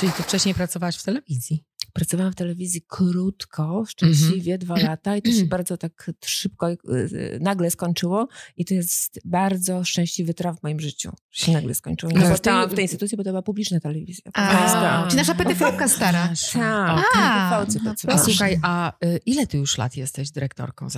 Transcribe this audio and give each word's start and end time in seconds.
Czyli 0.00 0.12
ty 0.12 0.22
wcześniej 0.22 0.54
pracowałaś 0.54 0.96
w 0.96 1.02
telewizji. 1.02 1.64
Pracowałam 1.92 2.32
w 2.32 2.36
telewizji 2.36 2.82
krótko, 2.88 3.84
szczęśliwie, 3.88 4.58
dwa 4.58 4.74
lata 4.78 5.16
i 5.16 5.22
to 5.22 5.30
się 5.32 5.44
bardzo 5.44 5.76
tak 5.76 6.10
szybko, 6.24 6.70
y, 6.70 6.76
y, 6.92 7.38
nagle 7.40 7.70
skończyło 7.70 8.28
i 8.56 8.64
to 8.64 8.74
jest 8.74 9.20
bardzo 9.24 9.84
szczęśliwy 9.84 10.34
traf 10.34 10.60
w 10.60 10.62
moim 10.62 10.80
życiu, 10.80 11.10
że 11.32 11.46
się 11.46 11.52
nagle 11.52 11.74
skończyło. 11.74 12.12
Ty- 12.12 12.26
zostałam 12.28 12.70
w 12.70 12.74
tej 12.74 12.84
instytucji, 12.84 13.16
bo 13.16 13.24
to 13.24 13.30
była 13.30 13.42
publiczna 13.42 13.80
telewizja. 13.80 14.30
A. 14.34 15.04
Czyli 15.06 15.16
nasza 15.16 15.34
PTV-ka 15.34 15.88
stara. 15.88 16.28
Tak, 16.52 17.04
A, 17.16 17.66
TVC 17.66 18.08
no 18.08 18.14
A 18.14 18.18
słuchaj, 18.18 18.58
a 18.62 18.92
y, 19.04 19.20
ile 19.26 19.46
ty 19.46 19.58
już 19.58 19.78
lat 19.78 19.96
jesteś 19.96 20.30
dyrektorką? 20.30 20.86
E, 20.86 20.88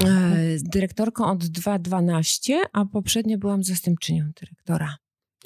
Dyrektorką 0.62 1.26
od 1.26 1.44
2.12, 1.44 2.52
a 2.72 2.84
poprzednio 2.84 3.38
byłam 3.38 3.64
zastępczynią 3.64 4.30
dyrektora. 4.40 4.96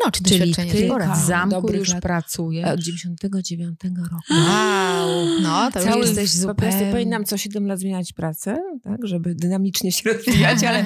No, 0.05 0.11
czy 0.11 0.23
Czyli 0.24 0.55
ty 0.55 0.88
w 1.15 1.27
zamku 1.27 1.51
Dobrych 1.56 1.79
już 1.80 1.88
lat. 1.88 2.02
pracujesz? 2.02 2.69
E, 2.69 2.73
Od 2.73 2.80
99 2.80 3.80
roku. 4.11 4.15
Wow. 4.30 5.27
No, 5.43 5.70
to 5.73 5.79
już 5.80 5.88
Cały 5.88 6.01
jesteś 6.01 6.23
jesteś 6.23 6.47
Po 6.47 6.55
prostu 6.55 6.73
zupełnie... 6.73 6.93
powinnam 6.93 7.24
co 7.24 7.37
7 7.37 7.66
lat 7.66 7.79
zmieniać 7.79 8.12
pracę, 8.12 8.57
tak, 8.84 9.07
żeby 9.07 9.34
dynamicznie 9.34 9.93
się 9.93 10.10
rozwijać, 10.12 10.65
ale, 10.65 10.84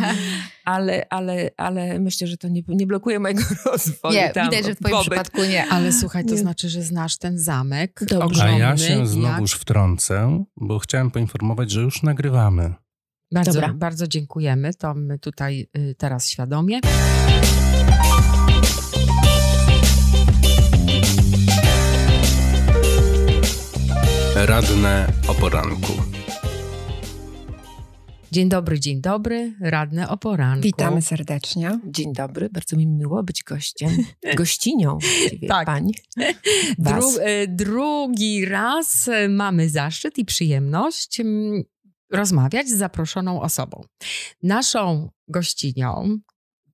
ale, 0.65 1.07
ale, 1.11 1.51
ale 1.57 2.01
myślę, 2.01 2.27
że 2.27 2.37
to 2.37 2.49
nie, 2.49 2.63
nie 2.69 2.87
blokuje 2.87 3.19
mojego 3.21 3.43
rozwoju. 3.73 4.15
Nie, 4.15 4.31
tam, 4.31 4.51
widać, 4.51 4.67
że 4.67 4.75
w 4.75 4.79
twoim 4.79 4.93
pobyt. 4.93 5.11
przypadku 5.11 5.45
nie. 5.45 5.67
Ale 5.67 5.93
słuchaj, 5.93 6.25
to 6.25 6.31
Nie. 6.35 6.39
znaczy, 6.39 6.69
że 6.69 6.83
znasz 6.83 7.19
ten 7.19 7.39
zamek 7.39 8.01
Dobrze. 8.11 8.45
A 8.45 8.51
ja 8.51 8.77
się 8.77 8.93
jak- 8.99 9.07
znowuż 9.07 9.53
wtrącę, 9.55 10.45
bo 10.57 10.79
chciałem 10.79 11.11
poinformować, 11.11 11.71
że 11.71 11.81
już 11.81 12.03
nagrywamy. 12.03 12.75
Bardzo, 13.33 13.53
Dobra. 13.53 13.73
bardzo 13.75 14.07
dziękujemy. 14.09 14.75
To 14.75 14.95
my 14.95 15.19
tutaj 15.19 15.69
y, 15.77 15.95
teraz 15.99 16.29
świadomie. 16.29 16.81
Radne 24.37 25.13
o 25.29 25.35
poranku. 25.35 25.93
Dzień 28.33 28.49
dobry, 28.49 28.81
dzień 28.81 29.01
dobry. 29.01 29.55
Radne 29.61 30.09
o 30.09 30.17
poranku. 30.17 30.63
Witamy 30.63 31.03
serdecznie. 31.03 31.81
Dzień 31.87 32.13
dobry, 32.13 32.49
bardzo 32.51 32.77
mi 32.77 32.87
miło 32.87 33.23
być 33.23 33.43
gościem, 33.43 33.91
gościnią 34.37 34.99
Tak. 35.49 35.67
pań. 35.67 35.91
Dru, 36.79 37.11
y, 37.19 37.49
drugi 37.49 38.45
raz 38.45 39.09
y, 39.09 39.29
mamy 39.29 39.69
zaszczyt 39.69 40.19
i 40.19 40.25
przyjemność 40.25 41.21
mm, 41.21 41.63
rozmawiać 42.13 42.69
z 42.69 42.77
zaproszoną 42.77 43.41
osobą. 43.43 43.85
Naszą 44.43 45.11
gościnią 45.29 46.19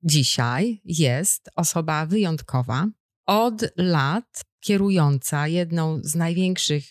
dzisiaj 0.02 0.80
jest 0.84 1.50
osoba 1.56 2.06
wyjątkowa, 2.06 2.86
od 3.26 3.62
lat 3.76 4.42
kierująca 4.60 5.48
jedną 5.48 6.00
z 6.02 6.14
największych 6.14 6.84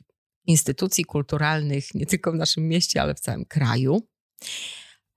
instytucji 0.49 1.05
kulturalnych 1.05 1.95
nie 1.95 2.05
tylko 2.05 2.31
w 2.31 2.35
naszym 2.35 2.67
mieście, 2.67 3.01
ale 3.01 3.15
w 3.15 3.19
całym 3.19 3.45
kraju, 3.45 4.07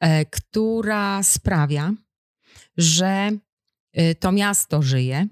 e, 0.00 0.24
która 0.24 1.22
sprawia, 1.22 1.92
że 2.76 3.30
y, 3.98 4.14
to 4.14 4.32
miasto 4.32 4.82
żyje, 4.82 5.26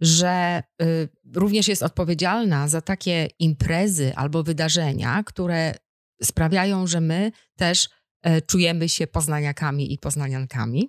że 0.00 0.62
y, 0.82 1.08
również 1.34 1.68
jest 1.68 1.82
odpowiedzialna 1.82 2.68
za 2.68 2.80
takie 2.80 3.28
imprezy 3.38 4.12
albo 4.16 4.42
wydarzenia, 4.42 5.22
które 5.26 5.74
sprawiają, 6.22 6.86
że 6.86 7.00
my 7.00 7.32
też 7.56 7.88
e, 8.22 8.42
czujemy 8.42 8.88
się 8.88 9.06
poznaniakami 9.06 9.92
i 9.92 9.98
poznaniankami. 9.98 10.88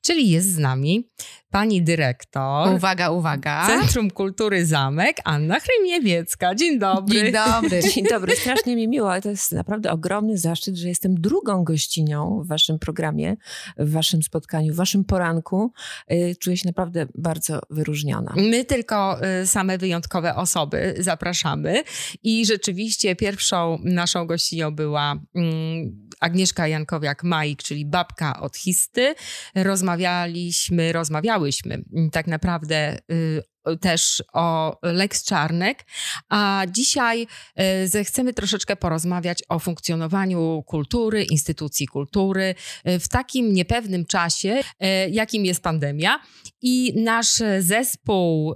Czyli 0.00 0.30
jest 0.30 0.48
z 0.48 0.58
nami 0.58 1.10
pani 1.52 1.82
dyrektor 1.82 2.74
Uwaga, 2.74 3.10
uwaga. 3.10 3.66
Centrum 3.66 4.10
Kultury 4.10 4.66
Zamek, 4.66 5.16
Anna 5.24 5.56
Chrymiewicka. 5.60 6.54
Dzień 6.54 6.78
dobry. 6.78 7.22
Dzień 7.22 7.32
dobry. 7.32 7.80
Dzień 7.94 8.04
dobry, 8.10 8.36
strasznie 8.36 8.76
mi 8.76 8.88
miło, 8.88 9.12
ale 9.12 9.22
to 9.22 9.28
jest 9.28 9.52
naprawdę 9.52 9.90
ogromny 9.90 10.38
zaszczyt, 10.38 10.76
że 10.76 10.88
jestem 10.88 11.20
drugą 11.20 11.64
gościnią 11.64 12.42
w 12.44 12.48
waszym 12.48 12.78
programie, 12.78 13.36
w 13.78 13.92
waszym 13.92 14.22
spotkaniu, 14.22 14.72
w 14.72 14.76
waszym 14.76 15.04
poranku. 15.04 15.72
Y, 16.12 16.36
Czuję 16.40 16.56
się 16.56 16.68
naprawdę 16.68 17.06
bardzo 17.14 17.60
wyróżniona. 17.70 18.34
My 18.36 18.64
tylko 18.64 19.18
y, 19.42 19.46
same 19.46 19.78
wyjątkowe 19.78 20.36
osoby 20.36 20.94
zapraszamy 20.98 21.82
i 22.22 22.46
rzeczywiście 22.46 23.16
pierwszą 23.16 23.78
naszą 23.84 24.26
gościnią 24.26 24.70
była 24.70 25.16
mm, 25.34 26.02
Agnieszka 26.22 26.64
Jankowiak-Majk, 26.64 27.62
czyli 27.62 27.86
babka 27.86 28.40
od 28.40 28.56
Histy. 28.56 29.14
Rozmawialiśmy, 29.54 30.92
rozmawiałyśmy 31.42 31.84
mm, 31.92 32.10
tak 32.10 32.26
naprawdę 32.26 32.98
y, 33.10 33.76
też 33.80 34.22
o 34.32 34.78
Lex 34.82 35.24
Czarnek, 35.24 35.86
a 36.28 36.62
dzisiaj 36.70 37.26
y, 37.82 37.88
zechcemy 37.88 38.32
troszeczkę 38.32 38.76
porozmawiać 38.76 39.42
o 39.48 39.58
funkcjonowaniu 39.58 40.62
kultury, 40.66 41.24
instytucji 41.24 41.86
kultury 41.86 42.54
y, 42.88 42.98
w 42.98 43.08
takim 43.08 43.52
niepewnym 43.52 44.04
czasie, 44.04 44.60
jakim 45.10 45.44
jest 45.44 45.62
pandemia. 45.62 46.18
I 46.62 47.02
nasz 47.02 47.42
zespół 47.58 48.54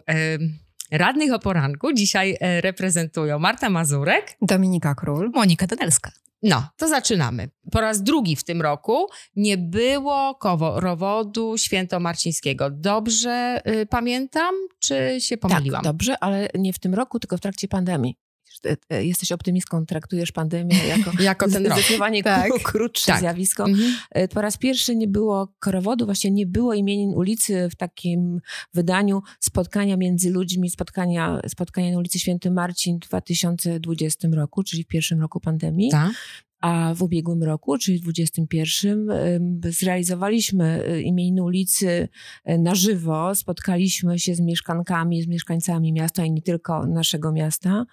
radnych 0.90 1.32
o 1.32 1.38
poranku 1.38 1.92
dzisiaj 1.92 2.36
reprezentują 2.40 3.38
Marta 3.38 3.70
Mazurek. 3.70 4.36
Dominika 4.42 4.94
Król. 4.94 5.30
Monika 5.34 5.66
Danelska. 5.66 6.25
No, 6.46 6.68
to 6.76 6.88
zaczynamy. 6.88 7.50
Po 7.72 7.80
raz 7.80 8.02
drugi 8.02 8.36
w 8.36 8.44
tym 8.44 8.62
roku 8.62 9.06
nie 9.36 9.58
było 9.58 10.34
koworowodu 10.34 11.58
świętomarcińskiego. 11.58 12.70
Dobrze 12.70 13.60
y, 13.68 13.86
pamiętam, 13.86 14.54
czy 14.78 15.16
się 15.20 15.36
pomyliłam? 15.36 15.82
Tak, 15.82 15.92
dobrze, 15.92 16.18
ale 16.18 16.48
nie 16.54 16.72
w 16.72 16.78
tym 16.78 16.94
roku, 16.94 17.18
tylko 17.18 17.36
w 17.36 17.40
trakcie 17.40 17.68
pandemii. 17.68 18.16
E, 18.66 18.76
e, 18.90 19.04
Jesteś 19.04 19.32
optymistką, 19.32 19.86
traktujesz 19.86 20.32
pandemię 20.32 20.76
jako 20.96 21.22
Jako 21.22 21.48
ten 21.50 21.66
zdecydowanie 21.66 22.22
Tak. 22.22 22.52
tak. 22.52 22.62
krótsze 22.62 23.06
Tak. 23.06 23.20
zjawisko. 23.20 23.64
Mhm. 23.64 23.94
E, 24.10 24.28
Po 24.28 24.40
raz 24.40 24.56
pierwszy 24.56 24.96
nie 24.96 25.08
było 25.08 25.48
korowodu, 25.58 26.04
właśnie 26.04 26.30
nie 26.30 26.46
było 26.46 26.74
imienin 26.74 27.14
ulicy 27.14 27.68
w 27.72 27.76
takim 27.76 28.40
wydaniu 28.74 29.22
spotkania 29.40 29.96
między 29.96 30.30
ludźmi, 30.30 30.70
spotkania, 30.70 31.40
spotkania 31.48 31.90
na 31.92 31.98
ulicy 31.98 32.18
Święty 32.18 32.50
Marcin 32.50 32.96
w 33.04 33.08
2020 33.08 34.28
roku, 34.32 34.62
czyli 34.62 34.84
w 34.84 34.86
pierwszym 34.86 35.20
roku 35.20 35.40
pandemii. 35.40 35.90
Tak. 35.90 36.12
A 36.60 36.94
w 36.94 37.02
ubiegłym 37.02 37.42
roku, 37.42 37.78
czyli 37.78 37.98
w 37.98 38.02
2021, 38.02 39.10
ym, 39.10 39.60
zrealizowaliśmy 39.64 40.88
y, 40.88 41.02
imieniny 41.02 41.42
ulicy 41.42 42.08
y, 42.48 42.58
na 42.58 42.74
żywo. 42.74 43.34
Spotkaliśmy 43.34 44.18
się 44.18 44.34
z 44.34 44.40
mieszkankami, 44.40 45.22
z 45.22 45.26
mieszkańcami 45.26 45.92
miasta 45.92 46.24
i 46.24 46.30
nie 46.30 46.42
tylko 46.42 46.86
naszego 46.86 47.32
miasta, 47.32 47.86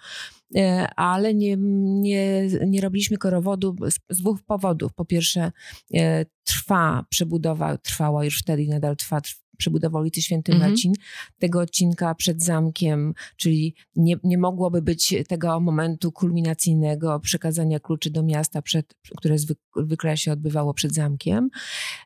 Y, 0.57 0.87
ale 0.95 1.33
nie, 1.33 1.57
nie, 2.01 2.47
nie 2.67 2.81
robiliśmy 2.81 3.17
korowodu 3.17 3.75
z, 4.09 4.19
dwóch 4.19 4.41
powodów. 4.41 4.93
Po 4.93 5.05
pierwsze, 5.05 5.51
y, 5.95 5.99
trwa 6.43 7.05
przebudowa, 7.09 7.77
trwała 7.77 8.25
już 8.25 8.39
wtedy 8.39 8.63
i 8.63 8.69
nadal 8.69 8.95
trwa 8.95 9.19
trw- 9.19 9.42
przebudowa 9.57 9.99
ulicy 9.99 10.21
Święty 10.21 10.51
Mhm. 10.51 10.71
Marcin, 10.71 10.93
tego 11.39 11.59
odcinka 11.59 12.15
przed 12.15 12.43
zamkiem, 12.43 13.13
czyli 13.37 13.75
nie, 13.95 14.15
nie 14.23 14.37
mogłoby 14.37 14.81
być 14.81 15.15
tego 15.27 15.59
momentu 15.59 16.11
kulminacyjnego 16.11 17.19
przekazania 17.19 17.79
kluczy 17.79 18.09
do 18.09 18.23
miasta, 18.23 18.61
przed, 18.61 18.93
które 19.17 19.37
zwyk, 19.37 19.57
zwykle 19.85 20.17
się 20.17 20.31
odbywało 20.31 20.73
przed 20.73 20.93
zamkiem. 20.93 21.49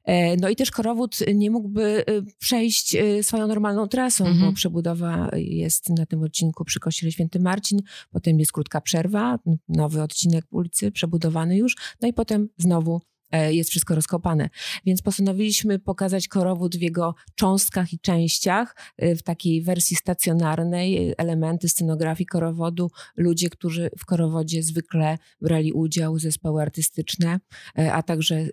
E, 0.03 0.37
No 0.37 0.49
i 0.49 0.55
też 0.55 0.71
korowód 0.71 1.17
nie 1.35 1.51
mógłby 1.51 2.05
e, 2.05 2.21
przejść 2.39 2.95
e, 2.95 3.23
swoją 3.23 3.47
normalną 3.47 3.87
trasą, 3.87 4.25
Mhm. 4.25 4.45
bo 4.45 4.55
przebudowa 4.55 5.29
jest 5.33 5.89
na 5.89 6.05
tym 6.05 6.23
odcinku 6.23 6.65
przy 6.65 6.79
Kościele 6.79 7.11
Święty 7.11 7.39
Marcin, 7.39 7.79
potem 8.11 8.39
jest 8.39 8.51
krótka 8.51 8.81
przerwa, 8.81 9.39
nowy 9.69 10.01
odcinek 10.01 10.45
ulicy 10.51 10.91
przebudowany 10.91 11.57
już, 11.57 11.75
no 12.01 12.07
i 12.07 12.13
potem 12.13 12.49
znowu 12.57 13.01
jest 13.31 13.69
wszystko 13.69 13.95
rozkopane. 13.95 14.49
Więc 14.85 15.01
postanowiliśmy 15.01 15.79
pokazać 15.79 16.27
korowód 16.27 16.77
w 16.77 16.81
jego 16.81 17.15
cząstkach 17.35 17.93
i 17.93 17.99
częściach, 17.99 18.75
e, 18.97 19.15
w 19.15 19.23
takiej 19.23 19.61
wersji 19.61 19.95
stacjonarnej, 19.95 21.09
e, 21.09 21.19
elementy 21.19 21.69
scenografii 21.69 22.27
korowodu, 22.27 22.91
ludzie, 23.17 23.49
którzy 23.49 23.89
w 23.99 24.05
korowodzie 24.05 24.63
zwykle 24.63 25.17
brali 25.41 25.73
udział, 25.73 26.19
zespoły 26.19 26.61
artystyczne, 26.61 27.39
e, 27.77 27.93
a 27.93 28.03
także 28.03 28.35
e, 28.35 28.49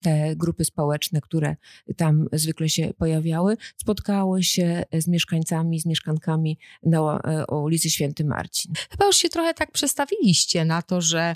te 0.00 0.36
grupy 0.36 0.64
społeczne, 0.64 1.20
które 1.20 1.56
tam 1.96 2.26
zwykle 2.32 2.68
się 2.68 2.94
pojawiały, 2.98 3.56
spotkały 3.76 4.42
się 4.42 4.84
z 4.92 5.08
mieszkańcami, 5.08 5.80
z 5.80 5.86
mieszkankami 5.86 6.58
na 6.82 7.20
e, 7.20 7.46
ulicy 7.46 7.90
Święty 7.90 8.24
Marcin. 8.24 8.72
Chyba 8.90 9.06
już 9.06 9.16
się 9.16 9.28
trochę 9.28 9.54
tak 9.54 9.72
przestawiliście 9.72 10.64
na 10.64 10.82
to, 10.82 11.00
że 11.00 11.34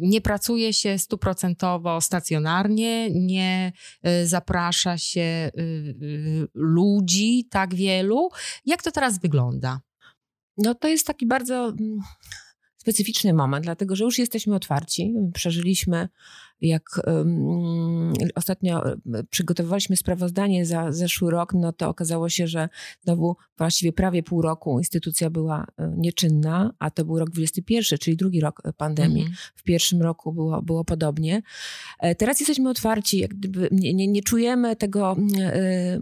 nie 0.00 0.20
pracuje 0.20 0.72
się 0.72 0.98
stuprocentowo 0.98 2.00
stacjonarnie, 2.00 3.10
nie 3.10 3.72
y, 4.06 4.26
zaprasza 4.26 4.98
się 4.98 5.20
y, 5.20 5.60
y, 5.60 6.48
ludzi 6.54 7.48
tak 7.50 7.74
wielu. 7.74 8.28
Jak 8.66 8.82
to 8.82 8.90
teraz 8.90 9.20
wygląda? 9.20 9.80
No 10.56 10.74
to 10.74 10.88
jest 10.88 11.06
taki 11.06 11.26
bardzo 11.26 11.68
mm, 11.68 11.98
specyficzny 12.76 13.34
moment, 13.34 13.64
dlatego 13.64 13.96
że 13.96 14.04
już 14.04 14.18
jesteśmy 14.18 14.54
otwarci. 14.54 15.14
Przeżyliśmy 15.34 16.08
jak 16.60 16.82
um, 17.06 18.12
ostatnio 18.34 18.92
e, 18.92 18.96
przygotowywaliśmy 19.30 19.96
sprawozdanie 19.96 20.66
za 20.66 20.92
zeszły 20.92 21.30
rok, 21.30 21.54
no 21.54 21.72
to 21.72 21.88
okazało 21.88 22.28
się, 22.28 22.46
że 22.46 22.68
znowu 23.04 23.36
właściwie 23.58 23.92
prawie 23.92 24.22
pół 24.22 24.42
roku 24.42 24.78
instytucja 24.78 25.30
była 25.30 25.66
e, 25.78 25.94
nieczynna, 25.96 26.74
a 26.78 26.90
to 26.90 27.04
był 27.04 27.18
rok 27.18 27.30
21, 27.30 27.98
czyli 27.98 28.16
drugi 28.16 28.40
rok 28.40 28.62
pandemii. 28.76 29.22
Mhm. 29.22 29.36
W 29.56 29.62
pierwszym 29.62 30.02
roku 30.02 30.32
było, 30.32 30.62
było 30.62 30.84
podobnie. 30.84 31.42
E, 32.00 32.14
Teraz 32.14 32.40
jesteśmy 32.40 32.70
otwarci, 32.70 33.18
jak 33.18 33.34
gdyby 33.34 33.68
nie, 33.72 33.94
nie, 33.94 34.08
nie 34.08 34.22
czujemy 34.22 34.76
tego 34.76 35.16
e, 35.38 36.00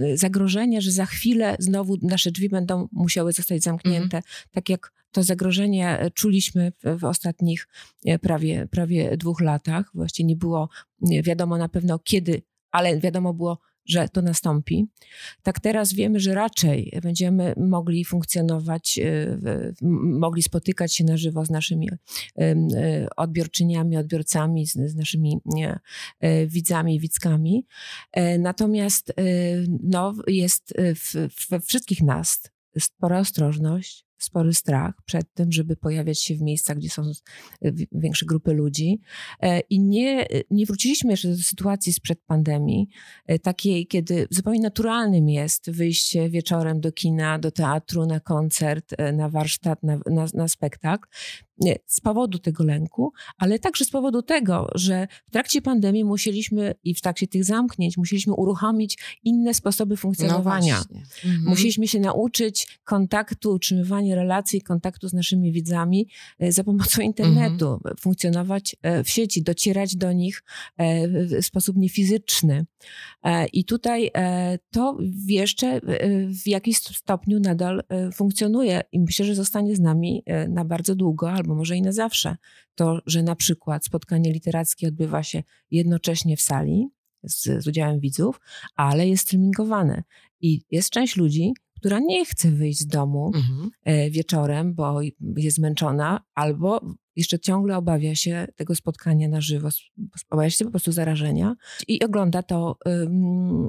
e, 0.00 0.16
zagrożenia, 0.16 0.80
że 0.80 0.90
za 0.90 1.06
chwilę 1.06 1.56
znowu 1.58 1.96
nasze 2.02 2.30
drzwi 2.30 2.48
będą 2.48 2.88
musiały 2.92 3.32
zostać 3.32 3.62
zamknięte, 3.62 4.22
tak 4.50 4.68
jak 4.68 4.92
to 5.12 5.22
zagrożenie 5.22 5.98
e, 5.98 6.10
czuliśmy 6.10 6.72
w, 6.98 7.04
ostatnich 7.04 7.68
e, 8.04 8.18
prawie, 8.18 8.68
prawie 8.70 9.16
dwóch 9.16 9.40
latach. 9.40 9.90
Właściwie 9.94 10.26
nie 10.26 10.36
było 10.36 10.68
nie 11.00 11.22
wiadomo 11.22 11.58
na 11.58 11.68
pewno 11.68 11.98
kiedy, 11.98 12.42
ale 12.70 13.00
wiadomo 13.00 13.34
było, 13.34 13.58
że 13.84 14.08
to 14.08 14.22
nastąpi. 14.22 14.86
Tak 15.42 15.60
teraz 15.60 15.94
wiemy, 15.94 16.20
że 16.20 16.34
raczej 16.34 16.98
będziemy 17.02 17.54
mogli 17.56 18.04
funkcjonować, 18.04 18.98
e, 18.98 19.38
mogli 20.02 20.42
spotykać 20.42 20.94
się 20.94 21.04
na 21.04 21.16
żywo 21.16 21.44
z 21.44 21.50
naszymi 21.50 21.88
e, 22.38 22.54
odbiorczyniami, 23.16 23.96
odbiorcami, 23.96 24.66
z, 24.66 24.94
naszymi 24.96 25.38
e, 26.20 26.46
widzami 26.46 27.00
widzkami. 27.00 27.66
Natomiast 28.38 29.14
no, 29.82 30.14
jest 30.26 30.74
we 31.50 31.60
wszystkich 31.60 32.02
nas 32.02 32.50
spora 32.78 33.18
ostrożność, 33.18 34.04
spory 34.24 34.54
strach 34.54 34.94
przed 35.04 35.34
tym, 35.34 35.52
żeby 35.52 35.76
pojawiać 35.76 36.18
się 36.18 36.34
w 36.34 36.42
miejscach, 36.42 36.76
gdzie 36.76 36.88
są 36.90 37.02
e, 37.60 37.72
wi- 37.72 37.88
większe 37.92 38.26
grupy 38.26 38.52
ludzi. 38.52 39.00
E, 39.40 39.60
I 39.60 39.80
nie, 39.80 40.26
nie 40.50 40.66
wróciliśmy 40.66 41.10
jeszcze 41.10 41.28
do 41.28 41.36
sytuacji 41.36 41.92
sprzed 41.92 42.20
pandemii, 42.26 42.88
e, 43.26 43.38
takiej, 43.38 43.86
kiedy 43.86 44.26
zupełnie 44.30 44.60
naturalnym 44.60 45.28
jest 45.28 45.70
wyjście 45.70 46.30
wieczorem 46.30 46.80
do 46.80 46.92
kina, 46.92 47.38
do 47.38 47.50
teatru, 47.50 48.06
na 48.06 48.20
koncert, 48.20 48.94
e, 48.98 49.12
na 49.12 49.28
warsztat, 49.28 49.82
na, 49.82 50.00
na, 50.06 50.26
na 50.34 50.48
spektakl. 50.48 51.08
Z 51.86 52.00
powodu 52.00 52.38
tego 52.38 52.64
lęku, 52.64 53.12
ale 53.38 53.58
także 53.58 53.84
z 53.84 53.90
powodu 53.90 54.22
tego, 54.22 54.68
że 54.74 55.08
w 55.28 55.30
trakcie 55.30 55.62
pandemii 55.62 56.04
musieliśmy 56.04 56.74
i 56.84 56.94
w 56.94 57.00
trakcie 57.00 57.26
tych 57.26 57.44
zamknięć 57.44 57.96
musieliśmy 57.96 58.34
uruchomić 58.34 58.98
inne 59.24 59.54
sposoby 59.54 59.94
No 59.94 59.96
funkcjonowania. 59.96 60.74
właśnie. 60.74 61.02
Mhm. 61.24 61.44
Musieliśmy 61.44 61.88
się 61.88 62.00
nauczyć 62.00 62.80
kontaktu, 62.84 63.52
utrzymywania 63.52 64.14
relacji, 64.14 64.62
kontaktu 64.62 65.08
z 65.08 65.12
naszymi 65.12 65.52
widzami 65.52 66.08
e, 66.38 66.52
za 66.52 66.64
pomocą 66.64 67.02
internetu, 67.02 67.80
funkcjonować 68.00 68.76
e, 68.82 69.04
w 69.04 69.10
sieci, 69.10 69.42
docierać 69.42 69.96
do 69.96 70.12
nich 70.12 70.42
e, 70.76 71.08
w 71.08 71.46
sposób 71.46 71.76
niefizyczny. 71.76 72.66
I 73.52 73.64
tutaj 73.64 74.10
to 74.70 74.98
jeszcze 75.26 75.80
w 76.44 76.46
jakimś 76.46 76.76
stopniu 76.76 77.40
nadal 77.40 77.82
funkcjonuje 78.14 78.82
i 78.92 79.00
myślę, 79.00 79.26
że 79.26 79.34
zostanie 79.34 79.76
z 79.76 79.80
nami 79.80 80.24
na 80.48 80.64
bardzo 80.64 80.94
długo, 80.94 81.30
albo 81.30 81.51
może 81.54 81.76
i 81.76 81.82
na 81.82 81.92
zawsze. 81.92 82.36
To, 82.74 82.98
że 83.06 83.22
na 83.22 83.36
przykład 83.36 83.84
spotkanie 83.84 84.32
literackie 84.32 84.88
odbywa 84.88 85.22
się 85.22 85.42
jednocześnie 85.70 86.36
w 86.36 86.40
sali 86.40 86.88
z, 87.22 87.64
z 87.64 87.66
udziałem 87.66 88.00
widzów, 88.00 88.40
ale 88.76 89.08
jest 89.08 89.22
streamingowane. 89.22 90.02
I 90.40 90.62
jest 90.70 90.90
część 90.90 91.16
ludzi, 91.16 91.52
która 91.76 91.98
nie 91.98 92.24
chce 92.24 92.50
wyjść 92.50 92.80
z 92.80 92.86
domu 92.86 93.32
Mhm. 93.34 93.70
e, 93.84 94.10
wieczorem, 94.10 94.74
bo 94.74 95.00
jest 95.36 95.56
zmęczona, 95.56 96.20
albo 96.34 96.94
jeszcze 97.16 97.38
ciągle 97.38 97.76
obawia 97.76 98.14
się 98.14 98.46
tego 98.56 98.74
spotkania 98.74 99.28
na 99.28 99.40
żywo, 99.40 99.68
obawia 100.30 100.50
się 100.50 100.64
po 100.64 100.70
prostu 100.70 100.92
zarażenia 100.92 101.54
i 101.88 102.04
ogląda 102.04 102.42
to 102.42 102.78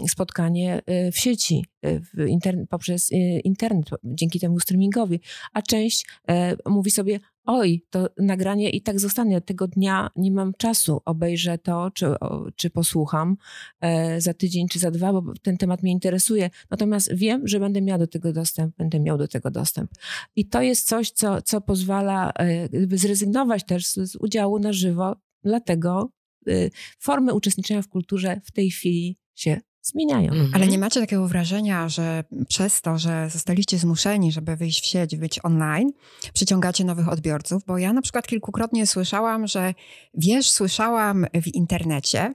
spotkanie 0.10 0.82
y, 0.90 1.12
w 1.12 1.18
sieci, 1.18 1.66
y, 1.86 2.00
w 2.00 2.68
poprzez 2.70 3.12
y, 3.12 3.16
internet, 3.44 3.90
dzięki 4.04 4.40
temu 4.40 4.60
streamingowi. 4.60 5.20
A 5.54 5.62
część 5.62 6.06
e, 6.30 6.56
mówi 6.66 6.92
sobie, 6.92 7.20
oj, 7.46 7.86
to 7.90 8.10
nagranie 8.18 8.70
i 8.70 8.82
tak 8.82 9.00
zostanie, 9.00 9.42
tego 9.42 9.68
dnia 9.68 10.10
nie 10.16 10.32
mam 10.32 10.54
czasu, 10.58 11.02
obejrzę 11.06 11.58
to, 11.58 11.92
czy, 11.92 12.20
o, 12.20 12.52
czy 12.56 12.70
posłucham 12.70 13.38
e, 13.82 14.22
za 14.22 14.34
tydzień, 14.34 14.68
czy 14.68 14.80
za 14.80 14.92
dwa, 14.92 15.14
bo 15.14 15.34
ten 15.42 15.58
temat 15.58 15.84
mnie 15.84 15.92
interesuje. 15.92 16.50
Natomiast 16.72 17.16
wiem, 17.16 17.48
że 17.48 17.60
będę 17.60 17.82
miała 17.82 17.98
do 18.00 18.08
tego 18.08 18.34
dostęp, 18.34 18.76
będę 18.78 19.00
miał 19.00 19.18
do 19.18 19.28
tego 19.28 19.52
dostęp. 19.52 19.92
I 20.36 20.46
to 20.46 20.62
jest 20.62 20.88
coś, 20.88 21.12
co, 21.12 21.42
co 21.42 21.62
pozwala 21.62 22.32
e, 22.32 22.70
gdyby 22.70 22.98
zrezygnować 23.34 23.66
też 23.66 23.88
z, 23.88 24.12
z 24.12 24.16
udziału 24.16 24.60
na 24.60 24.74
żywo, 24.74 25.16
dlatego 25.44 26.10
y, 26.48 26.72
formy 27.00 27.34
uczestniczenia 27.34 27.82
w 27.82 27.88
kulturze 27.88 28.42
w 28.46 28.52
tej 28.52 28.72
chwili 28.72 29.18
się 29.36 29.62
zmieniają. 29.82 30.32
Mhm. 30.32 30.52
Ale 30.54 30.68
nie 30.68 30.78
macie 30.78 31.00
takiego 31.00 31.28
wrażenia, 31.28 31.90
że 31.90 32.24
przez 32.48 32.82
to, 32.82 32.98
że 32.98 33.30
zostaliście 33.30 33.78
zmuszeni, 33.78 34.32
żeby 34.32 34.56
wyjść 34.56 34.84
w 34.84 34.86
sieć, 34.86 35.16
być 35.16 35.40
online, 35.44 35.92
przyciągacie 36.34 36.84
nowych 36.86 37.10
odbiorców? 37.10 37.64
Bo 37.68 37.78
ja 37.78 37.94
na 37.94 38.02
przykład 38.02 38.28
kilkukrotnie 38.28 38.88
słyszałam, 38.88 39.48
że 39.48 39.74
wiesz, 40.14 40.52
słyszałam 40.52 41.26
w 41.34 41.48
internecie 41.48 42.34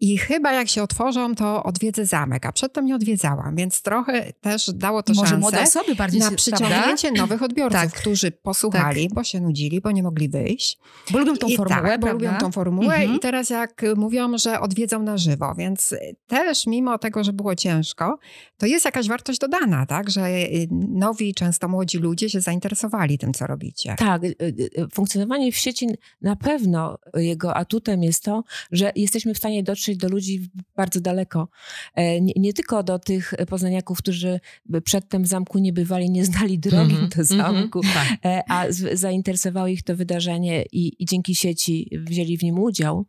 i 0.00 0.18
chyba 0.18 0.52
jak 0.52 0.68
się 0.68 0.82
otworzą, 0.82 1.34
to 1.34 1.62
odwiedzę 1.62 2.06
zamek, 2.06 2.46
a 2.46 2.52
przedtem 2.52 2.86
nie 2.86 2.94
odwiedzałam, 2.94 3.56
więc 3.56 3.82
trochę 3.82 4.32
też 4.32 4.70
dało 4.74 5.02
to 5.02 5.12
Może 5.14 5.30
szansę 5.30 5.62
osoby 5.62 5.94
bardziej 5.94 6.20
na 6.20 6.30
przyciągnięcie 6.30 7.12
nowych 7.12 7.42
odbiorców, 7.42 7.80
Tak. 7.80 7.92
którzy 7.92 8.30
posłuchali, 8.30 9.08
bo 9.14 9.24
się 9.24 9.40
nudzili, 9.40 9.80
bo 9.80 9.90
nie 9.90 10.02
mogli 10.02 10.28
wyjść. 10.28 10.78
Bo 11.10 11.18
lubią 11.18 11.36
tą 11.36 11.48
I 11.48 11.56
formułę, 11.56 11.90
tak, 11.90 12.00
bo 12.00 12.06
prawda? 12.06 12.26
lubią 12.26 12.40
tą 12.40 12.52
formułę 12.52 12.94
Mhm. 12.94 13.14
i 13.16 13.18
teraz 13.18 13.50
jak 13.50 13.82
mówią, 13.96 14.38
że 14.38 14.60
odwiedzą 14.60 15.02
na 15.02 15.18
żywo, 15.18 15.54
więc 15.58 15.94
też 16.26 16.66
mimo 16.66 16.98
tego, 16.98 17.24
że 17.24 17.32
było 17.32 17.54
ciężko, 17.54 18.18
to 18.58 18.66
jest 18.66 18.84
jakaś 18.84 19.08
wartość 19.08 19.38
dodana, 19.38 19.86
tak, 19.86 20.10
że 20.10 20.28
y, 20.28 20.68
nowi, 20.88 21.34
często 21.34 21.68
młodzi 21.68 21.98
ludzie 21.98 22.30
się 22.30 22.40
zainteresowali 22.40 23.18
tym, 23.18 23.32
co 23.32 23.46
robicie. 23.46 23.94
Tak, 23.98 24.24
y, 24.24 24.34
y, 24.42 24.70
funkcjonowanie 24.94 25.52
w 25.52 25.56
sieci 25.56 25.86
na 26.22 26.36
pewno 26.36 26.98
jego 27.14 27.56
atutem 27.56 28.02
jest 28.02 28.24
to, 28.24 28.44
że 28.72 28.92
jesteśmy 28.96 29.34
w 29.34 29.38
stanie 29.38 29.62
dotrzeć 29.62 29.85
do 29.94 30.08
ludzi 30.08 30.50
bardzo 30.76 31.00
daleko. 31.00 31.48
E, 31.94 32.20
Nie, 32.20 32.32
nie 32.36 32.52
tylko 32.52 32.82
do 32.82 32.98
tych 32.98 33.34
poznaniaków, 33.48 33.98
którzy 33.98 34.40
przedtem 34.84 35.22
w 35.22 35.26
zamku 35.26 35.58
nie 35.58 35.72
bywali, 35.72 36.10
nie 36.10 36.24
znali 36.24 36.58
drogi 36.58 36.92
Mhm, 36.92 37.08
do 37.16 37.24
zamku, 37.24 37.78
mhm, 37.84 37.94
tak. 37.94 38.18
e, 38.32 38.42
a 38.48 38.72
z, 38.72 38.98
zainteresowało 39.00 39.66
ich 39.66 39.82
to 39.82 39.96
wydarzenie 39.96 40.64
i, 40.72 41.02
i 41.02 41.06
dzięki 41.06 41.34
sieci 41.34 41.90
wzięli 42.06 42.38
w 42.38 42.42
nim 42.42 42.58
udział. 42.58 43.06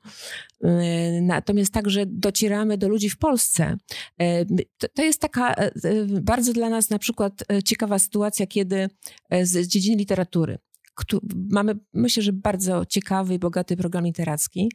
E, 0.64 1.22
Natomiast 1.22 1.74
także 1.74 2.06
docieramy 2.06 2.78
do 2.78 2.88
ludzi 2.90 3.10
w 3.10 3.18
Polsce. 3.18 3.78
To, 4.78 4.88
to 4.94 5.04
jest 5.04 5.22
taka 5.22 5.56
bardzo 6.22 6.54
dla 6.54 6.70
nas 6.70 6.90
na 6.90 7.00
przykład 7.00 7.44
ciekawa 7.66 8.00
sytuacja, 8.00 8.48
kiedy 8.48 8.90
z 9.44 9.68
dziedziny 9.68 9.98
literatury. 9.98 10.58
Mamy, 11.52 11.76
myślę, 11.94 12.24
że 12.24 12.34
bardzo 12.34 12.86
ciekawy 12.86 13.34
i 13.34 13.40
bogaty 13.40 13.78
program 13.78 14.06
literacki. 14.06 14.72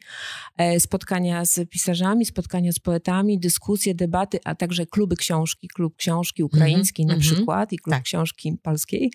E, 0.57 0.79
Spotkania 0.79 1.45
z 1.45 1.69
pisarzami, 1.69 2.25
spotkania 2.25 2.71
z 2.71 2.79
poetami, 2.79 3.39
dyskusje, 3.39 3.95
debaty, 3.95 4.39
a 4.45 4.55
także 4.55 4.85
kluby 4.85 5.15
książki, 5.15 5.67
klub 5.67 5.95
książki 5.95 6.43
ukraińskiej 6.43 7.05
na 7.05 7.13
mhm. 7.13 7.35
przykład 7.35 7.73
i 7.73 7.77
klub 7.77 7.95
Tak. 7.95 8.03
książki 8.03 8.57
polskiej. 8.63 9.11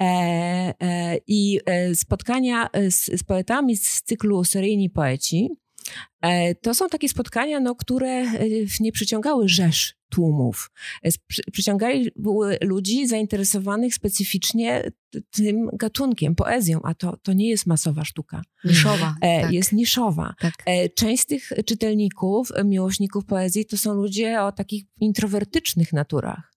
E, 0.00 0.04
e, 0.80 1.18
I 1.26 1.60
spotkania 1.94 2.68
z, 2.90 3.20
z 3.20 3.22
poetami 3.22 3.76
z 3.76 4.02
cyklu 4.02 4.44
Seryjni 4.44 4.90
Poeci. 4.90 5.65
E, 6.22 6.54
To 6.54 6.74
są 6.74 6.88
takie 6.88 7.08
spotkania, 7.08 7.60
no, 7.60 7.74
które 7.74 8.08
e, 8.10 8.38
nie 8.80 8.92
przyciągały 8.92 9.48
rzesz 9.48 9.94
tłumów. 10.10 10.70
E, 11.02 11.08
przy- 11.26 11.42
Przyciągali 11.52 12.10
ludzi 12.62 13.06
zainteresowanych 13.06 13.94
specyficznie 13.94 14.90
tym 15.30 15.68
gatunkiem, 15.72 16.34
poezją, 16.34 16.80
a 16.82 16.94
to, 16.94 17.16
to 17.16 17.32
nie 17.32 17.48
jest 17.48 17.66
masowa 17.66 18.04
sztuka. 18.04 18.42
Niszowa. 18.64 19.16
Tak. 19.20 19.52
Jest 19.52 19.72
niszowa. 19.72 20.34
tak. 20.40 20.54
Część 20.96 21.22
z 21.22 21.26
tych 21.26 21.48
czytelników, 21.66 22.52
miłośników 22.64 23.24
poezji, 23.24 23.66
to 23.66 23.78
są 23.78 23.94
ludzie 23.94 24.42
o 24.42 24.52
takich 24.52 24.84
introwertycznych 25.00 25.92
naturach. 25.92 26.52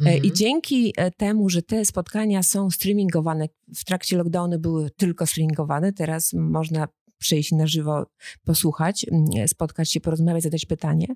E, 0.00 0.04
Mhm. 0.04 0.24
I 0.24 0.32
dzięki 0.32 0.94
temu, 1.16 1.48
że 1.48 1.62
te 1.62 1.84
spotkania 1.84 2.42
są 2.42 2.70
streamingowane, 2.70 3.48
w 3.76 3.84
trakcie 3.84 4.16
lockdownu 4.16 4.58
były 4.58 4.90
tylko 4.90 5.26
streamingowane, 5.26 5.92
teraz 5.92 6.32
można 6.32 6.88
przyjść 7.18 7.52
na 7.52 7.66
żywo, 7.66 8.06
posłuchać, 8.44 9.06
mm, 9.10 9.48
spotkać 9.48 9.92
się, 9.92 10.00
porozmawiać, 10.00 10.42
zadać 10.42 10.66
pytanie. 10.66 11.06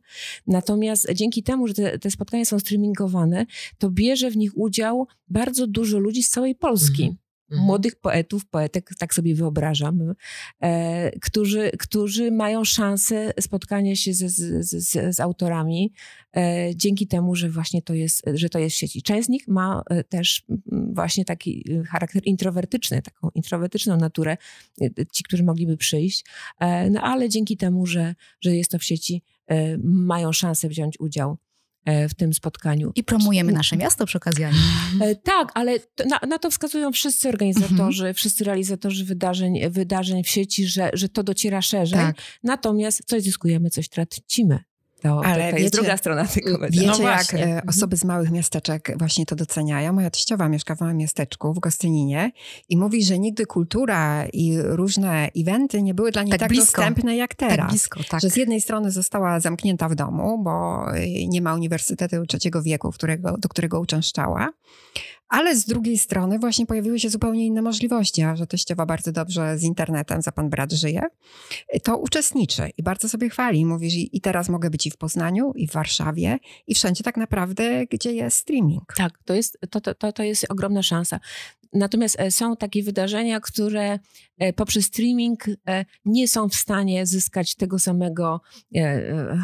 Natomiast 0.46 1.12
dzięki 1.14 1.42
temu, 1.42 1.68
że 1.68 1.74
te, 1.74 1.98
te 1.98 2.10
spotkania 2.10 2.44
są 2.44 2.58
streamingowane, 2.58 3.46
to 3.78 3.90
bierze 3.90 4.30
w 4.30 4.36
nich 4.36 4.58
udział 4.58 5.06
bardzo 5.28 5.66
dużo 5.66 5.98
ludzi 5.98 6.22
z 6.22 6.30
całej 6.30 6.54
Polski. 6.54 7.02
Mhm. 7.02 7.27
Mhm. 7.50 7.66
młodych 7.66 7.96
poetów, 7.96 8.46
poetek, 8.46 8.90
tak 8.98 9.14
sobie 9.14 9.34
wyobrażam, 9.34 10.14
e, 10.60 11.10
którzy, 11.20 11.70
którzy 11.78 12.30
mają 12.30 12.64
szansę 12.64 13.32
spotkania 13.40 13.96
się 13.96 14.14
ze, 14.14 14.28
z, 14.28 14.66
z, 14.68 15.16
z 15.16 15.20
autorami 15.20 15.92
e, 16.36 16.70
dzięki 16.76 17.06
temu, 17.06 17.34
że 17.34 17.50
właśnie 17.50 17.82
to 17.82 17.94
jest, 17.94 18.22
że 18.34 18.48
to 18.48 18.58
jest 18.58 18.76
w 18.76 18.78
sieci. 18.78 19.02
Część 19.02 19.26
z 19.26 19.28
nich 19.28 19.48
ma 19.48 19.82
e, 19.90 20.04
też 20.04 20.44
właśnie 20.92 21.24
taki 21.24 21.64
charakter 21.90 22.22
introwertyczny, 22.24 23.02
taką 23.02 23.28
introwertyczną 23.34 23.96
naturę, 23.96 24.36
e, 24.80 25.06
ci, 25.12 25.24
którzy 25.24 25.42
mogliby 25.42 25.76
przyjść, 25.76 26.24
e, 26.60 26.90
no 26.90 27.02
ale 27.02 27.28
dzięki 27.28 27.56
temu, 27.56 27.86
że, 27.86 28.14
że 28.40 28.56
jest 28.56 28.70
to 28.70 28.78
w 28.78 28.84
sieci, 28.84 29.22
e, 29.46 29.78
mają 29.82 30.32
szansę 30.32 30.68
wziąć 30.68 31.00
udział 31.00 31.38
w 32.08 32.14
tym 32.14 32.34
spotkaniu. 32.34 32.92
I 32.94 33.04
promujemy 33.04 33.52
nasze 33.52 33.76
miasto 33.76 34.06
przy 34.06 34.18
okazji. 34.18 34.44
E, 35.00 35.14
Tak, 35.14 35.52
ale 35.54 35.78
na, 36.08 36.20
na 36.28 36.38
to 36.38 36.50
wskazują 36.50 36.92
wszyscy 36.92 37.28
organizatorzy, 37.28 38.14
wszyscy 38.14 38.44
realizatorzy 38.44 39.04
wydarzeń, 39.04 39.70
wydarzeń 39.70 40.24
w 40.24 40.28
sieci, 40.28 40.66
że, 40.66 40.90
że 40.92 41.08
to 41.08 41.22
dociera 41.22 41.62
szerzej. 41.62 41.98
Tak. 41.98 42.16
Natomiast 42.42 43.02
coś 43.06 43.22
zyskujemy, 43.22 43.70
coś 43.70 43.88
tracimy. 43.88 44.58
To, 45.02 45.24
Ale 45.24 45.34
to, 45.44 45.50
to 45.50 45.52
wiecie- 45.52 45.62
jest 45.62 45.74
druga 45.74 45.96
strona 45.96 46.24
tego 46.26 46.50
medalu. 46.58 46.72
Wiecie, 46.72 47.02
No 47.02 47.08
jak 47.10 47.34
e, 47.34 47.42
Mhm. 47.42 47.68
osoby 47.68 47.96
z 47.96 48.04
małych 48.04 48.30
miasteczek 48.30 48.92
właśnie 48.98 49.26
to 49.26 49.36
doceniają? 49.36 49.92
Moja 49.92 50.10
teściowa 50.10 50.48
mieszka 50.48 50.74
w 50.76 50.80
małym 50.80 50.96
miasteczku 50.96 51.54
w 51.54 51.58
Gostyninie 51.58 52.32
i 52.68 52.76
mówi, 52.76 53.04
że 53.04 53.18
nigdy 53.18 53.46
kultura 53.46 54.26
i 54.32 54.58
różne 54.62 55.28
eventy 55.36 55.82
nie 55.82 55.94
były 55.94 56.10
dla 56.12 56.22
niej 56.22 56.30
Tak 56.30 56.40
tak, 56.40 56.48
blisko. 56.48 56.82
dostępne 56.82 57.16
jak 57.16 57.34
teraz. 57.34 57.56
Tak 57.58 57.68
blisko, 57.70 58.00
tak. 58.10 58.20
Że 58.20 58.30
z 58.30 58.36
jednej 58.36 58.60
strony 58.60 58.90
została 58.90 59.40
zamknięta 59.40 59.88
w 59.88 59.94
domu, 59.94 60.42
bo 60.42 60.84
y, 60.96 61.26
nie 61.28 61.42
ma 61.42 61.54
uniwersytetu 61.54 62.26
trzeciego 62.26 62.62
wieku, 62.62 62.90
którego, 62.92 63.36
do 63.38 63.48
którego 63.48 63.80
uczęszczała, 63.80 64.48
ale 65.28 65.56
z 65.56 65.64
drugiej 65.64 65.98
strony 65.98 66.38
właśnie 66.38 66.66
pojawiły 66.66 67.00
się 67.00 67.10
zupełnie 67.10 67.46
inne 67.46 67.62
możliwości, 67.62 68.22
a 68.22 68.36
że 68.36 68.46
teściowa 68.46 68.86
bardzo 68.86 69.12
dobrze 69.12 69.58
z 69.58 69.62
internetem, 69.62 70.22
za 70.22 70.32
pan 70.32 70.50
brat 70.50 70.72
żyje, 70.72 71.02
to 71.82 71.96
uczestniczy 71.96 72.70
i 72.76 72.82
bardzo 72.82 73.08
sobie 73.08 73.30
chwali. 73.30 73.66
Mówi, 73.66 73.90
że 73.90 73.98
i 73.98 74.20
teraz 74.20 74.48
mogę 74.48 74.70
być 74.70 74.86
i 74.86 74.90
w 74.90 74.96
Poznaniu, 74.96 75.52
i 75.54 75.68
w 75.68 75.72
Warszawie, 75.72 76.38
i 76.66 76.74
wszędzie 76.74 77.04
tak 77.04 77.16
naprawdę, 77.16 77.86
gdzie 77.86 78.12
jest 78.12 78.36
streaming. 78.36 78.94
Tak, 78.96 79.18
to 79.24 79.34
jest, 79.34 79.58
to, 79.70 79.80
to, 79.80 79.94
to, 79.94 80.12
to 80.12 80.22
jest 80.22 80.46
ogromna 80.48 80.82
szansa. 80.82 81.20
Natomiast 81.72 82.20
e, 82.20 82.30
są 82.30 82.56
takie 82.56 82.82
wydarzenia, 82.82 83.40
które 83.40 83.98
e, 84.38 84.52
poprzez 84.52 84.84
streaming 84.84 85.44
e, 85.68 85.84
nie 86.04 86.28
są 86.28 86.48
w 86.48 86.54
stanie 86.54 87.06
zyskać 87.06 87.54
tego 87.54 87.78
samego 87.78 88.40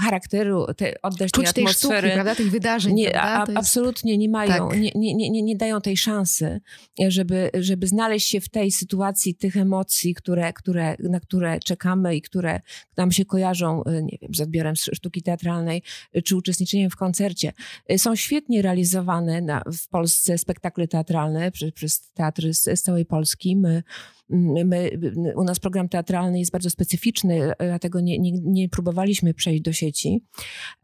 charakteru, 0.00 0.66
te, 0.76 0.94
oddać 1.02 1.30
tej 1.30 1.44
Czuć 1.44 1.52
tej 1.54 1.68
sztuki, 1.68 1.86
atmosfery. 1.94 2.10
prawda, 2.14 2.34
tych 2.34 2.50
wydarzeń. 2.50 2.94
Nie, 2.94 3.22
a, 3.22 3.40
jest- 3.40 3.52
absolutnie 3.58 4.18
nie 4.18 4.28
mają, 4.28 4.68
Tak. 4.68 4.80
nie, 4.80 4.90
nie, 4.94 5.14
nie, 5.30 5.42
nie- 5.42 5.56
dają 5.56 5.80
tej 5.80 5.96
szansy, 5.96 6.60
żeby, 7.08 7.50
żeby 7.54 7.86
znaleźć 7.86 8.28
się 8.28 8.40
w 8.40 8.48
tej 8.48 8.70
sytuacji 8.72 9.34
tych 9.34 9.56
emocji, 9.56 10.14
które, 10.14 10.52
które, 10.52 10.96
na 10.98 11.20
które 11.20 11.60
czekamy 11.60 12.16
i 12.16 12.22
które 12.22 12.60
nam 12.96 13.12
się 13.12 13.24
kojarzą, 13.24 13.82
nie 14.02 14.18
wiem, 14.22 14.34
z 14.34 14.40
odbiorem 14.40 14.72
sz- 14.72 14.96
sztuki 14.96 15.22
teatralnej 15.22 15.82
czy 16.24 16.36
uczestniczeniem 16.36 16.90
w 16.90 16.96
koncercie. 16.96 17.52
Są 17.96 18.16
świetnie 18.16 18.62
realizowane 18.62 19.40
na, 19.40 19.62
w 19.78 19.88
Polsce 19.88 20.38
spektakle 20.38 20.88
teatralne 20.88 21.52
przez, 21.52 21.72
przez 21.72 22.12
teatry 22.14 22.54
z, 22.54 22.62
z 22.62 22.82
całej 22.82 23.06
Polski. 23.06 23.56
My, 23.56 23.82
my, 24.30 24.64
my, 24.64 25.36
u 25.36 25.44
nas 25.44 25.60
program 25.60 25.88
teatralny 25.88 26.38
jest 26.38 26.52
bardzo 26.52 26.70
specyficzny, 26.70 27.52
dlatego 27.58 28.00
nie, 28.00 28.18
nie, 28.18 28.32
nie 28.32 28.68
próbowaliśmy 28.68 29.34
przejść 29.34 29.62
do 29.62 29.72
sieci. 29.72 30.24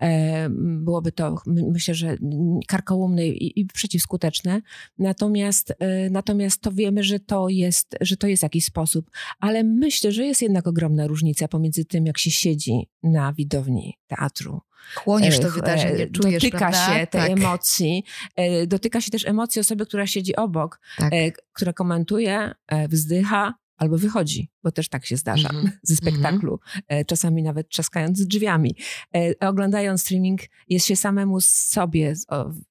E, 0.00 0.48
Byłoby 0.80 1.12
to, 1.12 1.36
my- 1.46 1.70
myślę, 1.72 1.94
że 1.94 2.16
karkołomne 2.68 3.28
i, 3.28 3.60
i 3.60 3.66
przeciwskuteczne. 3.66 4.60
Natomiast, 4.98 5.74
e, 5.78 6.10
natomiast 6.10 6.60
to 6.60 6.72
wiemy, 6.72 7.02
że 7.02 7.20
to, 7.20 7.48
jest, 7.48 7.96
że 8.00 8.16
to 8.16 8.26
jest 8.26 8.42
jakiś 8.42 8.64
sposób. 8.64 9.10
Ale 9.38 9.64
myślę, 9.64 10.12
że 10.12 10.26
jest 10.26 10.42
jednak 10.42 10.66
ogromna 10.66 11.06
różnica 11.06 11.48
pomiędzy 11.48 11.84
tym, 11.84 12.06
jak 12.06 12.18
się 12.18 12.30
siedzi 12.30 12.88
na 13.02 13.32
widowni 13.32 13.94
teatru. 14.06 14.60
Chłoniesz 14.94 15.38
to 15.40 15.50
wydarzenie, 15.50 16.04
e, 16.04 16.10
czujesz, 16.10 16.42
Dotyka 16.42 16.58
prawda? 16.58 16.98
się 17.00 17.06
tej 17.06 17.20
tak. 17.20 17.30
emocji. 17.30 18.04
e, 18.36 18.66
Dotyka 18.66 19.00
się 19.00 19.10
też 19.10 19.26
emocji 19.26 19.60
osoby, 19.60 19.86
która 19.86 20.06
siedzi 20.06 20.36
obok, 20.36 20.80
Tak. 20.98 21.12
e, 21.12 21.30
która 21.52 21.72
komentuje, 21.72 22.54
wzdycha 22.88 23.54
albo 23.80 23.98
wychodzi, 23.98 24.50
bo 24.62 24.72
też 24.72 24.88
tak 24.88 25.06
się 25.06 25.16
zdarza 25.16 25.48
Mhm. 25.48 25.70
ze 25.82 25.96
spektaklu, 25.96 26.58
e, 26.88 27.04
czasami 27.04 27.42
nawet 27.42 27.68
trzaskając 27.68 28.26
drzwiami. 28.26 28.74
E, 29.14 29.48
Oglądając 29.48 30.00
streaming 30.02 30.40
jest 30.68 30.86
się 30.86 30.96
samemu 30.96 31.40
sobie 31.40 32.14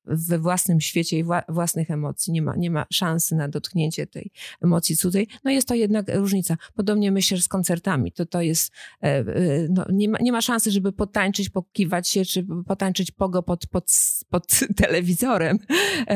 we 0.06 0.40
własnym 0.40 0.82
świecie 0.82 1.18
i 1.18 1.26
wła- 1.26 1.44
własnych 1.50 1.92
emocji. 1.92 2.34
Nie 2.34 2.42
ma, 2.42 2.56
nie 2.56 2.72
ma 2.72 2.86
szansy 2.94 3.36
na 3.36 3.48
dotknięcie 3.48 4.08
tej 4.08 4.32
emocji 4.62 4.96
cudzej. 4.98 5.28
No 5.44 5.52
jest 5.52 5.68
to 5.68 5.76
jednak 5.76 6.16
różnica. 6.16 6.58
Podobnie 6.76 7.12
myślę, 7.12 7.38
że 7.38 7.44
z 7.44 7.48
koncertami. 7.48 8.12
To, 8.12 8.26
to 8.26 8.42
jest, 8.42 8.72
e, 9.04 9.24
no, 9.70 9.86
nie, 9.94 10.10
ma, 10.10 10.18
nie 10.22 10.32
ma 10.32 10.42
szansy, 10.42 10.72
żeby 10.72 10.92
potańczyć, 10.92 11.50
pokiwać 11.50 12.10
się, 12.10 12.26
czy 12.26 12.46
potańczyć 12.68 13.12
pogo 13.12 13.44
pod, 13.44 13.68
pod, 13.68 13.92
pod 14.30 14.60
telewizorem, 14.82 15.60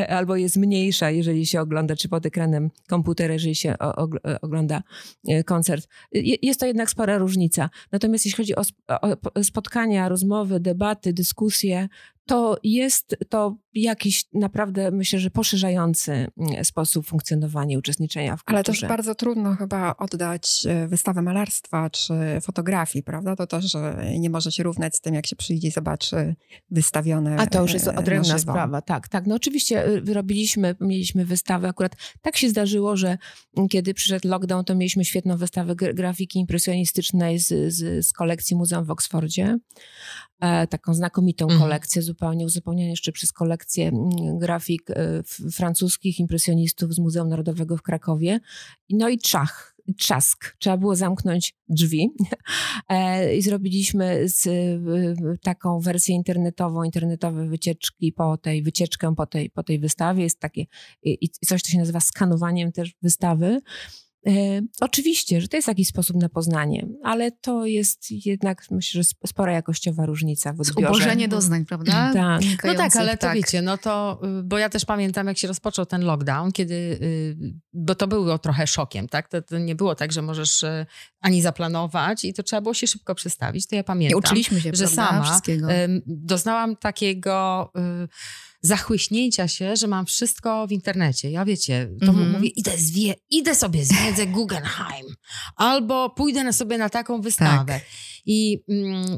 albo 0.09 0.35
jest 0.35 0.57
mniejsza, 0.57 1.11
jeżeli 1.11 1.45
się 1.45 1.61
ogląda, 1.61 1.95
czy 1.95 2.09
pod 2.09 2.25
ekranem 2.25 2.69
komputera, 2.87 3.33
jeżeli 3.33 3.55
się 3.55 3.75
ogląda 4.41 4.82
e, 5.27 5.43
koncert. 5.43 5.87
Je- 6.11 6.37
Jest 6.41 6.59
to 6.59 6.65
jednak 6.65 6.89
spora 6.89 7.17
różnica. 7.17 7.69
Natomiast 7.91 8.25
jeśli 8.25 8.37
chodzi 8.37 8.55
o, 8.55 8.61
sp- 8.69 8.81
o 9.01 9.17
po- 9.17 9.43
spotkania, 9.43 10.09
rozmowy, 10.09 10.59
debaty, 10.59 11.13
dyskusje, 11.13 11.87
to 12.25 12.57
jest 12.63 13.15
to 13.29 13.55
jakiś 13.73 14.25
naprawdę, 14.33 14.91
myślę, 14.91 15.19
że 15.19 15.29
poszerzający 15.29 16.11
mm, 16.11 16.65
sposób 16.65 17.05
funkcjonowania 17.05 17.73
i 17.73 17.77
uczestniczenia 17.77 18.37
w 18.37 18.43
kulturze. 18.43 18.55
Ale 18.55 18.63
też 18.63 18.85
bardzo 18.89 19.15
trudno 19.15 19.55
chyba 19.55 19.95
oddać 19.97 20.65
e, 20.69 20.87
wystawę 20.87 21.21
malarstwa 21.21 21.89
czy 21.89 22.13
fotografii, 22.41 23.03
prawda? 23.03 23.35
To 23.35 23.47
też 23.47 23.77
nie 24.19 24.29
może 24.29 24.51
się 24.51 24.63
równać 24.63 24.95
z 24.95 25.01
tym, 25.01 25.13
jak 25.13 25.27
się 25.27 25.35
przyjdzie 25.35 25.67
i 25.67 25.71
zobaczy 25.71 26.35
wystawione 26.71 27.37
A 27.37 27.47
to 27.47 27.61
już 27.61 27.73
jest 27.73 27.87
e, 27.87 27.91
na 27.91 27.99
odrębna 27.99 28.39
sprawa, 28.39 28.81
tak, 28.81 29.07
tak. 29.07 29.27
No 29.27 29.35
oczywiście 29.35 29.87
y, 29.87 30.13
robiliśmy, 30.13 30.75
mieliśmy 30.81 31.25
wystawę, 31.25 31.67
akurat 31.67 31.95
tak 32.21 32.37
się 32.37 32.49
zdarzyło, 32.49 32.97
że 32.97 33.17
kiedy 33.69 33.93
przyszedł 33.93 34.27
lockdown, 34.27 34.65
to 34.65 34.75
mieliśmy 34.75 35.05
świetną 35.05 35.37
wystawę 35.37 35.75
gra- 35.75 35.93
grafiki 35.93 36.39
impresjonistycznej 36.39 37.39
z, 37.39 37.73
z, 37.73 38.05
z 38.05 38.13
kolekcji 38.13 38.55
Muzeum 38.55 38.85
w 38.85 38.91
Oksfordzie. 38.91 39.57
E, 40.39 40.67
taką 40.67 40.93
znakomitą 40.93 41.45
Mhm. 41.45 41.61
kolekcję, 41.61 42.01
zupełnie 42.01 42.45
uzupełnioną 42.45 42.89
jeszcze 42.89 43.11
przez 43.11 43.31
kolekcję 43.31 43.62
mm, 43.87 44.39
grafik 44.39 44.89
e, 44.89 45.23
francuskich 45.51 46.19
impresjonistów 46.19 46.93
z 46.93 46.99
Muzeum 46.99 47.29
Narodowego 47.29 47.77
w 47.77 47.81
Krakowie. 47.81 48.39
No 48.89 49.09
i 49.09 49.17
czach, 49.17 49.75
trzask. 49.97 50.55
Trzeba 50.59 50.77
było 50.77 50.95
zamknąć 50.95 51.55
drzwi 51.69 52.09
E, 52.89 53.35
i 53.35 53.41
zrobiliśmy 53.41 54.29
z, 54.29 54.45
y, 54.45 55.37
taką 55.41 55.79
wersję 55.79 56.15
internetową, 56.15 56.83
internetowe 56.83 57.47
wycieczki 57.47 58.11
po 58.11 58.37
tej, 58.37 58.63
wycieczkę 58.63 59.15
po 59.15 59.25
tej, 59.25 59.49
po 59.49 59.63
tej 59.63 59.79
wystawie. 59.79 60.23
Jest 60.23 60.39
takie 60.39 60.65
i, 61.03 61.17
i 61.21 61.29
coś, 61.29 61.61
co 61.61 61.71
się 61.71 61.77
nazywa 61.77 61.99
skanowaniem 61.99 62.71
też 62.71 62.91
wystawy. 63.01 63.61
Oczywiście, 64.81 65.41
że 65.41 65.47
to 65.47 65.57
jest 65.57 65.67
jakiś 65.67 65.87
sposób 65.87 66.17
na 66.17 66.29
poznanie, 66.29 66.87
ale 67.03 67.31
to 67.31 67.65
jest 67.65 68.11
jednak, 68.25 68.65
myślę, 68.71 68.97
że 68.97 69.01
sp- 69.11 69.27
spora 69.27 69.53
jakościowa 69.53 70.05
różnica 70.05 70.53
w 70.53 70.61
odbiorze. 70.61 70.93
Zubożenie 70.93 71.27
doznań, 71.27 71.65
prawda? 71.65 72.11
Tak. 72.13 72.41
No 72.63 72.75
tak, 72.75 72.95
ale 72.95 73.17
to 73.17 73.31
wiecie, 73.33 73.61
no 73.61 73.77
to, 73.77 74.21
y, 74.39 74.43
bo 74.43 74.57
ja 74.57 74.69
też 74.69 74.85
pamiętam, 74.85 75.27
jak 75.27 75.37
się 75.37 75.47
rozpoczął 75.47 75.85
ten 75.85 76.01
lockdown, 76.05 76.51
kiedy, 76.51 76.73
y, 76.73 77.35
bo 77.73 77.95
to 77.95 78.07
było 78.07 78.37
trochę 78.39 78.67
szokiem, 78.67 79.07
tak? 79.07 79.27
To, 79.27 79.41
to 79.41 79.57
nie 79.57 79.75
było 79.75 79.95
tak, 79.95 80.11
że 80.11 80.21
możesz 80.21 80.63
y, 80.63 80.85
ani 81.21 81.41
zaplanować 81.41 82.25
i 82.25 82.33
to 82.33 82.43
trzeba 82.43 82.61
było 82.61 82.73
się 82.73 82.87
szybko 82.87 83.15
przestawić. 83.15 83.67
To 83.67 83.75
ja 83.75 83.79
Nie 83.79 83.83
pamiętam, 83.83 84.19
uczyliśmy 84.19 84.61
się, 84.61 84.71
że 84.73 84.87
prawda? 84.87 85.21
sama 85.25 85.41
doznałam 86.07 86.75
takiego 86.75 87.71
y, 88.03 88.07
zachłyśnięcia 88.63 89.47
się, 89.47 89.75
że 89.75 89.87
mam 89.87 90.05
wszystko 90.05 90.67
w 90.67 90.71
internecie. 90.71 91.31
Ja 91.31 91.45
wiecie, 91.45 91.89
to 91.99 92.07
Mhm. 92.07 92.31
mówię, 92.31 92.47
idę, 92.49 92.71
zwie, 92.77 93.13
idę 93.29 93.55
sobie 93.55 93.85
zwiedzę 93.85 94.27
Guggenheim 94.35 95.05
albo 95.55 96.09
pójdę 96.09 96.43
na 96.43 96.53
sobie 96.53 96.77
na 96.77 96.89
taką 96.89 97.21
wystawę. 97.21 97.81
I 98.25 98.63
mm, 98.69 99.17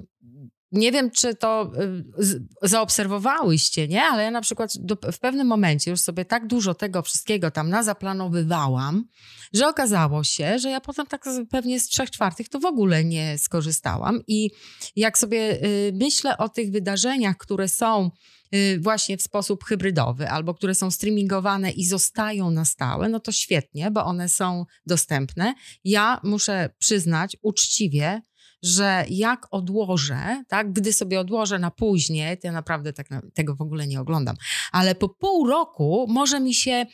nie 0.71 0.91
wiem, 0.91 1.11
czy 1.11 1.35
to 1.35 1.71
y, 2.19 2.43
zaobserwowałyście, 2.61 3.87
nie? 3.87 4.03
Ale 4.03 4.23
ja 4.23 4.31
na 4.31 4.41
przykład 4.41 4.71
w 5.11 5.19
pewnym 5.19 5.47
momencie 5.47 5.91
już 5.91 5.99
sobie 5.99 6.25
tak 6.25 6.47
dużo 6.47 6.73
tego 6.73 7.01
wszystkiego 7.01 7.51
tam 7.51 7.69
nazaplanowywałam, 7.69 9.05
że 9.53 9.67
okazało 9.67 10.23
się, 10.23 10.59
że 10.59 10.69
ja 10.69 10.81
potem 10.81 11.07
tak 11.07 11.23
pewnie 11.49 11.79
z 11.79 11.87
trzech 11.87 12.11
czwartych 12.11 12.49
to 12.49 12.59
w 12.59 12.65
ogóle 12.65 13.03
nie 13.03 13.37
skorzystałam. 13.37 14.21
I 14.27 14.49
jak 14.95 15.17
sobie 15.17 15.63
y, 15.65 15.91
myślę 16.01 16.37
o 16.37 16.49
tych 16.49 16.71
wydarzeniach, 16.71 17.37
które 17.37 17.67
są 17.67 18.11
y, 18.55 18.79
właśnie 18.81 19.17
w 19.17 19.21
sposób 19.21 19.63
hybrydowy 19.63 20.29
albo 20.29 20.53
które 20.53 20.75
są 20.75 20.91
streamingowane 20.91 21.71
i 21.71 21.85
zostają 21.85 22.51
na 22.51 22.65
stałe, 22.65 23.09
no 23.09 23.19
to 23.19 23.31
świetnie, 23.31 23.91
bo 23.91 24.05
one 24.05 24.29
są 24.29 24.65
dostępne. 24.85 25.53
Ja 25.83 26.19
muszę 26.23 26.69
przyznać 26.79 27.37
uczciwie, 27.41 28.21
że 28.63 29.05
jak 29.09 29.47
odłożę, 29.51 30.43
tak, 30.47 30.73
gdy 30.73 30.93
sobie 30.93 31.19
odłożę 31.19 31.59
na 31.59 31.71
później, 31.71 32.37
to 32.37 32.47
ja 32.47 32.53
naprawdę 32.53 32.93
tak 32.93 33.07
tego 33.33 33.55
w 33.55 33.61
ogóle 33.61 33.87
nie 33.87 34.01
oglądam, 34.01 34.35
ale 34.71 34.95
po 34.95 35.09
pół 35.09 35.47
roku 35.47 36.05
może 36.09 36.39
mi 36.39 36.53
się, 36.53 36.85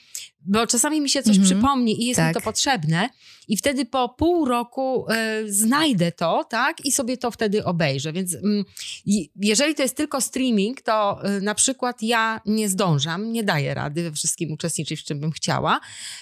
bo 0.45 0.67
czasami 0.67 1.01
mi 1.01 1.09
się 1.09 1.23
coś 1.23 1.37
Mhm. 1.37 1.45
przypomni 1.55 2.03
i 2.03 2.05
jest 2.05 2.19
mi 2.19 2.25
Tak. 2.25 2.33
to 2.33 2.41
potrzebne 2.41 3.09
i 3.47 3.57
wtedy 3.57 3.85
po 3.85 4.09
pół 4.09 4.45
roku 4.45 5.05
e, 5.09 5.41
znajdę 5.47 6.11
to, 6.11 6.43
tak, 6.49 6.85
i 6.85 6.91
sobie 6.91 7.17
to 7.17 7.31
wtedy 7.31 7.65
obejrzę, 7.65 8.13
więc 8.13 8.35
mm, 8.35 8.65
i- 9.05 9.31
jeżeli 9.35 9.75
to 9.75 9.83
jest 9.83 9.97
tylko 9.97 10.21
streaming, 10.21 10.81
to 10.81 11.23
e, 11.23 11.41
na 11.41 11.55
przykład 11.55 12.01
ja 12.01 12.41
nie 12.45 12.69
zdążam, 12.69 13.31
nie 13.31 13.43
daję 13.43 13.73
rady 13.73 14.03
we 14.03 14.11
wszystkim 14.11 14.51
uczestniczyć, 14.51 15.01
w 15.01 15.03
czym 15.03 15.19
bym 15.19 15.31
chciała, 15.31 15.79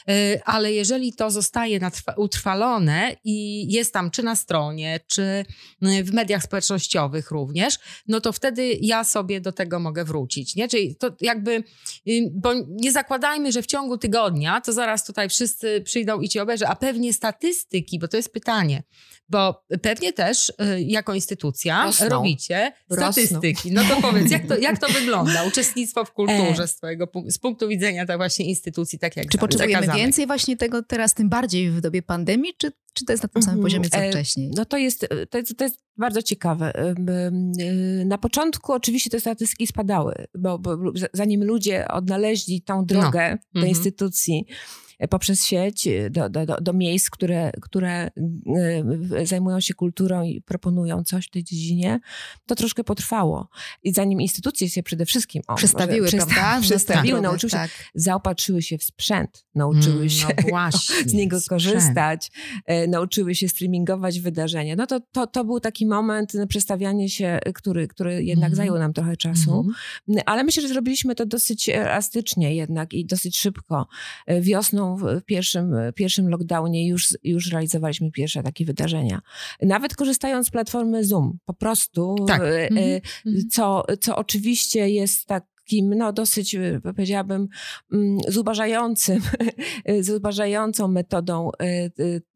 E, 0.10 0.42
ale 0.46 0.74
jeżeli 0.74 1.14
to 1.14 1.32
zostaje 1.32 1.80
utrwalone 2.18 3.16
i 3.24 3.68
jest 3.74 3.94
tam 3.94 4.12
czy 4.12 4.24
na 4.24 4.36
stronie, 4.36 5.00
czy 5.08 5.46
y, 5.84 6.04
w 6.04 6.14
mediach 6.14 6.44
społecznościowych 6.44 7.32
również, 7.32 7.80
no 8.08 8.22
to 8.22 8.34
wtedy 8.34 8.78
ja 8.82 9.04
sobie 9.04 9.42
do 9.42 9.52
tego 9.52 9.80
mogę 9.80 10.06
wrócić, 10.06 10.56
nie? 10.56 10.68
Czyli 10.68 10.96
to 10.96 11.08
jakby, 11.22 11.64
y, 12.08 12.30
bo 12.34 12.50
nie 12.68 12.92
zakładajmy, 12.92 13.52
że 13.52 13.62
w 13.62 13.66
ciągu 13.66 13.98
tygodnia 14.14 14.62
to 14.62 14.74
zaraz 14.74 15.06
tutaj 15.06 15.30
wszyscy 15.30 15.82
przyjdą 15.82 16.22
i 16.22 16.30
ci 16.30 16.40
obejrzą, 16.40 16.66
a 16.66 16.76
pewnie 16.76 17.14
statystyki, 17.14 18.00
bo 18.00 18.08
to 18.08 18.18
jest 18.18 18.34
pytanie, 18.34 18.84
bo 19.30 19.64
pewnie 19.82 20.14
też 20.14 20.50
y, 20.50 20.54
jako 20.82 21.14
instytucja 21.14 21.86
Rosną. 21.86 22.10
robicie 22.10 22.72
Rosną. 22.90 23.12
statystyki. 23.12 23.72
No 23.72 23.82
to 23.84 24.02
powiedz, 24.02 24.32
jak 24.32 24.48
to, 24.48 24.58
jak 24.58 24.80
to 24.80 24.88
wygląda? 24.88 25.44
Uczestnictwo 25.44 26.06
w 26.06 26.12
kulturze 26.14 26.64
E. 26.64 26.68
z 26.68 26.76
twojego 26.76 27.08
z 27.28 27.38
punktu 27.38 27.68
widzenia 27.68 28.06
tak 28.06 28.18
właśnie 28.18 28.46
instytucji, 28.46 29.00
tak 29.00 29.18
jak 29.18 29.30
Czy 29.30 29.38
potrzebujemy 29.38 29.74
zakazanych. 29.74 30.02
więcej 30.04 30.28
właśnie 30.28 30.58
tego 30.58 30.84
teraz, 30.84 31.14
tym 31.14 31.30
bardziej 31.30 31.72
w 31.72 31.82
dobie 31.82 32.02
pandemii, 32.02 32.54
czy, 32.58 32.72
czy 32.94 33.06
to 33.06 33.14
jest 33.14 33.24
na 33.24 33.30
tym 33.30 33.42
samym 33.44 33.60
Mhm. 33.60 33.64
poziomie 33.64 33.90
co 33.90 33.98
E, 33.98 34.10
wcześniej? 34.10 34.52
No 34.56 34.66
to 34.66 34.78
jest, 34.78 35.08
to 35.30 35.38
jest, 35.38 35.58
to 35.58 35.64
jest 35.64 35.78
bardzo 35.98 36.22
ciekawe. 36.22 36.74
Y, 38.02 38.06
Na 38.06 38.18
początku 38.18 38.74
oczywiście 38.74 39.10
te 39.10 39.20
statystyki 39.20 39.68
spadały, 39.68 40.14
bo, 40.38 40.60
bo 40.60 40.78
zanim 41.14 41.44
ludzie 41.44 41.88
odnaleźli 41.88 42.62
tą 42.62 42.86
drogę 42.86 43.38
do 43.54 43.60
Mhm. 43.60 43.68
instytucji 43.70 44.46
e, 44.50 44.54
poprzez 45.08 45.46
sieć, 45.46 45.88
e, 45.88 46.10
do, 46.10 46.30
do, 46.30 46.46
do, 46.46 46.74
miejsc, 46.74 47.10
które, 47.10 47.52
które 47.62 48.08
y, 49.20 49.26
zajmują 49.26 49.60
się 49.60 49.74
kulturą 49.74 50.24
i 50.24 50.42
proponują 50.42 51.04
coś 51.04 51.26
w 51.26 51.30
tej 51.30 51.44
dziedzinie, 51.44 52.00
to 52.46 52.56
troszkę 52.56 52.84
potrwało. 52.84 53.50
I 53.84 53.94
zanim 53.94 54.22
instytucje 54.22 54.70
się 54.70 54.84
przede 54.84 55.06
wszystkim 55.06 55.42
o, 55.48 55.56
Przestawiły, 55.56 56.02
może, 56.02 56.18
prawda? 56.18 56.34
przesta- 56.36 56.56
Na 56.56 56.62
Przestawiły, 56.62 57.08
drogę, 57.08 57.22
nauczyły 57.28 57.50
się, 57.50 57.58
tak. 57.58 57.70
zaopatrzyły 57.96 58.62
się 58.62 58.78
w 58.78 58.84
sprzęt, 58.84 59.46
nauczyły 59.56 59.96
Mm, 59.96 60.10
się 60.10 60.28
no 60.28 60.50
właśnie, 60.50 60.96
z 61.10 61.14
niego 61.14 61.40
sprzęt. 61.40 61.50
korzystać, 61.64 62.32
e, 62.66 62.88
nauczyły 62.88 63.36
się 63.36 63.50
streamingować 63.50 64.20
wydarzenia. 64.20 64.76
No 64.76 64.88
to, 64.88 65.00
to, 65.12 65.28
to 65.28 65.46
był 65.46 65.60
taki 65.60 65.86
moment 65.86 66.34
na 66.34 66.48
przestawianie 66.48 67.10
się, 67.10 67.40
e, 67.46 67.54
który, 67.54 67.88
który 67.88 68.14
jednak 68.24 68.50
Mhm. 68.52 68.56
zajął 68.56 68.80
nam 68.80 68.94
trochę 68.94 69.18
czasu. 69.18 69.58
Mhm. 70.08 70.24
Ale 70.26 70.44
myślę, 70.44 70.62
że 70.62 70.68
zrobiliśmy 70.68 71.16
to 71.16 71.26
dosyć 71.26 71.70
elastycznie 71.70 72.56
jednak 72.56 72.94
i 72.94 73.06
dosyć 73.06 73.38
szybko. 73.38 73.88
E, 74.28 74.42
W 74.98 75.22
pierwszym, 75.26 75.74
pierwszym 75.96 76.30
lockdownie 76.30 76.88
już, 76.88 77.18
już 77.24 77.52
realizowaliśmy 77.52 78.12
pierwsze 78.12 78.44
takie 78.44 78.66
wydarzenia. 78.66 79.22
Nawet 79.62 79.96
korzystając 79.96 80.48
z 80.48 80.52
platformy 80.52 81.04
Zoom. 81.04 81.38
Po 81.46 81.54
prostu, 81.54 82.16
Tak. 82.28 82.42
e, 82.42 82.46
e, 82.46 83.02
Mhm. 83.26 83.50
Co, 83.52 83.86
co 84.02 84.16
oczywiście 84.16 84.90
jest 84.90 85.26
takim, 85.70 85.94
no 85.94 86.14
dosyć, 86.14 86.56
e, 86.56 86.80
powiedziałabym, 86.84 87.48
mm, 87.94 88.18
zubażającym, 88.28 89.20
zubażającą 90.02 90.88
metodą 90.88 91.50
e, 91.62 91.90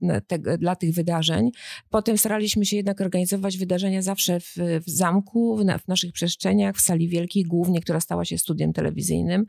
e, 0.09 0.21
tego- 0.21 0.57
dla 0.57 0.75
tych 0.75 0.93
wydarzeń. 0.93 1.51
Potem 1.89 2.17
staraliśmy 2.17 2.65
się 2.65 2.77
jednak 2.77 3.01
organizować 3.01 3.57
wydarzenia 3.57 4.01
zawsze 4.01 4.39
w, 4.39 4.55
w 4.87 4.89
zamku, 4.89 5.57
w, 5.57 5.61
w 5.83 5.87
naszych 5.87 6.11
przestrzeniach, 6.11 6.75
w 6.75 6.81
sali 6.81 7.07
wielkiej 7.07 7.43
głównie, 7.43 7.81
która 7.81 7.99
stała 7.99 8.25
się 8.25 8.37
studiem 8.37 8.73
telewizyjnym 8.73 9.45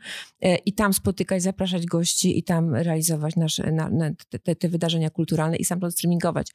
i 0.67 0.73
tam 0.73 0.93
spotykać, 0.93 1.43
zapraszać 1.43 1.87
gości 1.87 2.39
i 2.39 2.43
tam 2.43 2.75
realizować 2.75 3.37
nasze, 3.37 3.73
na, 3.73 3.91
na, 3.91 4.11
te, 4.43 4.57
te 4.57 4.69
wydarzenia 4.69 5.11
kulturalne 5.11 5.57
i 5.57 5.65
sam 5.65 5.81
to 5.81 5.91
streamingować. 5.91 6.51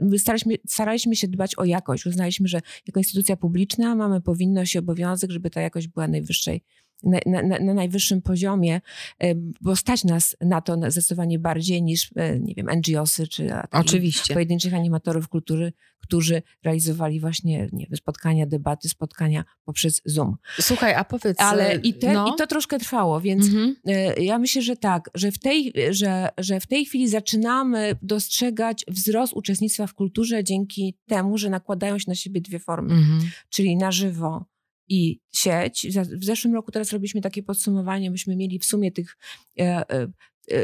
My 0.00 0.18
Staraliśmy, 0.18 0.54
staraliśmy 0.68 1.16
się 1.16 1.28
dbać 1.28 1.58
o 1.58 1.64
jakość. 1.64 2.06
Uznaliśmy, 2.06 2.48
że 2.48 2.60
jako 2.86 3.00
instytucja 3.00 3.36
publiczna 3.36 3.94
mamy 3.94 4.20
powinność 4.20 4.74
i 4.74 4.78
obowiązek, 4.78 5.30
żeby 5.30 5.50
ta 5.50 5.60
jakość 5.60 5.88
była 5.88 6.08
najwyższej 6.08 6.62
na, 7.02 7.18
na, 7.26 7.42
na 7.42 7.58
na 7.58 7.74
najwyższym 7.74 8.22
poziomie, 8.22 8.80
e, 9.18 9.34
bo 9.60 9.76
stać 9.76 10.04
nas 10.04 10.36
na 10.40 10.60
to 10.60 10.76
zdecydowanie 10.90 11.38
bardziej 11.38 11.82
niż, 11.82 12.10
e, 12.16 12.40
nie 12.40 12.54
wiem, 12.54 12.66
NGOsy 12.76 13.28
czy 13.28 13.50
Oczywiście. 13.70 14.34
pojedynczych 14.34 14.74
animatorów 14.74 15.28
kultury, 15.28 15.72
którzy 16.00 16.42
realizowali 16.64 17.20
właśnie 17.20 17.68
nie 17.72 17.86
wiem, 17.86 17.96
spotkania, 17.96 18.46
debaty, 18.46 18.88
spotkania 18.88 19.44
poprzez 19.64 20.02
Zoom. 20.04 20.36
Słuchaj, 20.60 20.94
a 20.94 21.04
powiedz... 21.04 21.40
Ale 21.40 21.76
i, 21.76 21.94
te, 21.94 22.12
no. 22.12 22.28
i 22.34 22.38
to 22.38 22.46
troszkę 22.46 22.78
trwało, 22.78 23.20
więc 23.20 23.46
Mhm. 23.46 23.76
E, 23.86 24.22
Ja 24.24 24.38
myślę, 24.38 24.62
że 24.62 24.76
tak, 24.76 25.10
że 25.14 25.32
w, 25.32 25.38
tej, 25.38 25.72
że, 25.90 26.28
że 26.38 26.60
w 26.60 26.66
tej 26.66 26.84
chwili 26.84 27.08
zaczynamy 27.08 27.96
dostrzegać 28.02 28.84
wzrost 28.88 29.32
uczestnictwa 29.32 29.86
w 29.86 29.94
kulturze 29.94 30.44
dzięki 30.44 30.94
temu, 31.06 31.38
że 31.38 31.50
nakładają 31.50 31.98
się 31.98 32.04
na 32.08 32.14
siebie 32.14 32.40
dwie 32.40 32.58
formy, 32.58 32.94
Mhm. 32.94 33.20
czyli 33.48 33.76
na 33.76 33.92
żywo 33.92 34.44
i 34.88 35.20
sieć. 35.32 35.86
W 36.20 36.24
zeszłym 36.24 36.54
roku 36.54 36.72
teraz 36.72 36.92
robiliśmy 36.92 37.20
takie 37.20 37.42
podsumowanie, 37.42 38.10
myśmy 38.10 38.36
mieli 38.36 38.58
w 38.58 38.64
sumie 38.64 38.92
tych 38.92 39.16
e, 39.58 39.90
e, 39.90 40.06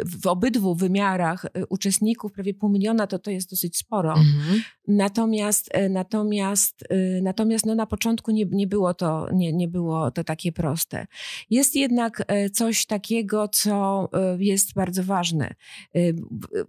w 0.04 0.26
obydwu 0.26 0.74
wymiarach 0.74 1.44
e, 1.44 1.66
uczestników 1.66 2.32
prawie 2.32 2.54
pół 2.54 2.70
miliona, 2.70 3.06
to 3.06 3.18
to 3.18 3.30
jest 3.30 3.50
dosyć 3.50 3.76
sporo. 3.76 4.10
Mhm. 4.14 4.60
Natomiast, 4.88 5.68
e, 5.72 5.88
natomiast, 5.88 6.84
natomiast 7.22 7.66
no 7.66 7.74
na 7.74 7.86
początku 7.86 8.30
nie, 8.30 8.44
nie, 8.44 8.66
było 8.66 8.94
to, 8.94 9.28
nie, 9.32 9.52
nie 9.52 9.68
było 9.68 10.10
to 10.10 10.24
takie 10.24 10.52
proste. 10.52 11.06
Jest 11.50 11.76
jednak 11.76 12.22
coś 12.52 12.86
takiego, 12.86 13.48
co 13.48 14.08
jest 14.38 14.74
bardzo 14.74 15.04
ważne. 15.04 15.54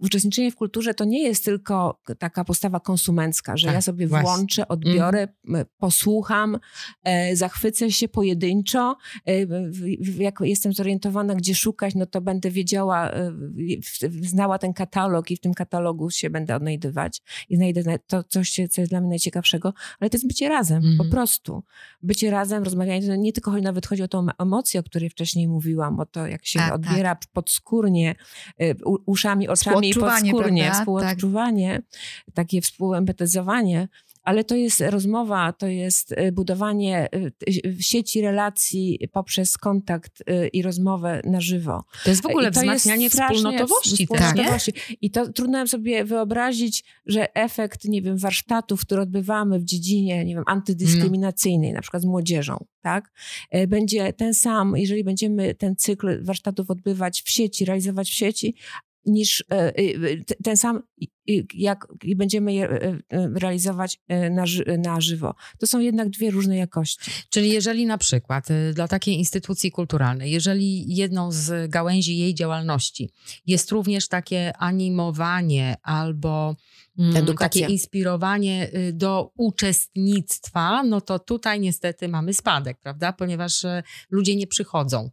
Uczestniczenie 0.00 0.50
w 0.50 0.56
kulturze 0.56 0.94
to 0.94 1.04
nie 1.04 1.22
jest 1.22 1.44
tylko 1.44 2.00
taka 2.18 2.44
postawa 2.44 2.80
konsumencka, 2.80 3.56
że 3.56 3.66
Tak, 3.66 3.74
ja 3.74 3.80
sobie 3.80 4.06
właśnie. 4.06 4.26
włączę, 4.26 4.68
odbiorę, 4.68 5.28
m, 5.48 5.64
posłucham, 5.78 6.58
e, 7.04 7.36
zachwycę 7.36 7.90
się 7.90 8.08
pojedynczo. 8.08 8.96
E, 9.28 9.32
Jak 10.18 10.40
jestem 10.40 10.72
zorientowana, 10.72 11.34
gdzie 11.34 11.54
szukać, 11.54 11.94
no 11.94 12.06
to 12.06 12.20
będę 12.20 12.50
wiedziała, 12.50 13.01
w- 14.10 14.26
znała 14.26 14.58
ten 14.58 14.72
katalog 14.72 15.30
i 15.30 15.36
w 15.36 15.40
tym 15.40 15.54
katalogu 15.54 16.10
się 16.10 16.30
będę 16.30 16.56
odnajdywać 16.56 17.22
i 17.48 17.56
znajdę 17.56 17.82
na- 17.82 17.98
to 17.98 18.24
coś, 18.24 18.52
co 18.70 18.80
jest 18.80 18.90
dla 18.92 19.00
mnie 19.00 19.08
najciekawszego, 19.08 19.72
ale 20.00 20.10
to 20.10 20.16
jest 20.16 20.26
bycie 20.28 20.48
razem, 20.48 20.76
Mhm. 20.76 20.98
po 20.98 21.04
prostu. 21.04 21.62
Bycie 22.02 22.30
razem, 22.30 22.62
rozmawianie, 22.64 23.18
nie 23.18 23.32
tylko 23.32 23.50
nawet 23.60 23.86
chodzi 23.86 24.02
o 24.02 24.08
tą 24.08 24.26
emocję, 24.38 24.80
o 24.80 24.82
której 24.82 25.10
wcześniej 25.10 25.48
mówiłam, 25.48 26.00
o 26.00 26.06
to, 26.06 26.26
jak 26.26 26.46
się 26.46 26.58
Tak, 26.58 26.74
odbiera 26.74 27.16
podskórnie, 27.32 28.14
y, 28.62 28.74
uszami, 29.06 29.48
oczami 29.48 29.90
i 29.90 29.94
podskórnie, 29.94 30.62
prawda? 30.62 30.80
współodczuwanie, 30.80 31.82
takie 32.34 32.60
współempatyzowanie, 32.60 33.88
ale 34.22 34.44
to 34.44 34.56
jest 34.56 34.80
rozmowa, 34.80 35.52
to 35.52 35.66
jest 35.66 36.12
y, 36.12 36.32
budowanie 36.32 37.08
y, 37.14 37.32
y, 37.66 37.82
sieci 37.82 38.20
relacji 38.20 39.08
poprzez 39.12 39.58
kontakt 39.58 40.22
i 40.52 40.62
rozmowę 40.62 41.20
na 41.24 41.40
żywo. 41.40 41.84
To 42.04 42.10
jest 42.10 42.22
w 42.22 42.26
ogóle 42.26 42.50
wzmacnianie 42.50 43.10
wspólnotowości 43.10 44.06
wspólnotowości. 44.06 44.72
I 45.00 45.10
to 45.10 45.32
trudno 45.32 45.58
nam 45.58 45.68
sobie 45.68 46.04
wyobrazić, 46.04 46.84
że 47.06 47.34
efekt, 47.34 47.84
nie 47.84 48.02
wiem, 48.02 48.16
warsztatów, 48.16 48.80
które 48.80 49.02
odbywamy 49.02 49.58
w 49.58 49.64
dziedzinie, 49.64 50.24
nie 50.24 50.34
wiem, 50.34 50.44
antydyskryminacyjnej, 50.46 51.72
na 51.72 51.80
przykład 51.80 52.02
z 52.02 52.06
młodzieżą, 52.06 52.64
tak, 52.80 53.12
będzie 53.68 54.12
ten 54.12 54.34
sam, 54.34 54.76
jeżeli 54.76 55.04
będziemy 55.04 55.54
ten 55.54 55.76
cykl 55.76 56.24
warsztatów 56.24 56.70
odbywać 56.70 57.22
w 57.22 57.30
sieci, 57.30 57.64
realizować 57.64 58.10
w 58.10 58.14
sieci, 58.14 58.54
niż 59.06 59.44
e, 59.50 59.54
e, 59.54 59.72
ten 60.44 60.56
sam, 60.56 60.82
jak 61.54 61.86
będziemy 62.16 62.52
je 62.52 62.70
e, 62.70 62.98
realizować 63.34 64.00
na, 64.30 64.44
na 64.78 65.00
żywo. 65.00 65.34
To 65.58 65.66
są 65.66 65.80
jednak 65.80 66.10
dwie 66.10 66.30
różne 66.30 66.56
jakości. 66.56 67.10
Czyli 67.30 67.50
jeżeli 67.50 67.86
na 67.86 67.98
przykład 67.98 68.48
dla 68.74 68.88
takiej 68.88 69.14
instytucji 69.14 69.70
kulturalnej, 69.70 70.30
jeżeli 70.30 70.94
jedną 70.94 71.32
z 71.32 71.70
gałęzi 71.70 72.18
jej 72.18 72.34
działalności 72.34 73.10
jest 73.46 73.70
również 73.70 74.08
takie 74.08 74.56
animowanie 74.56 75.76
albo 75.82 76.56
mm, 76.98 77.16
Edukacja. 77.16 77.62
takie 77.62 77.72
inspirowanie 77.72 78.70
y, 78.74 78.92
do 78.92 79.32
uczestnictwa, 79.36 80.82
no 80.82 81.00
to 81.00 81.18
tutaj 81.18 81.60
niestety 81.60 82.08
mamy 82.08 82.34
spadek, 82.34 82.78
prawda? 82.80 83.12
Ponieważ 83.12 83.66
ludzie 84.10 84.36
nie 84.36 84.46
przychodzą. 84.46 85.10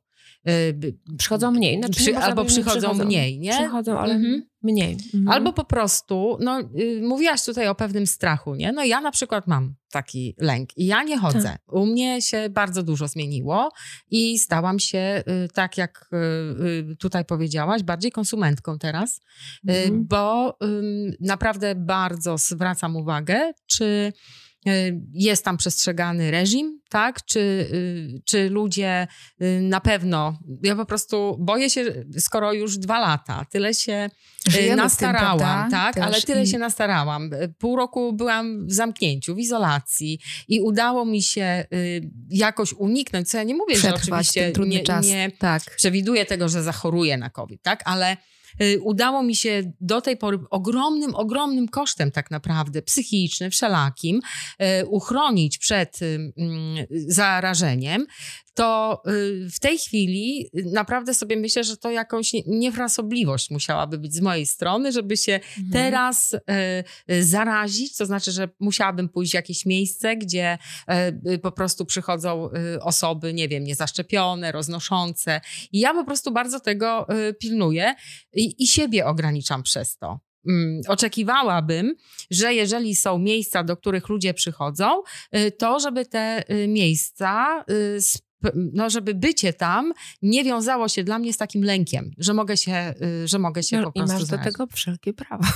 Y, 0.49 0.97
Przychodzą 1.17 1.51
mniej. 1.51 1.77
Znaczy, 1.77 1.99
Przy, 1.99 2.17
albo 2.17 2.41
że 2.41 2.47
przychodzą 2.47 2.93
mniej, 2.93 3.39
nie? 3.39 3.51
Przychodzą, 3.51 3.99
ale 3.99 4.13
Mhm. 4.13 4.43
mniej. 4.63 4.91
Mhm. 5.13 5.27
Albo 5.27 5.53
po 5.53 5.63
prostu, 5.63 6.37
no 6.41 6.59
y, 6.59 7.01
mówiłaś 7.03 7.45
tutaj 7.45 7.67
o 7.67 7.75
pewnym 7.75 8.07
strachu, 8.07 8.55
nie? 8.55 8.71
No 8.71 8.83
ja 8.83 9.01
na 9.01 9.11
przykład 9.11 9.47
mam 9.47 9.75
taki 9.91 10.35
lęk 10.37 10.77
i 10.77 10.85
ja 10.85 11.03
nie 11.03 11.17
chodzę. 11.17 11.43
Tak. 11.43 11.61
U 11.73 11.85
mnie 11.85 12.21
się 12.21 12.49
bardzo 12.49 12.83
dużo 12.83 13.07
zmieniło 13.07 13.69
i 14.11 14.39
stałam 14.39 14.79
się, 14.79 15.23
y, 15.45 15.47
tak 15.53 15.77
jak 15.77 16.09
y, 16.13 16.91
y, 16.91 16.95
tutaj 16.95 17.25
powiedziałaś, 17.25 17.83
bardziej 17.83 18.11
konsumentką 18.11 18.77
teraz, 18.79 19.19
y, 19.69 19.71
Mhm. 19.71 20.07
bo 20.07 20.57
naprawdę 21.19 21.75
bardzo 21.75 22.37
zwracam 22.37 22.95
uwagę, 22.95 23.51
czy 23.67 24.13
jest 25.13 25.45
tam 25.45 25.57
przestrzegany 25.57 26.31
reżim, 26.31 26.79
tak? 26.89 27.25
Czy, 27.25 27.39
y, 27.39 28.21
czy 28.25 28.49
ludzie 28.49 29.07
y, 29.41 29.61
na 29.61 29.79
pewno. 29.81 30.39
Ja 30.63 30.75
po 30.75 30.85
prostu 30.85 31.37
boję 31.39 31.69
się, 31.69 32.05
skoro 32.19 32.53
już 32.53 32.77
dwa 32.77 32.99
lata, 32.99 33.45
tyle 33.51 33.73
się 33.73 34.09
y, 34.47 34.51
Żyjemy 34.51 34.69
tym, 34.69 34.77
nastarałam, 34.77 35.37
prawda? 35.39 35.67
tak? 35.71 35.95
Też 35.95 36.03
Ale 36.03 36.21
tyle 36.21 36.43
i- 36.43 36.47
się 36.47 36.57
nastarałam. 36.57 37.29
Pół 37.57 37.75
roku 37.75 38.13
byłam 38.13 38.67
w 38.67 38.73
zamknięciu, 38.73 39.35
w 39.35 39.39
izolacji 39.39 40.19
i 40.47 40.61
udało 40.61 41.05
mi 41.05 41.21
się 41.23 41.65
jakoś 42.29 42.73
uniknąć, 42.73 43.29
co 43.29 43.37
ja 43.37 43.43
nie 43.43 43.55
mówię, 43.55 43.75
że 43.75 43.81
Przetrwać 43.81 44.05
oczywiście 44.05 44.43
ten 44.43 44.53
trudny 44.53 44.75
nie, 44.75 44.83
czas. 44.83 45.05
nie 45.07 45.31
Tak. 45.39 45.75
przewiduję 45.75 46.25
tego, 46.25 46.49
że 46.49 46.63
zachoruję 46.63 47.17
na 47.17 47.29
COVID, 47.29 47.61
tak? 47.61 47.81
Ale 47.85 48.17
udało 48.81 49.23
mi 49.23 49.35
się 49.35 49.71
do 49.81 50.01
tej 50.01 50.17
pory 50.17 50.39
ogromnym, 50.49 51.15
ogromnym 51.15 51.67
kosztem 51.67 52.11
tak 52.11 52.31
naprawdę, 52.31 52.81
psychicznym, 52.81 53.51
wszelakim, 53.51 54.19
y, 54.81 54.85
uchronić 54.87 55.57
przed 55.57 56.01
y, 56.01 56.33
zarażeniem, 56.89 58.05
to 58.53 59.01
y, 59.07 59.49
w 59.53 59.59
tej 59.59 59.77
chwili 59.77 60.49
y, 60.57 60.63
naprawdę 60.73 61.13
sobie 61.13 61.37
myślę, 61.37 61.63
że 61.63 61.77
to 61.77 61.91
jakąś 61.91 62.33
nie- 62.33 62.43
niefrasobliwość 62.47 63.49
musiałaby 63.51 63.97
być 63.97 64.13
z 64.13 64.21
mojej 64.21 64.45
strony, 64.45 64.91
żeby 64.91 65.17
się 65.17 65.33
Mhm. 65.57 65.69
teraz 65.71 66.33
y, 66.33 67.23
zarazić, 67.23 67.97
to 67.97 68.05
znaczy, 68.05 68.31
że 68.31 68.49
musiałabym 68.59 69.09
pójść 69.09 69.31
w 69.31 69.35
jakieś 69.35 69.65
miejsce, 69.65 70.15
gdzie 70.17 70.57
y, 71.31 71.37
po 71.39 71.51
prostu 71.51 71.85
przychodzą 71.85 72.49
osoby, 72.81 73.33
nie 73.33 73.47
wiem, 73.47 73.63
niezaszczepione, 73.63 74.51
roznoszące. 74.51 75.41
I 75.71 75.79
ja 75.79 75.93
po 75.93 76.05
prostu 76.05 76.31
bardzo 76.31 76.59
tego 76.59 77.07
pilnuję 77.39 77.95
i, 78.33 78.63
i 78.63 78.67
siebie 78.67 79.05
ograniczam 79.05 79.63
przez 79.63 79.97
to. 79.97 80.19
Mm, 80.47 80.81
Oczekiwałabym, 80.87 81.95
że 82.31 82.53
jeżeli 82.53 82.95
są 82.95 83.17
miejsca, 83.17 83.63
do 83.63 83.77
których 83.77 84.09
ludzie 84.09 84.33
przychodzą, 84.33 85.01
to 85.57 85.79
żeby 85.79 86.05
te 86.05 86.43
miejsca, 86.67 87.63
no 88.55 88.89
żeby 88.89 89.15
bycie 89.15 89.53
tam 89.53 89.93
nie 90.21 90.43
wiązało 90.43 90.87
się 90.87 91.03
dla 91.03 91.19
mnie 91.19 91.33
z 91.33 91.37
takim 91.37 91.63
lękiem, 91.63 92.11
że 92.17 92.33
mogę 92.33 92.57
się, 92.57 92.93
y, 93.23 93.27
że 93.27 93.39
mogę 93.39 93.63
się 93.63 93.77
No, 93.77 93.83
po 93.83 93.89
I 93.89 93.93
prostu 93.93 94.13
masz 94.13 94.21
do 94.21 94.27
zarazić. 94.27 94.53
tego 94.53 94.67
wszelkie 94.73 95.13
prawa. 95.13 95.47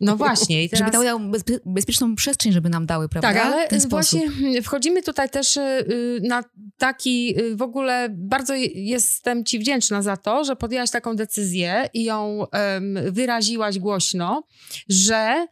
No 0.00 0.16
właśnie. 0.26 0.64
I 0.64 0.68
teraz... 0.68 0.78
Żeby 0.78 0.90
dały 0.92 1.04
nam 1.04 1.32
bezpie- 1.32 1.58
bezpieczną 1.66 2.14
przestrzeń, 2.14 2.52
żeby 2.52 2.68
nam 2.68 2.86
dały, 2.86 3.08
prawda? 3.08 3.32
Tak, 3.32 3.42
ale 3.46 3.66
sposób. 3.68 3.90
właśnie 3.90 4.22
wchodzimy 4.62 5.02
tutaj 5.02 5.30
też 5.30 5.56
y, 5.56 5.60
y, 5.60 6.20
na 6.22 6.44
taki 6.78 7.34
w 7.54 7.62
ogóle 7.62 8.08
bardzo 8.10 8.54
je- 8.54 8.66
jestem 8.66 9.44
Ci 9.44 9.58
wdzięczna 9.58 10.02
za 10.02 10.16
to, 10.16 10.44
że 10.44 10.56
podjęłaś 10.56 10.90
taką 10.90 11.16
decyzję 11.16 11.88
i 11.94 12.04
ją 12.04 12.46
wyraziłaś 13.10 13.78
głośno, 13.78 14.42
że 14.88 15.46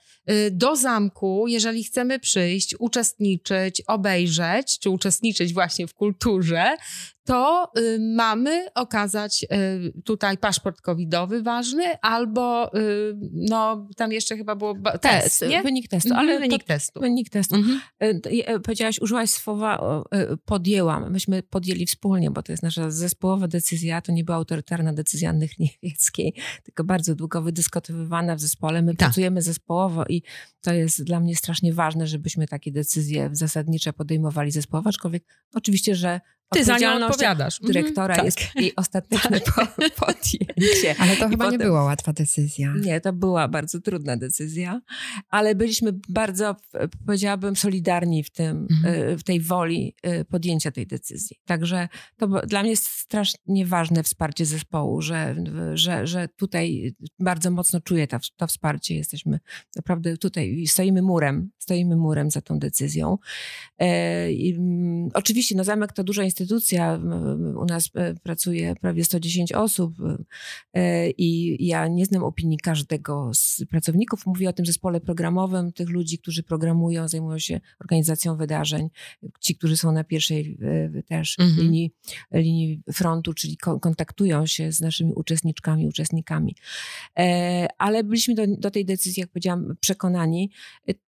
do 0.50 0.76
zamku, 0.76 1.44
jeżeli 1.48 1.84
chcemy 1.84 2.18
przyjść, 2.18 2.74
uczestniczyć, 2.78 3.82
obejrzeć, 3.86 4.78
czy 4.78 4.90
uczestniczyć 4.90 5.54
właśnie 5.54 5.86
w 5.86 5.94
kulturze, 5.94 6.76
to 7.28 7.72
y, 7.78 7.98
mamy 8.00 8.66
okazać 8.74 9.44
y, 9.44 10.02
tutaj 10.04 10.38
paszport 10.38 10.80
covidowy 10.80 11.42
ważny, 11.42 11.84
albo 12.00 12.74
y, 12.78 13.16
no 13.32 13.88
tam 13.96 14.12
jeszcze 14.12 14.36
chyba 14.36 14.56
było 14.56 14.74
ba- 14.74 14.98
test, 14.98 15.44
nie? 15.48 15.62
Wynik 15.62 15.88
testu. 15.88 16.08
Mhm, 16.08 16.28
Ale 16.28 16.38
wynik 16.40 16.62
to, 16.62 16.68
testu. 16.68 17.00
Wynik 17.00 17.30
testu. 17.30 17.56
Mhm. 17.56 17.80
Powiedziałaś, 18.62 18.98
użyłaś 19.00 19.30
słowa 19.30 20.02
podjęłam. 20.44 21.12
Myśmy 21.12 21.42
podjęli 21.42 21.86
wspólnie, 21.86 22.30
bo 22.30 22.42
to 22.42 22.52
jest 22.52 22.62
nasza 22.62 22.90
zespołowa 22.90 23.48
decyzja. 23.48 24.00
To 24.02 24.12
nie 24.12 24.24
była 24.24 24.36
autorytarna 24.36 24.92
decyzja 24.92 25.30
Anny 25.30 25.48
Chniewickiej, 25.48 26.34
tylko 26.64 26.84
bardzo 26.84 27.14
długo 27.14 27.42
wydyskutowywana 27.42 28.36
w 28.36 28.40
zespole. 28.40 28.82
My 28.82 28.92
Tak. 28.92 28.98
pracujemy 28.98 29.42
zespołowo 29.42 30.04
i 30.08 30.22
to 30.60 30.72
jest 30.72 31.04
dla 31.04 31.20
mnie 31.20 31.36
strasznie 31.36 31.72
ważne, 31.74 32.06
żebyśmy 32.06 32.46
takie 32.46 32.72
decyzje 32.72 33.30
zasadnicze 33.32 33.92
podejmowali 33.92 34.50
zespołowo, 34.50 34.88
aczkolwiek 34.88 35.24
oczywiście, 35.54 35.94
że 35.94 36.20
Ty 36.50 36.64
za 36.64 36.78
nią 36.78 37.06
odpowiadasz. 37.06 37.60
Mhm, 37.60 37.72
dyrektora 37.72 38.16
tak. 38.16 38.24
jest 38.24 38.38
jej 38.54 38.76
ostateczne 38.76 39.40
po, 39.54 39.66
podjęcie. 40.06 40.94
Ale 40.98 41.16
to 41.16 41.26
I 41.26 41.30
chyba 41.30 41.44
nie 41.44 41.50
potem- 41.50 41.58
była 41.58 41.84
łatwa 41.84 42.12
decyzja. 42.12 42.74
Nie, 42.80 43.00
to 43.00 43.12
była 43.12 43.48
bardzo 43.48 43.80
trudna 43.80 44.16
decyzja, 44.16 44.80
ale 45.28 45.54
byliśmy 45.54 45.92
bardzo, 46.08 46.56
powiedziałabym, 47.06 47.56
solidarni 47.56 48.24
w, 48.24 48.30
tym, 48.30 48.66
e, 48.84 49.16
w 49.16 49.22
tej 49.22 49.40
woli 49.40 49.94
e, 50.02 50.24
podjęcia 50.24 50.70
tej 50.70 50.86
decyzji. 50.86 51.36
Także 51.44 51.88
to 52.16 52.26
dla 52.26 52.60
mnie 52.60 52.70
jest 52.70 52.86
strasznie 52.86 53.66
ważne 53.66 54.02
wsparcie 54.02 54.46
zespołu, 54.46 55.02
że, 55.02 55.36
że, 55.74 56.06
że 56.06 56.28
tutaj 56.36 56.94
bardzo 57.18 57.50
mocno 57.50 57.80
czuję 57.80 58.06
ta, 58.06 58.20
to 58.36 58.46
wsparcie. 58.46 58.94
Jesteśmy 58.94 59.38
naprawdę 59.76 60.16
tutaj, 60.16 60.66
stoimy 60.66 61.02
murem, 61.02 61.50
stoimy 61.58 61.96
murem 61.96 62.30
za 62.30 62.40
tą 62.40 62.58
decyzją. 62.58 63.18
E, 63.78 64.32
i, 64.32 64.54
mm, 64.54 65.08
oczywiście, 65.14 65.56
no 65.56 65.64
zamek 65.64 65.92
to 65.92 66.04
duża 66.04 66.22
instytucja, 66.22 66.37
m, 66.94 67.56
u 67.58 67.64
nas 67.64 67.90
e, 67.94 68.14
pracuje 68.14 68.74
prawie 68.80 69.04
110 69.04 69.52
osób 69.52 69.94
e, 70.74 71.10
i 71.10 71.56
ja 71.66 71.88
nie 71.88 72.04
znam 72.06 72.24
opinii 72.24 72.58
każdego 72.58 73.30
z 73.34 73.62
pracowników. 73.70 74.26
Mówię 74.26 74.48
o 74.48 74.52
tym 74.52 74.66
zespole 74.66 75.00
programowym, 75.00 75.72
tych 75.72 75.88
ludzi, 75.88 76.18
którzy 76.18 76.42
programują, 76.42 77.08
zajmują 77.08 77.38
się 77.38 77.60
organizacją 77.80 78.36
wydarzeń, 78.36 78.88
ci, 79.40 79.56
którzy 79.56 79.76
są 79.76 79.92
na 79.92 80.04
pierwszej 80.04 80.58
e, 80.96 81.02
też 81.02 81.38
Mhm. 81.38 81.60
linii, 81.66 81.90
linii 82.32 82.82
frontu, 82.92 83.34
czyli 83.34 83.56
ko- 83.56 83.80
kontaktują 83.80 84.46
się 84.46 84.72
z 84.72 84.80
naszymi 84.80 85.12
uczestniczkami, 85.14 85.88
uczestnikami. 85.88 86.54
Ale 87.78 88.04
byliśmy 88.04 88.34
do, 88.34 88.42
do 88.58 88.70
tej 88.70 88.84
decyzji, 88.84 89.20
jak 89.20 89.30
powiedziałam, 89.30 89.76
przekonani. 89.80 90.50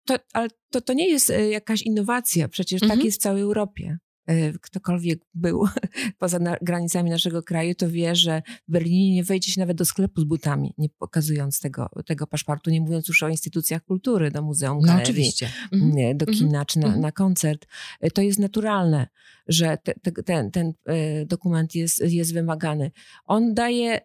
To, 0.06 0.16
ale 0.34 0.48
to, 0.70 0.82
to 0.82 0.94
nie 0.94 1.10
jest 1.10 1.34
jakaś 1.52 1.82
innowacja, 1.82 2.48
przecież 2.48 2.82
Mhm. 2.84 3.00
tak 3.00 3.06
jest 3.06 3.18
w 3.20 3.22
całej 3.22 3.42
Europie. 3.42 3.98
E, 4.28 4.54
Ktokolwiek 4.54 5.20
był 5.34 5.66
poza 6.20 6.40
na, 6.40 6.58
granicami 6.62 7.10
naszego 7.10 7.44
kraju, 7.44 7.76
to 7.76 7.90
wie, 7.90 8.16
że 8.16 8.42
w 8.68 8.72
Berlinie 8.72 9.14
nie 9.16 9.24
wejdzie 9.24 9.52
się 9.52 9.62
nawet 9.62 9.78
do 9.78 9.86
sklepu 9.86 10.22
z 10.22 10.24
butami, 10.24 10.74
nie 10.78 10.90
pokazując 10.90 11.60
tego, 11.60 11.90
tego 12.06 12.28
paszportu, 12.28 12.70
nie 12.70 12.82
mówiąc 12.82 13.08
już 13.08 13.24
o 13.24 13.30
instytucjach 13.30 13.84
kultury, 13.84 14.32
do 14.32 14.42
muzeum, 14.42 14.78
No 14.82 14.88
galerii, 14.88 15.04
oczywiście. 15.04 15.50
Mhm. 15.72 15.92
nie, 15.92 16.16
do 16.16 16.26
Mhm. 16.26 16.38
kina 16.38 16.66
czy 16.66 16.80
na, 16.80 16.86
Mhm. 16.86 17.02
na 17.02 17.12
koncert. 17.12 17.66
E, 18.02 18.12
To 18.12 18.22
jest 18.22 18.40
naturalne, 18.40 19.08
że 19.48 19.78
te, 19.84 19.94
te, 19.94 20.12
ten, 20.12 20.52
ten 20.52 20.74
e, 20.86 21.26
dokument 21.26 21.76
jest, 21.76 22.00
jest 22.00 22.34
wymagany. 22.34 22.92
On 23.26 23.54
daje 23.54 24.00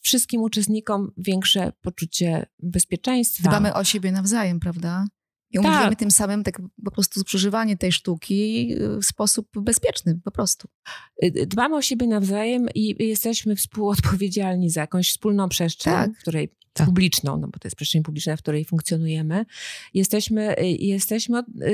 wszystkim 0.00 0.42
uczestnikom 0.42 1.12
większe 1.16 1.72
poczucie 1.80 2.46
bezpieczeństwa. 2.62 3.48
Dbamy 3.48 3.74
o 3.74 3.84
siebie 3.84 4.12
nawzajem, 4.12 4.60
prawda? 4.60 5.06
I 5.54 5.56
Tak. 5.56 5.64
umożliwiamy 5.64 5.96
tym 5.96 6.10
samym 6.10 6.42
tak 6.44 6.62
po 6.84 6.90
prostu 6.90 7.24
przeżywanie 7.24 7.76
tej 7.76 7.92
sztuki 7.92 8.72
y, 8.74 8.98
w 8.98 9.04
sposób 9.04 9.48
bezpieczny, 9.60 10.20
po 10.24 10.30
prostu. 10.30 10.68
Y, 11.24 11.46
Dbamy 11.46 11.76
o 11.76 11.82
siebie 11.82 12.06
nawzajem 12.06 12.66
i 12.74 13.06
jesteśmy 13.08 13.56
współodpowiedzialni 13.56 14.70
za 14.70 14.80
jakąś 14.80 15.10
wspólną 15.10 15.48
przestrzeń, 15.48 15.92
Tak. 15.92 16.10
w 16.12 16.18
której 16.20 16.48
Tak. 16.76 16.86
publiczną, 16.86 17.38
no 17.38 17.48
bo 17.48 17.58
to 17.58 17.68
jest 17.68 17.76
przestrzeń 17.76 18.02
publiczna, 18.02 18.36
w 18.36 18.42
której 18.42 18.64
funkcjonujemy. 18.64 19.46
Jesteśmy, 19.94 20.58
y, 20.60 20.66
jesteśmy 20.66 21.38
y, 21.38 21.64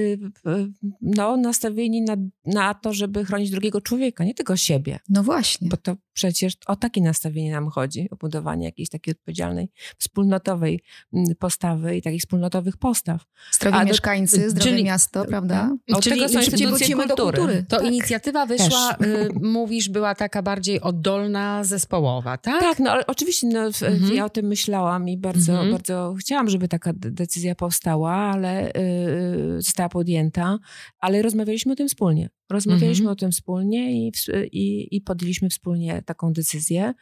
y, 0.47 0.73
no, 1.03 1.37
nastawieni 1.37 2.03
na, 2.03 2.17
na 2.47 2.75
to, 2.75 2.93
żeby 2.93 3.25
chronić 3.25 3.51
drugiego 3.51 3.81
człowieka, 3.81 4.25
nie 4.25 4.35
tylko 4.35 4.57
siebie. 4.57 4.99
No 5.09 5.23
właśnie. 5.23 5.69
Bo 5.69 5.77
to 5.77 5.97
przecież 6.13 6.53
o 6.67 6.77
takie 6.77 7.01
nastawienie 7.03 7.53
nam 7.53 7.69
chodzi, 7.71 8.11
o 8.11 8.17
budowanie 8.17 8.65
jakiejś 8.65 8.89
takiej 8.89 9.13
odpowiedzialnej, 9.13 9.69
wspólnotowej 9.99 10.81
mm, 11.13 11.35
postawy 11.39 11.97
i 11.97 12.03
takich 12.03 12.21
wspólnotowych 12.21 12.77
postaw. 12.77 13.25
Zdrowi 13.53 13.77
a 13.77 13.81
do- 13.81 13.87
mieszkańcy, 13.87 14.51
zdrowe 14.51 14.71
czyli- 14.71 14.85
miasto, 14.85 15.25
prawda? 15.25 15.77
Od 15.93 16.05
Czyli 16.05 16.17
tego 16.17 16.29
są 16.33 16.39
instytucje 16.39 16.69
wrócimy 16.69 17.07
do 17.07 17.17
kultury. 17.17 17.39
kultury. 17.39 17.65
To 17.69 17.77
Tak. 17.77 17.87
inicjatywa 17.87 18.47
wyszła, 18.47 18.97
y, 19.05 19.29
mówisz, 19.43 19.89
była 19.89 20.15
taka 20.15 20.43
bardziej 20.43 20.81
oddolna, 20.81 21.65
zespołowa, 21.65 22.39
tak? 22.39 22.61
Tak, 22.61 22.79
no 22.79 22.91
ale 22.91 23.07
oczywiście 23.07 23.47
no, 23.47 23.61
Mhm. 23.67 24.15
ja 24.15 24.25
o 24.25 24.31
tym 24.31 24.47
myślałam 24.47 24.90
i 24.99 25.19
bardzo, 25.19 25.53
Mhm. 25.53 25.71
bardzo 25.73 26.15
chciałam, 26.21 26.49
żeby 26.51 26.69
taka 26.69 26.93
de- 26.93 27.11
decyzja 27.11 27.55
powstała, 27.55 28.13
ale 28.13 28.73
y, 28.73 29.63
została 29.63 29.89
podjęta, 29.89 30.59
ale 30.99 31.23
rozmawialiśmy 31.23 31.73
o 31.73 31.77
tym 31.77 31.89
wspólnie. 31.89 32.31
Rozmawialiśmy 32.51 33.03
Mhm. 33.05 33.13
o 33.13 33.17
tym 33.17 33.33
wspólnie 33.33 34.07
i, 34.09 34.13
i, 34.53 34.97
i 34.97 35.01
podjęliśmy 35.01 35.49
wspólnie 35.51 36.03
taką 36.03 36.33
decyzję. 36.33 36.95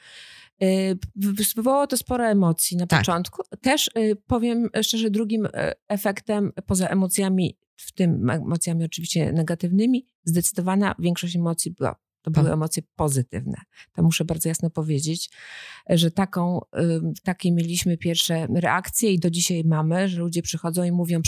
Y, 0.63 0.99
Wywołało 1.57 1.87
to 1.87 1.97
sporo 1.97 2.27
emocji 2.27 2.77
na 2.77 2.87
Tak. 2.87 3.01
początku. 3.01 3.43
Też 3.61 3.91
y, 3.99 4.17
powiem 4.27 4.69
szczerze, 4.83 5.11
drugim 5.11 5.47
y, 5.47 5.51
efektem 5.89 6.53
poza 6.67 6.89
emocjami, 6.89 7.59
w 7.77 7.93
tym 7.93 8.31
emocjami 8.31 8.85
oczywiście 8.85 9.33
negatywnymi, 9.33 10.07
zdecydowana 10.25 10.95
większość 10.99 11.37
emocji 11.37 11.71
była 11.71 11.97
To 12.31 12.41
były 12.41 12.53
emocje 12.53 12.83
pozytywne. 12.97 13.57
To 13.95 14.03
muszę 14.03 14.25
bardzo 14.25 14.49
jasno 14.49 14.71
powiedzieć, 14.71 15.31
że 15.91 16.11
taką, 16.11 16.61
takie 17.23 17.53
mieliśmy 17.53 17.97
pierwsze 17.97 18.47
reakcje 18.55 19.13
i 19.13 19.19
do 19.19 19.31
dzisiaj 19.31 19.65
mamy, 19.65 20.09
że 20.09 20.21
ludzie 20.21 20.43
przychodzą 20.43 20.85
i 20.85 20.93
mówią, 20.93 21.23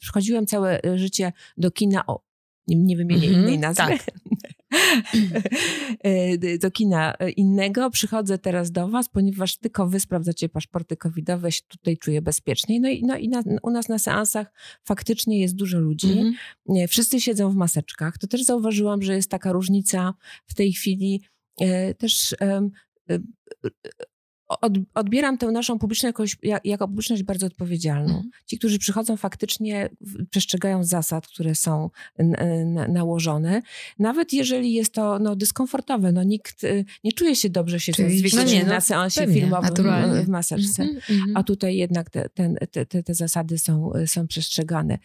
przychodziłem 0.00 0.46
całe 0.46 0.80
życie 0.94 1.32
do 1.56 1.70
kina, 1.70 2.06
o, 2.06 2.22
nie, 2.66 2.76
nie 2.76 2.96
wymienię 2.96 3.28
mm 3.28 3.40
-hmm, 3.40 3.42
innej 3.42 3.58
nazwy. 3.58 3.82
Tak. 3.82 4.06
do 6.62 6.70
kina 6.70 7.14
innego. 7.36 7.90
Przychodzę 7.90 8.38
teraz 8.38 8.70
do 8.70 8.88
Was, 8.88 9.08
ponieważ 9.08 9.56
tylko 9.56 9.86
Wy 9.86 10.00
sprawdzacie 10.00 10.48
paszporty 10.48 10.96
covidowe, 10.96 11.48
ja 11.48 11.50
się 11.50 11.62
tutaj 11.68 11.98
czuję 11.98 12.22
bezpiecznie. 12.22 12.80
No 12.80 12.88
i, 12.88 13.02
no 13.02 13.16
i 13.16 13.28
na, 13.28 13.42
u 13.62 13.70
nas 13.70 13.88
na 13.88 13.98
seansach 13.98 14.52
faktycznie 14.84 15.40
jest 15.40 15.54
dużo 15.54 15.78
ludzi. 15.78 16.12
Mm 16.12 16.34
-hmm. 16.68 16.88
Wszyscy 16.88 17.20
siedzą 17.20 17.50
w 17.50 17.56
maseczkach. 17.56 18.18
To 18.18 18.26
też 18.26 18.42
zauważyłam, 18.42 19.02
że 19.02 19.14
jest 19.14 19.30
taka 19.30 19.52
różnica 19.52 20.14
w 20.46 20.54
tej 20.54 20.72
chwili 20.72 21.22
e, 21.60 21.94
też 21.94 22.34
odbieram 24.94 25.38
tę 25.38 25.46
naszą 25.46 25.78
publiczność 25.78 26.36
jako, 26.42 26.60
jako 26.64 26.88
publiczność 26.88 27.22
bardzo 27.22 27.46
odpowiedzialną. 27.46 28.14
Mhm. 28.14 28.30
Ci, 28.46 28.58
którzy 28.58 28.78
przychodzą, 28.78 29.16
faktycznie 29.16 29.90
przestrzegają 30.30 30.84
zasad, 30.84 31.26
które 31.26 31.54
są 31.54 31.90
nałożone. 32.88 33.62
Nawet 33.98 34.32
jeżeli 34.32 34.72
jest 34.72 34.94
to 34.94 35.18
no, 35.18 35.36
dyskomfortowe, 35.36 36.12
no 36.12 36.22
nikt 36.22 36.64
y, 36.64 36.84
nie 37.04 37.12
czuje 37.12 37.36
się 37.36 37.50
dobrze 37.50 37.80
się 37.80 37.92
zwiedzić 37.92 38.34
no 38.34 38.42
nie, 38.42 38.64
no, 38.64 38.68
na 38.68 38.80
seansie 38.80 39.20
pewnie, 39.20 39.40
filmowym 39.40 39.70
naturalnie. 39.70 40.24
w 40.24 40.28
maseczce. 40.28 40.82
Mm 40.82 40.96
-hmm. 40.96 41.32
A 41.34 41.42
tutaj 41.42 41.76
jednak 41.76 42.10
te, 42.10 42.28
te, 42.28 42.54
te, 42.86 43.02
te 43.02 43.14
zasady 43.14 43.58
są, 43.58 43.92
są 44.06 44.26
przestrzegane. 44.26 44.98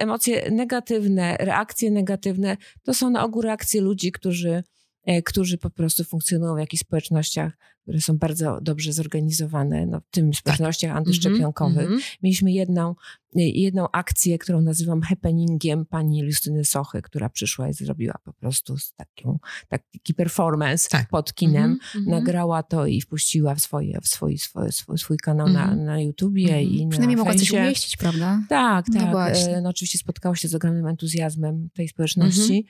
Emocje 0.00 0.50
negatywne, 0.50 1.36
reakcje 1.40 1.90
negatywne 1.90 2.56
to 2.82 2.94
są 2.94 3.10
na 3.10 3.24
ogół 3.24 3.42
reakcje 3.42 3.80
ludzi, 3.80 4.12
którzy 4.12 4.62
e, 5.04 5.22
którzy 5.22 5.58
po 5.58 5.70
prostu 5.70 6.04
funkcjonują 6.04 6.54
w 6.54 6.58
jakichś 6.58 6.80
społecznościach 6.80 7.52
które 7.90 8.00
są 8.00 8.18
bardzo 8.18 8.58
dobrze 8.62 8.92
zorganizowane, 8.92 9.86
no, 9.86 10.00
w 10.00 10.10
tym 10.10 10.32
tak. 10.32 10.40
społecznościach 10.40 10.90
tak. 10.90 10.98
antyszczepionkowych. 10.98 11.86
Mm 11.86 11.98
-hmm. 11.98 12.18
Mieliśmy 12.22 12.52
jedną, 12.52 12.94
jedną 13.34 13.90
akcję, 13.92 14.38
którą 14.38 14.60
nazywam 14.60 15.02
happeningiem 15.02 15.86
pani 15.86 16.18
Justyny 16.18 16.64
Sochy, 16.64 17.02
która 17.02 17.28
przyszła 17.28 17.68
i 17.68 17.72
zrobiła 17.72 18.14
po 18.24 18.32
prostu 18.32 18.76
taką, 18.96 19.38
taki 19.68 20.14
performance 20.14 20.88
tak. 20.88 21.08
pod 21.08 21.34
kinem. 21.34 21.64
Mm 21.64 21.78
-hmm. 21.78 22.10
Nagrała 22.10 22.62
to 22.62 22.86
i 22.86 23.00
wpuściła 23.00 23.54
w, 23.54 23.60
swoje, 23.60 24.00
w 24.00 24.08
swój, 24.08 24.38
swój, 24.38 24.72
swój, 24.72 24.98
swój 24.98 25.16
kanał 25.16 25.46
mm 25.46 25.62
-hmm. 25.62 25.66
na, 25.66 25.72
mhm. 25.72 25.84
na 25.84 26.00
YouTubie 26.00 26.44
mhm. 26.44 26.64
i 26.64 26.88
Przynajmniej 26.88 27.16
na 27.16 27.24
mogła 27.24 27.38
coś 27.38 27.50
umieścić, 27.50 27.96
prawda? 27.96 28.42
Tak, 28.48 28.86
no 28.88 29.00
tak. 29.00 29.34
No, 29.52 29.60
no 29.60 29.68
oczywiście 29.68 29.98
spotkała 29.98 30.36
się 30.36 30.48
z 30.48 30.54
ogromnym 30.54 30.86
entuzjazmem 30.86 31.68
tej 31.74 31.88
społeczności. 31.88 32.66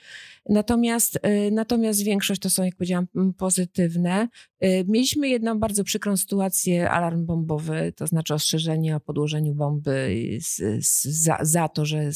Natomiast, 0.49 1.19
e, 1.23 1.51
natomiast 1.51 2.03
większość 2.03 2.41
to 2.41 2.51
są, 2.51 2.65
jak 2.65 2.77
powiedziałam, 2.77 3.07
pozytywne. 3.37 4.29
E, 4.61 4.85
mieliśmy 4.85 5.29
jedną 5.29 5.59
bardzo 5.59 5.85
przykrą 5.85 6.17
sytuację, 6.17 6.91
alarm 6.91 7.27
bombowy, 7.27 7.93
to 7.97 8.07
znaczy 8.07 8.35
ostrzeżenie 8.35 8.97
o 8.97 9.01
podłożeniu 9.01 9.55
bomby 9.55 10.39
z, 10.41 10.87
z, 10.87 11.05
za, 11.05 11.39
za, 11.41 11.69
to, 11.69 11.85
że 11.85 12.11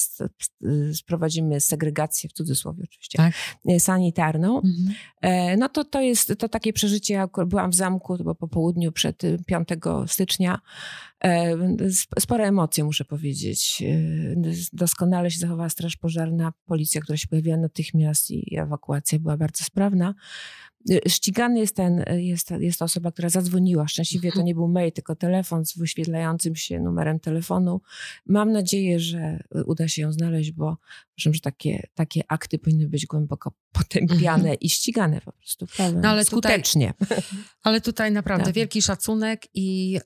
sprowadzimy 0.94 1.60
segregację, 1.60 2.30
w 2.30 2.32
cudzysłowie 2.32 2.84
oczywiście, 2.84 3.18
tak. 3.18 3.34
E, 3.68 3.80
sanitarną. 3.80 4.56
Mhm. 4.56 4.94
E, 5.20 5.56
no 5.56 5.68
to 5.68 5.84
to 5.84 6.00
jest 6.00 6.34
to 6.38 6.48
takie 6.48 6.72
przeżycie, 6.72 7.14
ja 7.14 7.28
byłam 7.46 7.70
w 7.70 7.74
zamku, 7.74 8.18
to 8.18 8.22
było 8.22 8.34
po 8.34 8.48
południu 8.48 8.92
przed 8.92 9.22
5 9.46 9.68
stycznia, 10.06 10.60
spore 12.18 12.46
emocje, 12.46 12.84
muszę 12.84 13.04
powiedzieć. 13.04 13.82
Doskonale 14.72 15.30
się 15.30 15.38
zachowała 15.38 15.68
Straż 15.68 15.96
Pożarna, 15.96 16.52
policja, 16.66 17.00
która 17.00 17.16
się 17.16 17.28
pojawiła 17.28 17.56
natychmiast 17.56 18.30
i 18.30 18.56
ewakuacja 18.58 19.18
była 19.18 19.36
bardzo 19.36 19.64
sprawna. 19.64 20.14
Y, 20.90 21.00
ścigany 21.08 21.60
jest 21.60 21.76
ten, 21.76 21.98
y, 21.98 22.22
jest, 22.22 22.50
jest 22.50 22.78
ta 22.78 22.84
osoba, 22.84 23.12
która 23.12 23.28
zadzwoniła. 23.28 23.88
Szczęśliwie 23.88 24.28
to 24.28 24.34
mhm. 24.34 24.46
nie 24.46 24.54
był 24.54 24.68
mail, 24.68 24.92
tylko 24.92 25.16
telefon 25.16 25.66
z 25.66 25.78
wyświetlającym 25.78 26.56
się 26.56 26.80
numerem 26.80 27.20
telefonu. 27.20 27.80
Mam 28.26 28.52
nadzieję, 28.52 29.00
że 29.00 29.44
y, 29.56 29.64
uda 29.64 29.88
się 29.88 30.02
ją 30.02 30.12
znaleźć, 30.12 30.52
bo 30.52 30.78
uważam, 31.18 31.34
że 31.34 31.40
takie, 31.40 31.86
takie 31.94 32.20
akty 32.28 32.58
powinny 32.58 32.88
być 32.88 33.06
głęboko 33.06 33.52
potępiane 33.72 34.38
mhm. 34.38 34.56
i 34.60 34.70
ścigane 34.70 35.20
po 35.20 35.32
prostu. 35.32 35.66
No, 36.02 36.08
ale 36.08 36.24
skutecznie. 36.24 36.94
Tutaj, 36.98 37.18
ale 37.62 37.80
tutaj 37.80 38.12
naprawdę 38.12 38.44
tak. 38.44 38.54
wielki 38.54 38.82
szacunek 38.82 39.46
i 39.54 39.98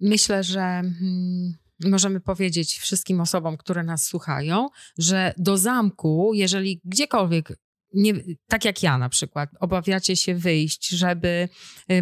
myślę, 0.00 0.44
że. 0.44 0.82
Y, 0.84 1.66
możemy 1.84 2.20
powiedzieć 2.20 2.78
wszystkim 2.78 3.20
osobom, 3.20 3.56
które 3.56 3.82
nas 3.82 4.04
słuchają, 4.04 4.68
że 4.98 5.34
do 5.36 5.58
zamku, 5.58 6.30
jeżeli 6.34 6.80
gdziekolwiek 6.84 7.58
nie, 7.96 8.12
tak 8.48 8.64
jak 8.64 8.82
ja 8.82 8.98
na 8.98 9.08
przykład, 9.08 9.50
obawiacie 9.60 10.16
się 10.16 10.34
wyjść, 10.34 10.88
żeby 10.88 11.48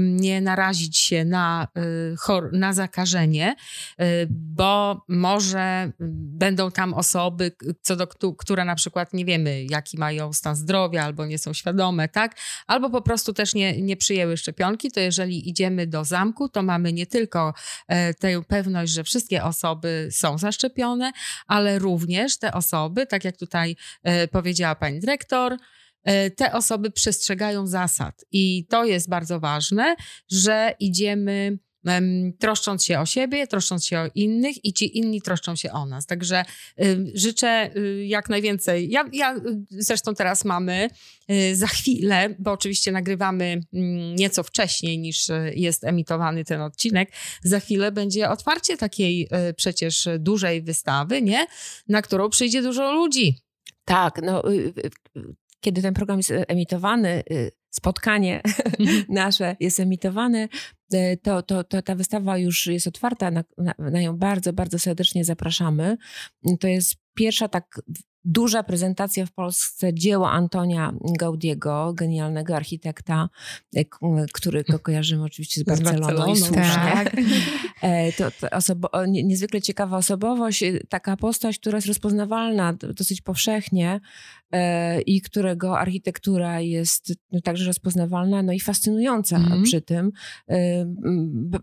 nie 0.01 0.41
narazić 0.41 0.99
się 0.99 1.25
na, 1.25 1.69
y, 1.79 2.17
na 2.53 2.73
zakażenie, 2.73 3.55
y, 4.01 4.05
bo 4.31 5.05
może 5.09 5.93
będą 6.39 6.71
tam 6.71 6.95
osoby, 6.95 7.57
co 7.83 7.97
do, 7.97 8.07
które 8.39 8.65
na 8.65 8.75
przykład 8.75 9.13
nie 9.13 9.25
wiemy, 9.25 9.65
jaki 9.71 9.99
mają 9.99 10.33
stan 10.33 10.57
zdrowia, 10.57 11.05
albo 11.05 11.27
nie 11.27 11.39
są 11.39 11.53
świadome, 11.53 12.09
tak? 12.09 12.37
Albo 12.67 12.91
po 12.91 13.03
prostu 13.03 13.33
też 13.33 13.55
nie, 13.55 13.83
nie 13.83 13.97
przyjęły 13.97 14.37
szczepionki, 14.37 14.91
to 14.91 15.01
jeżeli 15.01 15.49
idziemy 15.49 15.87
do 15.87 16.05
zamku, 16.05 16.49
to 16.49 16.63
mamy 16.63 16.93
nie 16.93 17.07
tylko 17.07 17.55
e, 17.89 18.15
tę 18.15 18.43
pewność, 18.49 18.93
że 18.93 19.05
wszystkie 19.05 19.45
osoby 19.45 20.09
są 20.11 20.39
zaszczepione, 20.39 21.13
ale 21.47 21.79
również 21.79 22.39
te 22.39 22.53
osoby, 22.53 23.07
tak 23.07 23.25
jak 23.25 23.37
tutaj 23.37 23.77
e, 24.03 24.29
powiedziała 24.29 24.75
pani 24.75 25.01
dyrektor, 25.01 25.57
te 26.37 26.53
osoby 26.53 26.91
przestrzegają 26.91 27.67
zasad. 27.67 28.25
I 28.33 28.67
to 28.71 28.85
jest 28.85 29.09
bardzo 29.09 29.41
ważne, 29.41 29.97
że 30.29 30.75
idziemy 30.81 31.59
troszcząc 32.39 32.85
się 32.85 33.01
o 33.01 33.07
siebie, 33.07 33.47
troszcząc 33.47 33.87
się 33.87 33.99
o 33.99 34.09
innych 34.15 34.65
i 34.65 34.73
ci 34.73 34.99
inni 34.99 35.23
troszczą 35.23 35.57
się 35.57 35.73
o 35.73 35.87
nas. 35.87 36.07
Także 36.07 36.45
y, 36.81 37.13
życzę 37.15 37.71
y, 37.77 38.07
jak 38.07 38.29
najwięcej. 38.29 38.91
Ja, 38.91 39.05
ja 39.13 39.35
zresztą 39.71 40.15
teraz 40.15 40.45
mamy 40.45 40.89
y, 41.31 41.57
za 41.57 41.67
chwilę, 41.67 42.35
bo 42.39 42.53
oczywiście 42.53 42.93
nagrywamy 42.93 43.61
mm, 43.73 44.17
nieco 44.17 44.43
wcześniej 44.43 44.99
niż 44.99 45.27
jest 45.55 45.85
emitowany 45.85 46.45
ten 46.45 46.61
odcinek, 46.61 47.13
za 47.43 47.61
chwilę 47.61 47.93
będzie 47.93 48.31
otwarcie 48.31 48.77
takiej 48.77 49.29
przecież 49.57 50.09
dużej 50.19 50.63
wystawy, 50.63 51.23
nie? 51.23 51.47
Na 51.89 52.03
którą 52.03 52.29
przyjdzie 52.29 52.63
dużo 52.63 52.93
ludzi. 52.93 53.39
Tak, 53.85 54.21
no 54.23 54.43
kiedy 55.65 55.83
ten 55.83 55.95
program 55.95 56.19
jest 56.19 56.31
e, 56.31 56.49
emitowany, 56.49 57.23
y, 57.31 57.51
spotkanie 57.71 58.43
mhm. 58.81 59.05
nasze 59.09 59.57
jest 59.61 59.81
emitowane, 59.81 60.49
e, 60.93 61.17
to, 61.17 61.43
to, 61.43 61.65
to 61.65 61.83
ta 61.83 61.95
wystawa 61.95 62.39
już 62.39 62.67
jest 62.67 62.87
otwarta, 62.87 63.31
na, 63.31 63.45
na, 63.59 63.75
na 63.79 64.03
ją 64.03 64.17
bardzo, 64.17 64.53
bardzo 64.53 64.79
serdecznie 64.79 65.25
zapraszamy. 65.25 65.97
To 66.61 66.69
jest 66.69 66.95
pierwsza 67.15 67.49
tak 67.49 67.81
duża 68.25 68.63
prezentacja 68.63 69.27
w 69.27 69.33
Polsce 69.33 69.95
dzieła 69.95 70.31
Antonia 70.33 70.93
Gaudiego, 71.19 71.93
genialnego 71.95 72.57
architekta, 72.57 73.29
e, 73.77 73.85
którego 74.33 74.79
kojarzymy 74.79 75.25
oczywiście 75.25 75.61
z 75.61 75.65
Barceloną, 75.65 75.97
z 75.97 76.01
Barceloną 76.01 76.37
słusznie. 76.37 76.63
Tak. 76.63 77.17
E, 77.83 78.13
to, 78.13 78.31
to 78.41 78.47
osobo- 78.47 79.07
niezwykle 79.07 79.63
ciekawa 79.63 79.97
osobowość, 79.97 80.63
e, 80.63 80.81
taka 80.89 81.17
postać, 81.17 81.59
która 81.59 81.79
jest 81.79 81.87
rozpoznawalna 81.87 82.73
dosyć 82.73 83.21
powszechnie 83.21 84.01
i 85.07 85.21
którego 85.21 85.79
architektura 85.79 86.61
jest 86.61 87.15
no, 87.33 87.41
także 87.41 87.65
rozpoznawalna, 87.65 88.43
no 88.43 88.53
i 88.53 88.61
fascynująca 88.61 89.37
mm. 89.37 89.63
przy 89.63 89.81
tym. 89.81 90.13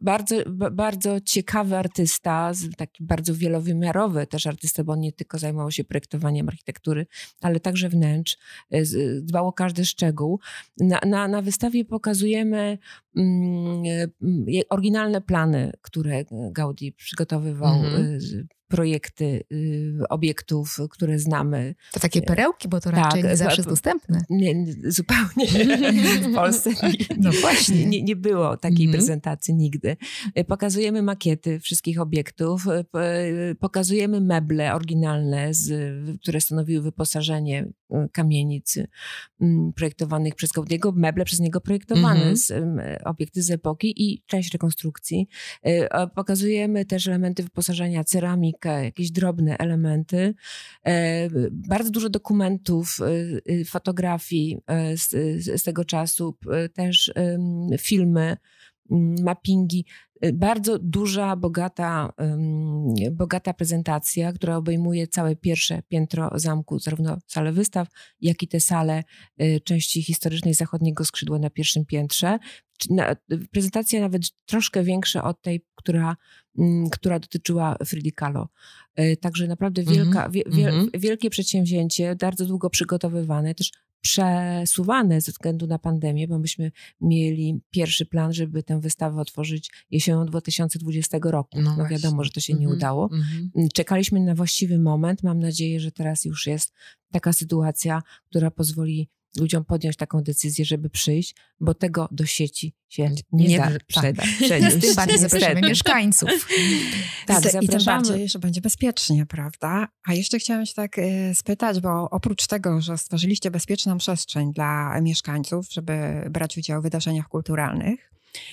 Bardzo, 0.01 0.35
bardzo 0.71 1.21
ciekawy 1.21 1.77
artysta, 1.77 2.51
taki 2.77 3.03
bardzo 3.03 3.35
wielowymiarowy 3.35 4.27
też 4.27 4.47
artysta, 4.47 4.83
bo 4.83 4.93
on 4.93 4.99
nie 4.99 5.11
tylko 5.11 5.39
zajmował 5.39 5.71
się 5.71 5.83
projektowaniem 5.83 6.49
architektury, 6.51 7.05
ale 7.41 7.59
także 7.59 7.89
wnętrz, 7.89 8.37
e, 8.71 8.81
dbał 9.21 9.47
o 9.47 9.53
każdy 9.53 9.85
szczegół. 9.85 10.39
Na, 10.79 10.99
na, 11.05 11.27
na 11.27 11.41
wystawie 11.41 11.85
pokazujemy 11.85 12.77
mm, 13.15 13.83
e, 13.85 14.67
oryginalne 14.69 15.21
plany, 15.21 15.71
które 15.81 16.25
Gaudi 16.51 16.91
przygotowywał 16.91 17.75
mm 17.75 18.19
-hmm 18.19 18.60
projekty 18.71 19.43
y, 19.51 19.93
obiektów, 20.09 20.79
które 20.89 21.19
znamy. 21.19 21.75
To 21.91 21.99
takie 21.99 22.21
perełki, 22.21 22.67
bo 22.67 22.79
to 22.79 22.91
raczej 22.91 23.21
tak, 23.21 23.31
nie 23.31 23.37
zawsze 23.37 23.57
jest 23.57 23.69
dostępne. 23.69 24.21
Nie, 24.29 24.65
zupełnie. 24.85 25.47
w 26.31 26.35
Polsce 26.35 26.69
nie, 26.69 27.05
no 27.17 27.31
właśnie. 27.41 27.85
Nie, 27.85 28.03
nie 28.03 28.15
było 28.15 28.57
takiej 28.57 28.85
mm 28.85 28.89
-hmm. 28.89 28.97
prezentacji 28.97 29.55
nigdy. 29.55 29.97
Pokazujemy 30.47 31.01
makiety 31.01 31.59
wszystkich 31.59 32.01
obiektów, 32.01 32.65
pokazujemy 33.59 34.21
meble 34.21 34.73
oryginalne, 34.73 35.53
z, 35.53 35.93
które 36.21 36.41
stanowiły 36.41 36.81
wyposażenie 36.81 37.71
kamienic 38.11 38.77
m, 39.41 39.73
projektowanych 39.75 40.35
przez 40.35 40.51
Gaudiego, 40.51 40.91
meble 40.91 41.25
przez 41.25 41.39
niego 41.39 41.61
projektowane, 41.61 42.19
Mhm. 42.19 42.37
z, 42.37 42.51
m, 42.51 42.81
obiekty 43.05 43.41
z 43.43 43.51
epoki 43.51 43.93
i 44.03 44.23
część 44.25 44.53
rekonstrukcji. 44.53 45.27
A 45.91 46.07
Pokazujemy 46.07 46.85
też 46.85 47.07
elementy 47.07 47.43
wyposażenia, 47.43 48.03
ceramikę, 48.03 48.83
jakieś 48.83 49.11
drobne 49.11 49.57
elementy. 49.57 50.33
E, 50.85 51.29
Bardzo 51.51 51.89
dużo 51.91 52.09
dokumentów, 52.09 52.97
e, 53.01 53.51
e, 53.53 53.65
fotografii 53.65 54.57
e, 54.67 54.97
z, 54.97 55.09
z 55.61 55.63
tego 55.63 55.85
czasu, 55.85 56.37
też 56.73 57.13
filmy, 57.79 58.37
mappingi. 59.23 59.85
E, 60.21 60.33
Bardzo 60.33 60.79
duża, 60.79 61.35
bogata, 61.35 62.13
bogata 63.11 63.53
prezentacja, 63.53 64.33
która 64.33 64.55
obejmuje 64.57 65.07
całe 65.07 65.35
pierwsze 65.35 65.81
piętro 65.89 66.29
zamku, 66.35 66.79
zarówno 66.79 67.17
salę 67.27 67.51
wystaw, 67.51 67.87
jak 68.21 68.43
i 68.43 68.47
te 68.47 68.59
sale 68.59 69.03
e, 69.37 69.59
części 69.59 70.03
historycznej 70.03 70.53
zachodniego 70.53 71.05
skrzydła 71.05 71.39
na 71.39 71.49
pierwszym 71.49 71.85
piętrze. 71.85 72.39
Na- 72.89 73.15
Prezentacja 73.51 74.01
nawet 74.01 74.21
troszkę 74.45 74.83
większa 74.83 75.23
od 75.23 75.41
tej, 75.41 75.65
która, 75.75 76.15
mm, 76.57 76.89
która 76.89 77.19
dotyczyła 77.19 77.77
Fridi 77.85 78.11
Kahlo. 78.13 78.49
Także 79.21 79.47
naprawdę 79.47 79.81
Mhm, 79.81 79.97
wielka, 79.97 80.29
wie, 80.29 80.43
wie, 80.51 80.67
mhm. 80.67 80.89
wielkie 80.93 81.29
przedsięwzięcie, 81.29 82.15
bardzo 82.15 82.45
długo 82.45 82.69
przygotowywane, 82.69 83.55
też 83.55 83.71
przesuwane 84.01 85.21
ze 85.21 85.31
względu 85.31 85.67
na 85.67 85.79
pandemię, 85.79 86.27
bo 86.27 86.39
myśmy 86.39 86.71
mieli 87.01 87.61
pierwszy 87.71 88.05
plan, 88.05 88.33
żeby 88.33 88.63
tę 88.63 88.79
wystawę 88.79 89.21
otworzyć 89.21 89.71
jesienią 89.91 90.25
2020 90.25 91.17
roku. 91.23 91.61
No 91.61 91.75
No, 91.77 91.87
wiadomo, 91.87 92.23
że 92.23 92.29
to 92.31 92.39
się 92.39 92.53
nie 92.53 92.59
Mhm, 92.59 92.77
udało. 92.77 93.09
mhm. 93.13 93.49
Czekaliśmy 93.73 94.19
na 94.19 94.35
właściwy 94.35 94.79
moment. 94.79 95.23
Mam 95.23 95.39
nadzieję, 95.39 95.79
że 95.79 95.91
teraz 95.91 96.25
już 96.25 96.47
jest 96.47 96.73
taka 97.11 97.33
sytuacja, 97.33 98.01
która 98.29 98.51
pozwoli 98.51 99.09
ludziom 99.39 99.65
podjąć 99.65 99.95
taką 99.97 100.21
decyzję, 100.23 100.65
żeby 100.65 100.89
przyjść, 100.89 101.35
bo 101.59 101.73
tego 101.73 102.07
do 102.11 102.25
sieci 102.25 102.73
się 102.89 103.09
nie, 103.31 103.47
Nie 103.47 103.57
da 103.57 103.63
tak. 103.63 103.83
przeda- 103.93 104.23
Tym 104.23 104.45
przenieść. 104.47 104.95
bardziej 104.95 105.17
zapraszamy 105.17 105.61
mieszkańców. 105.61 106.29
Tak, 107.27 107.63
I 107.63 107.67
tym 107.67 107.83
bardziej, 107.85 108.29
że 108.29 108.39
będzie 108.39 108.61
bezpiecznie, 108.61 109.25
prawda? 109.25 109.87
A 110.07 110.13
jeszcze 110.13 110.39
chciałam 110.39 110.65
się 110.65 110.73
tak 110.73 110.99
e, 110.99 111.35
spytać, 111.35 111.79
bo 111.79 112.09
oprócz 112.09 112.47
tego, 112.47 112.81
że 112.81 112.97
stworzyliście 112.97 113.51
bezpieczną 113.51 113.97
przestrzeń 113.97 114.53
dla 114.53 115.01
mieszkańców, 115.01 115.71
żeby 115.71 115.93
brać 116.29 116.57
udział 116.57 116.81
w 116.81 116.83
wydarzeniach 116.83 117.27
kulturalnych, 117.27 118.11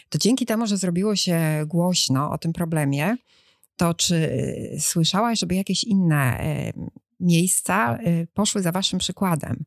to 0.09 0.19
dzięki 0.19 0.47
temu, 0.47 0.67
że 0.67 0.77
zrobiło 0.77 1.17
się 1.17 1.41
głośno 1.67 2.31
o 2.31 2.39
tym 2.39 2.53
problemie, 2.53 3.17
to 3.77 3.95
czy 3.95 4.17
e, 4.77 4.81
słyszałaś, 4.81 5.39
żeby 5.39 5.55
jakieś 5.55 5.85
inne 5.85 6.39
e, 6.41 6.73
miejsca 7.21 7.99
poszły 8.35 8.63
za 8.63 8.73
waszym 8.73 8.99
przykładem? 8.99 9.65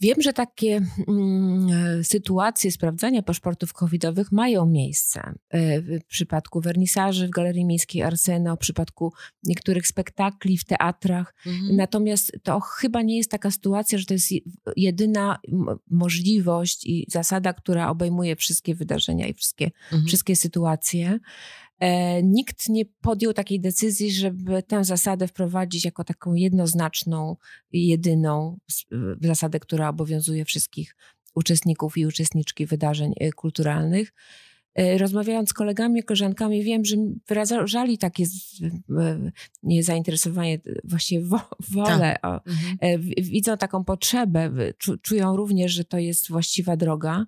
Wiem, 0.00 0.22
że 0.22 0.32
takie 0.32 0.80
mm, 1.08 1.68
e, 2.00 2.04
sytuacje 2.04 2.72
sprawdzania 2.72 3.22
paszportów 3.22 3.72
covidowych 3.72 4.32
mają 4.32 4.66
miejsce. 4.66 5.20
E, 5.50 5.80
W 5.80 6.04
przypadku 6.08 6.60
wernisaży 6.60 7.26
w 7.26 7.30
Galerii 7.30 7.64
Miejskiej 7.64 8.02
Arsena, 8.02 8.56
w 8.56 8.58
przypadku 8.58 9.12
niektórych 9.44 9.86
spektakli 9.86 10.58
w 10.58 10.64
teatrach. 10.64 11.34
Mhm. 11.46 11.76
Natomiast 11.76 12.32
to 12.42 12.60
chyba 12.60 13.02
nie 13.02 13.16
jest 13.16 13.30
taka 13.30 13.50
sytuacja, 13.50 13.98
że 13.98 14.04
to 14.06 14.14
jest 14.14 14.32
je- 14.32 14.40
jedyna 14.76 15.38
możliwość 15.90 16.86
i 16.86 17.06
zasada, 17.08 17.52
która 17.52 17.90
obejmuje 17.90 18.36
wszystkie 18.36 18.74
wydarzenia 18.74 19.26
i 19.26 19.34
wszystkie, 19.34 19.70
Mhm. 19.92 20.06
wszystkie 20.06 20.36
sytuacje. 20.36 21.18
E, 21.80 22.22
nikt 22.22 22.68
nie 22.68 22.84
podjął 23.00 23.32
takiej 23.32 23.60
decyzji, 23.60 24.12
żeby 24.12 24.62
tę 24.62 24.84
zasadę 24.84 25.28
wprowadzić 25.28 25.84
jako 25.84 26.04
taką 26.04 26.34
jednoznaczną, 26.34 27.36
jedyną 27.72 28.58
zasadę, 29.20 29.60
która 29.60 29.88
obowiązuje 29.88 30.44
wszystkich 30.44 30.96
uczestników 31.34 31.98
i 31.98 32.06
uczestniczki 32.06 32.66
wydarzeń 32.66 33.12
e, 33.20 33.32
kulturalnych. 33.32 34.12
E, 34.74 34.98
Rozmawiając 34.98 35.48
z 35.50 35.52
kolegami, 35.52 36.02
koleżankami, 36.02 36.62
wiem, 36.62 36.84
że 36.84 36.96
wyrażali 37.28 37.98
takie 37.98 38.24
zainteresowanie, 39.80 40.60
właściwie 40.84 41.24
wo, 41.26 41.40
wolę. 41.70 42.16
O, 42.22 42.40
Mhm. 42.46 43.00
widzą 43.22 43.56
taką 43.56 43.84
potrzebę, 43.84 44.50
czują 45.02 45.36
również, 45.36 45.72
że 45.72 45.84
to 45.84 45.98
jest 45.98 46.28
właściwa 46.28 46.76
droga. 46.76 47.26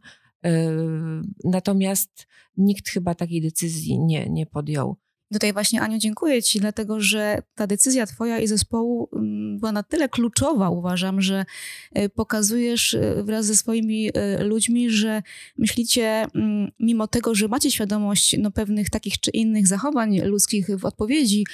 Natomiast 1.45 2.27
nikt 2.57 2.89
chyba 2.89 3.15
takiej 3.15 3.43
decyzji 3.43 3.99
nie, 3.99 4.31
nie 4.31 4.47
podjął. 4.47 4.97
Tutaj 5.33 5.53
właśnie, 5.53 5.81
Aniu, 5.81 5.99
dziękuję 5.99 6.43
Ci, 6.43 6.61
dlatego 6.61 7.01
że 7.01 7.43
ta 7.55 7.67
decyzja 7.67 8.07
Twoja 8.07 8.39
i 8.39 8.47
zespołu 8.47 9.09
mm, 9.13 9.59
była 9.59 9.73
na 9.73 9.83
tyle 9.83 10.09
kluczowa, 10.09 10.71
uważam, 10.71 11.21
że 11.21 11.45
e, 11.93 12.09
pokazujesz 12.09 12.95
e, 12.95 13.23
wraz 13.23 13.47
ze 13.47 13.57
swoimi 13.57 14.11
e, 14.15 14.45
ludźmi, 14.45 14.91
że 14.91 15.23
myślicie, 15.59 16.27
mm, 16.35 16.71
mimo 16.81 17.07
tego, 17.07 17.35
że 17.35 17.49
macie 17.49 17.71
świadomość 17.71 18.37
no, 18.39 18.51
pewnych 18.51 18.91
takich 18.91 19.21
czy 19.21 19.31
innych 19.31 19.67
zachowań 19.67 20.21
ludzkich 20.21 20.79
w 20.79 20.85
odpowiedzi, 20.85 21.45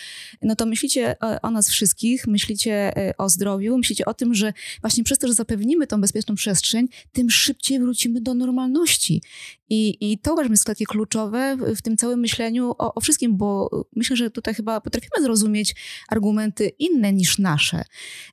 no 0.43 0.57
to 0.57 0.67
myślicie 0.67 1.17
o, 1.43 1.51
nas 1.51 1.69
wszystkich, 1.69 2.27
myślicie 2.27 2.93
o 3.19 3.29
zdrowiu, 3.29 3.79
myślicie 3.79 4.05
o 4.05 4.15
tym, 4.15 4.35
że 4.35 4.53
właśnie 4.81 5.05
przez 5.05 5.19
to, 5.19 5.29
że 5.29 5.35
zapewnimy 5.35 5.87
tą 5.87 6.01
bezpieczną 6.01 6.35
przestrzeń, 6.35 6.89
tym 7.13 7.31
szybciej 7.31 7.81
wrócimy 7.81 8.21
do 8.21 8.35
normalności. 8.35 9.23
I, 9.69 10.13
i 10.13 10.19
to 10.19 10.33
uważam 10.33 10.53
jest 10.53 10.65
takie 10.65 10.87
kluczowe 10.87 11.57
w, 11.77 11.83
tym 11.83 11.97
całym 11.97 12.21
myśleniu 12.21 12.71
o, 12.79 12.95
o 12.95 13.01
wszystkim, 13.01 13.37
bo 13.37 13.71
myślę, 13.97 14.17
że 14.17 14.31
tutaj 14.31 14.55
chyba 14.55 14.81
potrafimy 14.81 15.23
zrozumieć 15.23 15.75
argumenty 16.09 16.69
inne 16.79 17.13
niż 17.13 17.39
nasze. 17.39 17.83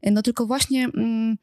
No 0.04 0.22
tylko 0.22 0.46
właśnie 0.46 0.86
mm, 0.86 1.38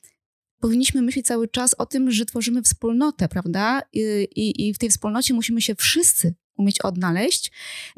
powinniśmy 0.61 1.03
myśleć 1.03 1.27
cały 1.27 1.49
czas 1.49 1.75
o 1.75 1.87
tym, 1.87 2.11
że 2.11 2.27
tworzymy 2.27 2.63
wspólnotę, 2.63 3.29
prawda? 3.29 3.83
I, 3.93 4.29
i, 4.37 4.69
i 4.69 4.75
w 4.75 4.79
tej 4.79 4.89
wspólnocie 4.89 5.35
musimy 5.35 5.61
się 5.61 5.75
wszyscy 5.75 6.35
umieć 6.61 6.81
odnaleźć, 6.81 7.51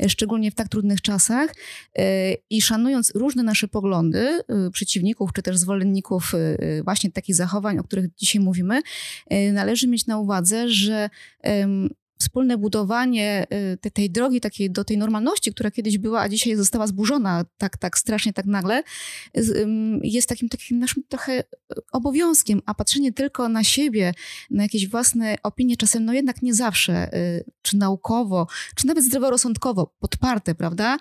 e, 0.02 0.08
szczególnie 0.08 0.50
w 0.50 0.54
tak 0.54 0.68
trudnych 0.68 1.00
czasach. 1.00 1.54
E, 1.98 2.34
i 2.50 2.62
szanując 2.62 3.12
różne 3.14 3.42
nasze 3.42 3.68
poglądy 3.68 4.18
e, 4.18 4.70
przeciwników 4.72 5.32
czy 5.32 5.42
też 5.42 5.56
zwolenników 5.56 6.32
właśnie 6.84 7.10
takich 7.10 7.34
zachowań, 7.34 7.78
o 7.78 7.84
których 7.84 8.14
dzisiaj 8.16 8.42
mówimy, 8.42 8.82
należy 9.52 9.88
mieć 9.88 10.06
na 10.06 10.18
uwadze, 10.18 10.68
że 10.68 11.10
wspólne 12.22 12.58
budowanie 12.58 13.46
y, 13.72 13.76
te, 13.76 13.90
tej 13.90 14.10
drogi 14.10 14.40
takiej 14.40 14.70
do 14.70 14.84
tej 14.84 14.98
normalności, 14.98 15.52
która 15.52 15.70
kiedyś 15.70 15.98
była, 15.98 16.20
a 16.20 16.28
dzisiaj 16.28 16.56
została 16.56 16.86
zburzona 16.86 17.44
tak, 17.58 17.76
tak 17.76 17.98
strasznie, 17.98 18.32
tak 18.32 18.46
nagle, 18.46 18.82
jest 20.02 20.28
takim, 20.28 20.48
takim 20.48 20.78
naszym 20.78 21.02
trochę 21.08 21.40
y, 21.40 21.44
obowiązkiem, 21.92 22.62
a 22.66 22.74
patrzenie 22.74 23.12
tylko 23.12 23.48
na 23.48 23.64
siebie, 23.64 24.14
na 24.50 24.62
jakieś 24.62 24.88
własne 24.88 25.36
opinie, 25.42 25.76
czasem 25.76 26.04
no 26.04 26.12
jednak 26.12 26.42
nie 26.42 26.54
zawsze, 26.54 27.14
y, 27.14 27.44
czy 27.62 27.76
naukowo, 27.76 28.46
czy 28.74 28.86
nawet 28.86 29.04
zdroworozsądkowo 29.04 29.94
podparte, 30.00 30.54
prawda? 30.54 30.96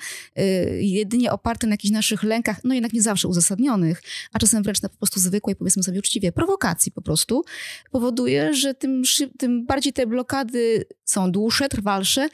Jedynie 0.79 1.31
oparte 1.31 1.67
na 1.67 1.73
jakichś 1.73 1.91
naszych 1.91 2.23
lękach, 2.23 2.63
no 2.63 2.73
jednak 2.73 2.93
nie 2.93 3.01
zawsze 3.01 3.27
uzasadnionych, 3.27 4.01
a 4.33 4.39
czasem 4.39 4.63
wręcz 4.63 4.81
na 4.81 4.89
po 4.89 4.97
prostu 4.97 5.19
zwykłej, 5.19 5.55
powiedzmy 5.55 5.83
sobie 5.83 5.99
uczciwie, 5.99 6.31
prowokacji 6.31 6.91
po 6.91 7.01
prostu, 7.01 7.43
powoduje, 7.91 8.53
że 8.53 8.73
tym, 8.73 9.01
tym 9.37 9.65
bardziej 9.65 9.93
te 9.93 10.07
blokady 10.07 10.85
są 11.11 11.31
dłuższe, 11.31 11.69
trwalsze, 11.69 12.29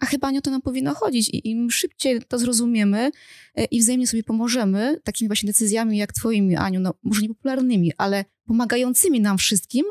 a 0.00 0.06
chyba 0.06 0.30
nie 0.30 0.38
o 0.38 0.42
to 0.42 0.50
nam 0.50 0.62
powinno 0.62 0.94
chodzić. 0.94 1.28
I 1.28 1.50
im 1.50 1.70
szybciej 1.70 2.22
to 2.28 2.38
zrozumiemy 2.38 3.10
e, 3.54 3.64
i 3.64 3.80
wzajemnie 3.80 4.06
sobie 4.06 4.22
pomożemy, 4.22 5.00
takimi 5.04 5.28
właśnie 5.28 5.46
decyzjami 5.46 5.98
jak 5.98 6.12
twoimi, 6.12 6.56
Aniu, 6.56 6.80
no 6.80 6.94
może 7.02 7.22
niepopularnymi, 7.22 7.92
ale 7.98 8.24
pomagającymi 8.46 9.20
nam 9.20 9.38
wszystkim, 9.38 9.84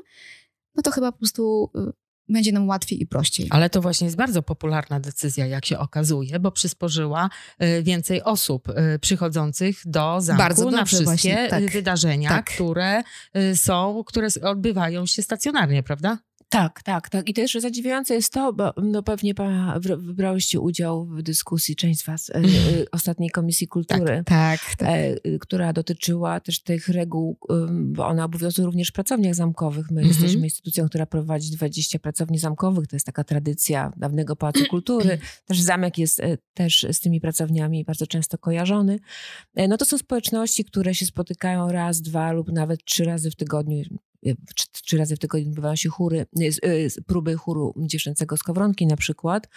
no 0.75 0.83
to 0.83 0.91
chyba 0.91 1.11
po 1.11 1.17
prostu 1.17 1.71
y, 1.77 1.91
będzie 2.29 2.51
nam 2.51 2.67
łatwiej 2.67 3.01
i 3.01 3.07
prościej. 3.07 3.47
Ale 3.49 3.69
to 3.69 3.81
właśnie 3.81 4.05
jest 4.05 4.17
bardzo 4.17 4.41
popularna 4.41 4.99
decyzja, 4.99 5.45
jak 5.45 5.65
się 5.65 5.79
okazuje, 5.79 6.39
bo 6.39 6.51
przysporzyła 6.51 7.29
y, 7.63 7.83
więcej 7.83 8.23
osób 8.23 8.69
y, 8.69 8.99
przychodzących 8.99 9.81
do 9.85 10.21
zamku 10.21 10.43
Bardzo 10.43 10.71
na 10.71 10.85
wszystkie 10.85 11.05
właśnie, 11.05 11.47
tak. 11.49 11.71
wydarzenia, 11.71 12.29
Tak. 12.29 12.45
które 12.45 13.03
są, 13.55 14.03
które 14.07 14.27
odbywają 14.43 15.05
się 15.05 15.23
stacjonarnie, 15.23 15.83
prawda? 15.83 16.17
Tak, 16.49 16.83
tak, 16.83 17.09
tak. 17.09 17.29
I 17.29 17.33
też 17.33 17.53
zadziwiające 17.53 18.13
jest 18.13 18.33
to, 18.33 18.53
bo 18.53 18.73
no 18.83 19.03
pewnie 19.03 19.35
pa- 19.35 19.79
wybra- 19.79 19.97
wybrałyście 20.05 20.59
udział 20.59 21.05
w 21.05 21.21
dyskusji, 21.21 21.75
część 21.75 21.99
z 21.99 22.05
was, 22.05 22.29
e, 22.29 22.41
ostatniej 22.91 23.29
Komisji 23.29 23.67
Kultury. 23.67 24.23
tak, 24.25 24.59
e, 24.81 25.15
y, 25.27 25.39
która 25.39 25.73
dotyczyła 25.73 26.39
też 26.39 26.59
tych 26.63 26.87
reguł, 26.87 27.37
ym, 27.51 27.93
bo 27.93 28.07
one 28.07 28.23
obowiązują 28.23 28.65
również 28.65 28.89
w 28.89 28.91
pracowniach 28.93 29.35
zamkowych. 29.35 29.91
My 29.91 30.01
Mhm. 30.01 30.07
jesteśmy 30.07 30.43
instytucją, 30.47 30.87
która 30.89 31.05
prowadzi 31.05 31.51
20 31.51 31.99
pracowni 31.99 32.39
zamkowych. 32.39 32.87
To 32.87 32.95
jest 32.95 33.05
taka 33.05 33.23
tradycja 33.23 33.91
dawnego 33.97 34.35
Pałacu 34.35 34.59
Kultury. 34.69 35.17
Też 35.45 35.61
zamek 35.61 35.97
jest 35.97 36.21
też 36.53 36.85
z 36.91 36.99
tymi 36.99 37.21
pracowniami 37.21 37.83
bardzo 37.85 38.07
często 38.07 38.37
kojarzony. 38.37 38.99
No 39.69 39.77
to 39.77 39.85
są 39.85 39.97
społeczności, 39.97 40.65
które 40.65 40.95
się 40.95 41.05
spotykają 41.05 41.71
raz, 41.71 42.01
dwa 42.01 42.31
lub 42.31 42.51
nawet 42.51 42.83
trzy 42.85 43.03
razy 43.05 43.31
w 43.31 43.35
tygodniu. 43.35 43.83
E, 44.25 44.33
Trzy, 44.71 44.97
razy 44.97 45.15
w 45.15 45.19
tygodniu 45.19 45.47
odbywają 45.49 45.75
się 45.75 45.89
chóry, 45.89 46.25
e, 46.63 46.89
z- 46.89 46.99
próby 47.05 47.35
chóru 47.35 47.73
dziewczęcego 47.77 48.37
z 48.37 48.43
Kowronki 48.43 48.87
na 48.87 48.95
przykład. 48.97 49.47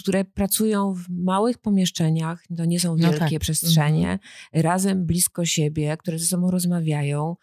Które 0.00 0.24
pracują 0.24 0.94
w 0.94 1.08
małych 1.08 1.58
pomieszczeniach, 1.58 2.44
to 2.56 2.64
nie 2.64 2.80
są 2.80 2.96
No 2.96 3.10
wielkie 3.10 3.30
tak. 3.30 3.40
przestrzenie, 3.40 4.18
razem 4.52 5.06
blisko 5.06 5.44
siebie, 5.44 5.96
które 5.96 6.18
ze 6.18 6.26
sobą 6.26 6.50
rozmawiają, 6.50 7.36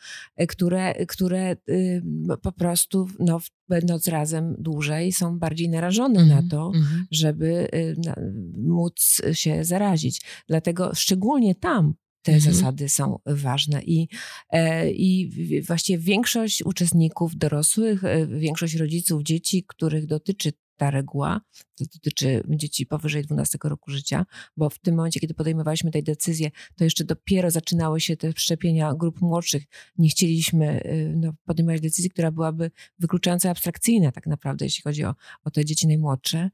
które, 0.47 1.05
które 1.05 1.55
y, 1.69 2.01
po 2.41 2.51
prostu, 2.51 3.07
no, 3.19 3.39
będąc 3.69 4.07
razem 4.07 4.55
dłużej, 4.59 5.11
są 5.11 5.39
bardziej 5.39 5.69
narażone 5.69 6.19
na 6.25 6.33
Mhm, 6.33 6.49
to, 6.49 6.71
mhm. 6.75 7.05
żeby 7.11 7.67
y, 7.75 7.95
na, 8.05 8.15
móc 8.57 9.21
się 9.33 9.63
zarazić. 9.63 10.21
Dlatego 10.47 10.91
szczególnie 10.95 11.55
tam 11.55 11.93
te 12.27 12.33
Mhm. 12.33 12.53
zasady 12.53 12.89
są 12.89 13.19
ważne 13.25 13.83
i, 13.83 14.07
e, 14.51 14.91
i 14.91 15.29
właściwie 15.67 16.03
większość 16.03 16.63
uczestników 16.65 17.35
dorosłych, 17.35 18.03
e, 18.03 18.27
większość 18.27 18.75
rodziców 18.75 19.23
dzieci, 19.23 19.63
których 19.67 20.05
dotyczy 20.05 20.51
ta 20.77 20.91
reguła, 20.91 21.41
to 21.75 21.85
dotyczy 21.93 22.43
dzieci 22.49 22.85
powyżej 22.85 23.23
12 23.23 23.57
roku 23.63 23.91
życia, 23.91 24.25
bo 24.57 24.69
w 24.69 24.79
tym 24.79 24.95
momencie, 24.95 25.19
kiedy 25.19 25.33
podejmowaliśmy 25.33 25.91
tę 25.91 26.01
decyzję, 26.01 26.51
to 26.75 26.83
jeszcze 26.83 27.03
dopiero 27.03 27.51
zaczynały 27.51 28.01
się 28.01 28.17
te 28.17 28.31
szczepienia 28.35 28.93
grup 28.93 29.21
młodszych. 29.21 29.63
Nie 29.97 30.09
chcieliśmy 30.09 30.81
y, 30.85 31.13
no, 31.17 31.33
podejmować 31.45 31.81
decyzji, 31.81 32.09
która 32.09 32.31
byłaby 32.31 32.71
wykluczająca 32.99 33.49
abstrakcyjna 33.49 34.11
tak 34.11 34.27
naprawdę, 34.27 34.65
jeśli 34.65 34.83
chodzi 34.83 35.03
o, 35.03 35.15
o 35.43 35.51
te 35.51 35.65
dzieci 35.65 35.87
najmłodsze. 35.87 36.49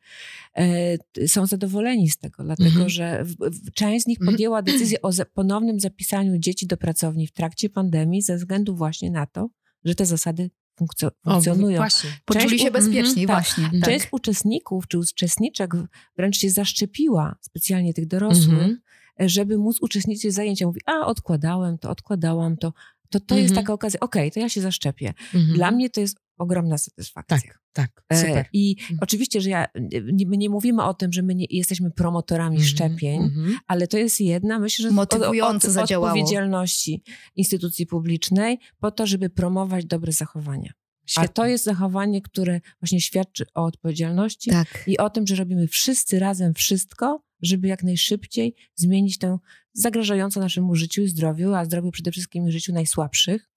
E, 0.57 1.27
są 1.27 1.45
zadowoleni 1.45 2.09
z 2.09 2.17
tego, 2.17 2.43
dlatego 2.43 2.69
Mhm. 2.69 2.89
że 2.89 3.25
część 3.73 4.03
z 4.03 4.07
nich 4.07 4.17
Mhm. 4.19 4.33
podjęła 4.33 4.61
decyzję 4.61 5.01
o 5.01 5.11
ponownym 5.33 5.79
zapisaniu 5.79 6.37
dzieci 6.37 6.67
do 6.67 6.77
pracowni 6.77 7.27
w 7.27 7.31
trakcie 7.31 7.69
pandemii 7.69 8.21
ze 8.21 8.37
względu 8.37 8.75
właśnie 8.75 9.11
na 9.11 9.25
to, 9.25 9.49
że 9.85 9.95
te 9.95 10.05
zasady 10.05 10.49
funkcjo- 10.81 11.11
O, 11.25 11.31
funkcjonują. 11.31 11.77
właśnie. 11.77 12.09
Poczuli 12.25 12.59
się 12.59 12.69
u- 12.69 12.73
bezpieczniej, 12.73 13.23
mhm, 13.23 13.27
tak. 13.27 13.35
właśnie. 13.45 13.63
Mhm. 13.63 13.81
Tak. 13.81 13.89
Część 13.91 14.07
uczestników 14.11 14.87
czy 14.87 14.99
uczestniczek 14.99 15.71
wręcz 16.17 16.37
się 16.37 16.49
zaszczepiła, 16.49 17.35
specjalnie 17.41 17.93
tych 17.93 18.07
dorosłych, 18.07 18.53
Mhm. 18.53 18.79
żeby 19.19 19.57
móc 19.57 19.77
uczestniczyć 19.81 20.31
w 20.31 20.35
zajęciach. 20.35 20.65
Mówi, 20.65 20.81
a 20.85 21.05
odkładałem 21.05 21.77
to, 21.77 21.89
odkładałam 21.89 22.57
to. 22.57 22.73
To, 23.09 23.19
to 23.19 23.35
jest 23.35 23.49
Mhm. 23.49 23.65
taka 23.65 23.73
okazja, 23.73 23.99
okej, 23.99 24.31
to 24.31 24.39
ja 24.39 24.49
się 24.49 24.61
zaszczepię. 24.61 25.13
Mhm. 25.33 25.53
Dla 25.53 25.71
mnie 25.71 25.89
to 25.89 26.01
jest 26.01 26.17
ogromna 26.43 26.77
satysfakcja. 26.77 27.37
Tak, 27.37 27.59
tak, 27.73 28.03
E, 28.09 28.17
super. 28.17 28.45
I 28.53 28.75
Mhm. 28.79 28.99
oczywiście, 29.01 29.41
że 29.41 29.49
ja, 29.49 29.65
nie, 30.13 30.25
my 30.27 30.37
nie 30.37 30.49
mówimy 30.49 30.83
o 30.83 30.93
tym, 30.93 31.13
że 31.13 31.21
my 31.21 31.35
nie 31.35 31.45
jesteśmy 31.49 31.91
promotorami 31.91 32.55
Mhm, 32.55 32.69
szczepień, 32.69 33.23
mhm. 33.23 33.57
ale 33.67 33.87
to 33.87 33.97
jest 33.97 34.21
jedna, 34.21 34.59
myślę, 34.59 34.83
że 34.83 34.91
Motywujące 34.91 35.81
od, 35.81 35.91
odpowiedzialności 35.91 37.03
instytucji 37.35 37.85
publicznej 37.87 38.59
po 38.79 38.91
to, 38.91 39.07
żeby 39.07 39.29
promować 39.29 39.85
dobre 39.85 40.11
zachowania. 40.11 40.73
A 41.05 41.09
Świetnie. 41.09 41.29
to 41.33 41.45
jest 41.45 41.63
zachowanie, 41.63 42.21
które 42.21 42.61
właśnie 42.81 43.01
świadczy 43.01 43.45
o 43.53 43.63
odpowiedzialności 43.65 44.49
Tak. 44.49 44.83
i 44.87 44.97
o 44.97 45.09
tym, 45.09 45.27
że 45.27 45.35
robimy 45.35 45.67
wszyscy 45.67 46.19
razem 46.19 46.53
wszystko, 46.53 47.23
żeby 47.41 47.67
jak 47.67 47.83
najszybciej 47.83 48.55
zmienić 48.75 49.17
tę 49.17 49.37
zagrażającą 49.73 50.39
naszemu 50.39 50.75
życiu 50.75 51.01
i 51.01 51.07
zdrowiu, 51.07 51.53
a 51.53 51.65
zdrowiu 51.65 51.91
przede 51.91 52.11
wszystkim 52.11 52.51
życiu 52.51 52.73
najsłabszych 52.73 53.49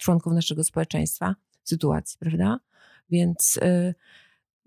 członków 0.00 0.32
naszego 0.32 0.64
społeczeństwa 0.64 1.34
sytuacji, 1.68 2.18
prawda? 2.18 2.60
Więc 3.10 3.56
y, 3.56 3.94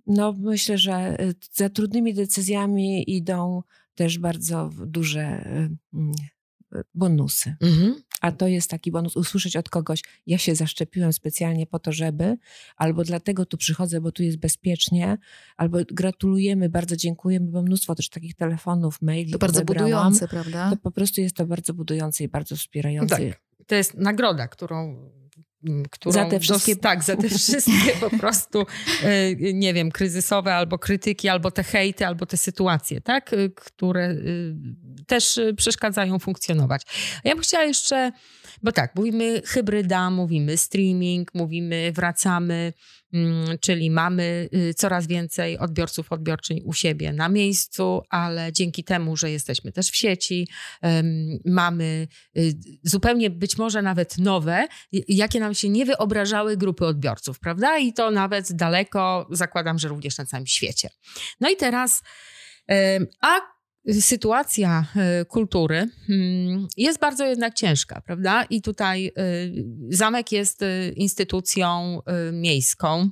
no, 0.08 0.34
myślę, 0.34 0.78
że 0.78 1.22
y, 1.22 1.36
za 1.52 1.70
trudnymi 1.70 2.14
decyzjami 2.14 3.16
idą 3.16 3.64
też 3.96 4.20
bardzo 4.20 4.70
duże 4.86 5.46
y, 5.46 5.70
mm, 5.94 6.14
bonusy. 6.94 7.56
Mhm. 7.62 7.96
A 8.22 8.32
to 8.32 8.48
jest 8.48 8.70
taki 8.70 8.92
bonus, 8.92 9.16
usłyszeć 9.16 9.56
od 9.56 9.70
kogoś, 9.70 10.04
ja 10.28 10.38
się 10.38 10.56
zaszczepiłem 10.56 11.14
specjalnie 11.14 11.68
po 11.68 11.80
to, 11.80 11.92
żeby, 11.92 12.38
albo 12.76 13.04
dlatego 13.04 13.46
tu 13.46 13.58
przychodzę, 13.58 14.02
bo 14.02 14.12
tu 14.12 14.24
jest 14.24 14.38
bezpiecznie, 14.38 15.18
albo 15.58 15.78
gratulujemy, 15.92 16.70
bardzo 16.70 16.96
dziękujemy, 16.96 17.48
bo 17.48 17.62
mnóstwo 17.62 17.96
też 17.96 18.10
takich 18.10 18.36
telefonów, 18.36 19.02
maili 19.02 19.32
To 19.32 19.38
bardzo 19.38 19.66
budujące, 19.66 20.28
prawda? 20.28 20.70
To 20.70 20.78
po 20.78 20.92
prostu 20.92 21.22
jest 21.22 21.36
to 21.36 21.46
bardzo 21.46 21.74
budujące 21.74 22.24
i 22.24 22.28
bardzo 22.28 22.56
wspierające. 22.56 23.18
Tak. 23.18 23.42
To 23.68 23.76
jest 23.76 23.94
nagroda, 23.94 24.48
którą. 24.48 25.10
Którą 25.92 26.14
Za 26.14 26.26
te 26.26 26.40
wszystkie- 26.40 26.76
dos- 26.76 26.82
tak, 26.82 27.04
za 27.04 27.16
te 27.16 27.30
wszystkie 27.30 27.92
po 28.00 28.10
prostu, 28.20 28.66
e, 29.04 29.36
nie 29.54 29.74
wiem, 29.74 29.92
kryzysowe 29.92 30.56
albo 30.56 30.78
krytyki, 30.80 31.30
albo 31.30 31.52
te 31.52 31.64
hejty, 31.64 32.06
albo 32.08 32.26
te 32.26 32.38
sytuacje, 32.38 33.02
tak, 33.02 33.34
e, 33.34 33.50
które 33.50 34.06
e, 34.06 34.16
też 35.08 35.40
przeszkadzają 35.58 36.20
funkcjonować. 36.20 36.82
Ja 37.24 37.34
bym 37.36 37.44
chciała 37.44 37.64
jeszcze, 37.64 38.12
bo 38.64 38.72
tak, 38.72 38.96
mówimy 38.96 39.42
hybryda, 39.46 40.10
mówimy 40.10 40.58
streaming, 40.58 41.34
mówimy 41.34 41.92
wracamy, 41.96 42.74
czyli 43.62 43.92
mamy 43.92 44.50
y, 44.54 44.74
coraz 44.74 45.08
więcej 45.08 45.58
odbiorców, 45.58 46.12
odbiorczyń 46.12 46.62
u 46.66 46.74
siebie 46.74 47.14
na 47.14 47.30
miejscu, 47.30 48.02
ale 48.10 48.54
dzięki 48.54 48.84
temu, 48.84 49.18
że 49.18 49.32
jesteśmy 49.32 49.72
też 49.72 49.92
w 49.92 49.96
sieci, 49.96 50.48
mamy 51.46 52.08
y, 52.38 52.54
zupełnie 52.84 53.30
być 53.30 53.58
może 53.58 53.82
nawet 53.82 54.18
nowe, 54.18 54.68
y, 54.96 55.04
jakie 55.08 55.40
nam 55.40 55.54
się 55.54 55.70
nie 55.70 55.86
wyobrażały 55.86 56.58
grupy 56.58 56.86
odbiorców, 56.86 57.40
prawda? 57.40 57.78
I 57.78 57.94
to 57.94 58.12
nawet 58.12 58.54
daleko, 58.54 59.28
zakładam, 59.32 59.80
że 59.80 59.88
również 59.88 60.18
na 60.18 60.26
całym 60.26 60.48
świecie. 60.48 60.90
No 61.40 61.50
i 61.50 61.56
teraz, 61.56 62.04
a 63.22 63.51
sytuacja 63.90 64.86
e, 64.96 65.26
kultury 65.26 65.90
mm, 66.10 66.68
jest 66.78 67.00
bardzo 67.00 67.26
jednak 67.26 67.54
ciężka, 67.54 68.02
prawda? 68.02 68.44
I 68.44 68.62
tutaj 68.62 69.08
e, 69.08 69.12
zamek 69.90 70.32
jest 70.32 70.62
e, 70.62 70.90
instytucją 70.90 72.00
miejską, 72.32 73.10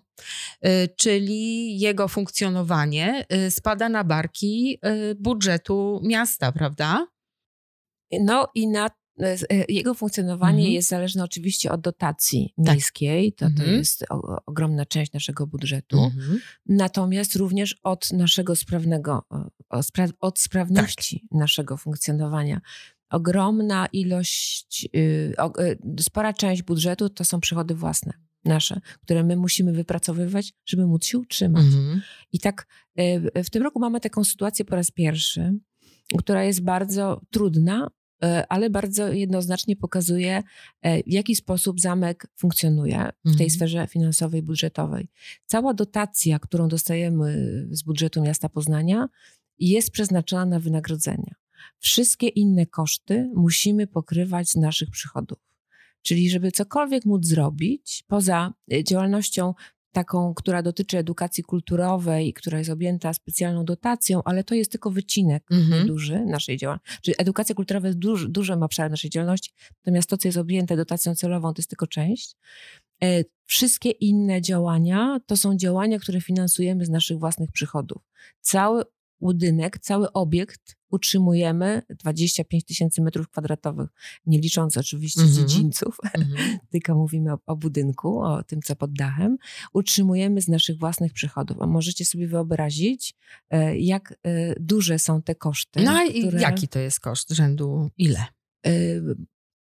czyli 0.98 1.80
jego 1.80 2.08
funkcjonowanie 2.08 3.26
spada 3.50 3.90
na 3.90 4.04
barki 4.04 4.80
budżetu 5.20 6.02
miasta, 6.04 6.52
prawda? 6.52 7.08
No 8.20 8.48
i 8.56 8.68
na 8.68 8.90
jego 9.70 9.94
funkcjonowanie 9.94 10.58
Mhm. 10.58 10.74
jest 10.74 10.90
zależne 10.90 11.24
oczywiście 11.24 11.72
od 11.72 11.82
dotacji 11.82 12.54
miejskiej, 12.58 13.34
to, 13.34 13.46
to 13.46 13.64
Mhm. 13.64 13.78
jest 13.78 14.06
o, 14.10 14.42
ogromna 14.46 14.86
część 14.86 15.14
naszego 15.14 15.48
budżetu. 15.48 16.04
Mhm. 16.04 16.40
Natomiast 16.66 17.36
również 17.36 17.76
od 17.84 18.12
naszego 18.14 18.56
sprawnego, 18.56 19.24
spra 19.82 20.08
od 20.20 20.40
sprawności 20.40 21.20
Tak. 21.30 21.40
naszego 21.40 21.78
funkcjonowania. 21.78 22.62
Ogromna 23.10 23.88
ilość, 23.94 24.90
y, 24.96 25.34
o, 25.38 25.62
y, 25.64 25.78
spora 26.00 26.34
część 26.34 26.62
budżetu 26.64 27.10
to 27.10 27.26
są 27.26 27.40
przychody 27.40 27.76
własne 27.76 28.14
nasze, 28.46 28.82
które 29.02 29.24
my 29.24 29.36
musimy 29.36 29.72
wypracowywać, 29.74 30.54
żeby 30.66 30.86
móc 30.88 31.06
się 31.06 31.18
utrzymać. 31.18 31.66
Mhm. 31.66 32.02
I 32.32 32.40
tak 32.40 32.68
y, 33.38 33.44
w 33.44 33.50
tym 33.50 33.64
roku 33.64 33.80
mamy 33.80 34.00
taką 34.00 34.24
sytuację 34.24 34.66
po 34.66 34.76
raz 34.76 34.92
pierwszy, 34.92 35.54
która 36.18 36.44
jest 36.44 36.64
bardzo 36.64 37.22
trudna, 37.30 37.88
y, 38.24 38.28
ale 38.50 38.70
bardzo 38.70 39.08
jednoznacznie 39.08 39.76
pokazuje, 39.76 40.38
y, 40.40 41.04
w 41.08 41.12
jaki 41.12 41.36
sposób 41.36 41.82
zamek 41.82 42.28
funkcjonuje 42.38 43.10
w 43.20 43.24
tej 43.24 43.32
Mhm. 43.32 43.50
sferze 43.50 43.88
finansowej, 43.88 44.42
budżetowej. 44.44 45.10
Cała 45.46 45.74
dotacja, 45.74 46.40
którą 46.40 46.68
dostajemy 46.68 47.58
z 47.72 47.84
budżetu 47.84 48.22
miasta 48.22 48.50
Poznania, 48.50 49.10
jest 49.60 49.92
przeznaczona 49.92 50.46
na 50.46 50.60
wynagrodzenia. 50.60 51.36
Wszystkie 51.80 52.28
inne 52.28 52.66
koszty 52.66 53.32
musimy 53.36 53.88
pokrywać 53.88 54.50
z 54.50 54.56
naszych 54.56 54.90
przychodów. 54.90 55.38
Czyli, 56.02 56.30
żeby 56.30 56.52
cokolwiek 56.52 57.06
móc 57.06 57.26
zrobić, 57.26 58.04
poza 58.08 58.54
y, 58.74 58.84
działalnością 58.84 59.54
taką, 59.92 60.34
która 60.34 60.62
dotyczy 60.62 60.98
edukacji 60.98 61.44
kulturowej, 61.44 62.34
która 62.34 62.58
jest 62.58 62.70
objęta 62.70 63.14
specjalną 63.14 63.66
dotacją, 63.66 64.22
ale 64.26 64.44
to 64.44 64.56
jest 64.56 64.72
tylko 64.72 64.92
wycinek 64.92 65.44
Mhm. 65.52 65.88
duży 65.88 66.26
naszej 66.26 66.58
działalności. 66.58 66.98
Czyli 67.02 67.16
edukacja 67.18 67.56
kulturowa 67.56 67.88
jest 67.88 68.00
duży, 68.00 68.30
dużym 68.30 68.64
obszarem 68.64 68.92
naszej 68.92 69.10
działalności, 69.10 69.52
natomiast 69.86 70.10
to, 70.10 70.18
co 70.18 70.28
jest 70.28 70.38
objęte 70.38 70.78
dotacją 70.78 71.16
celową, 71.16 71.54
to 71.54 71.60
jest 71.60 71.70
tylko 71.70 71.88
część. 71.88 72.36
E, 73.04 73.24
Wszystkie 73.46 73.90
inne 73.90 74.42
działania 74.42 75.20
to 75.26 75.38
są 75.38 75.58
działania, 75.58 76.00
które 76.00 76.22
finansujemy 76.22 76.86
z 76.86 76.90
naszych 76.90 77.20
własnych 77.20 77.52
przychodów. 77.52 78.02
Cały 78.42 78.84
budynek, 79.22 79.80
cały 79.80 80.12
obiekt 80.14 80.76
utrzymujemy 80.92 81.82
25 81.90 82.66
tysięcy 82.66 83.02
metrów 83.02 83.30
kwadratowych, 83.30 83.90
nie 84.26 84.40
licząc 84.40 84.78
oczywiście 84.78 85.22
Mhm. 85.22 85.38
dziedzińców, 85.38 85.98
Mhm. 86.14 86.60
tylko 86.72 86.96
mówimy 86.96 87.34
o, 87.34 87.38
o 87.46 87.56
budynku, 87.56 88.20
o 88.22 88.44
tym, 88.44 88.62
co 88.62 88.76
pod 88.76 88.94
dachem, 88.94 89.38
utrzymujemy 89.74 90.42
z 90.42 90.48
naszych 90.48 90.78
własnych 90.78 91.14
przychodów. 91.14 91.58
A 91.62 91.68
możecie 91.68 92.06
sobie 92.06 92.28
wyobrazić, 92.28 93.14
e, 93.50 93.78
jak 93.78 94.14
e, 94.24 94.56
duże 94.60 95.00
są 95.00 95.22
te 95.22 95.36
koszty. 95.36 95.84
No 95.84 96.04
i 96.06 96.22
które, 96.22 96.42
jaki 96.42 96.68
to 96.68 96.80
jest 96.80 97.00
koszt 97.00 97.30
rzędu 97.32 97.90
ile? 97.98 98.26
e, 98.66 98.72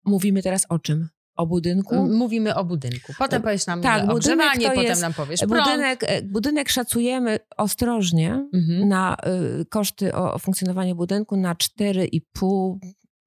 Mówimy 0.04 0.42
teraz 0.42 0.66
o 0.68 0.78
czym? 0.78 1.08
O 1.36 1.46
budynku? 1.46 1.94
Mówimy 2.08 2.54
o 2.54 2.64
budynku. 2.64 3.12
Potem 3.18 3.42
powiesz 3.42 3.66
nam 3.66 3.82
Tak, 3.82 4.10
ogrzewanie, 4.10 4.68
potem 4.68 4.84
jest- 4.84 5.02
nam 5.02 5.14
powiesz 5.14 5.40
prąd. 5.40 5.64
Budynek, 5.64 6.04
e, 6.06 6.22
budynek 6.22 6.68
szacujemy 6.68 7.38
ostrożnie 7.56 8.48
Mhm. 8.54 8.88
na 8.88 9.16
y, 9.60 9.64
koszty 9.64 10.14
o, 10.14 10.34
o 10.34 10.38
funkcjonowanie 10.38 10.94
budynku 10.94 11.36
na 11.36 11.54
4,5 11.54 12.78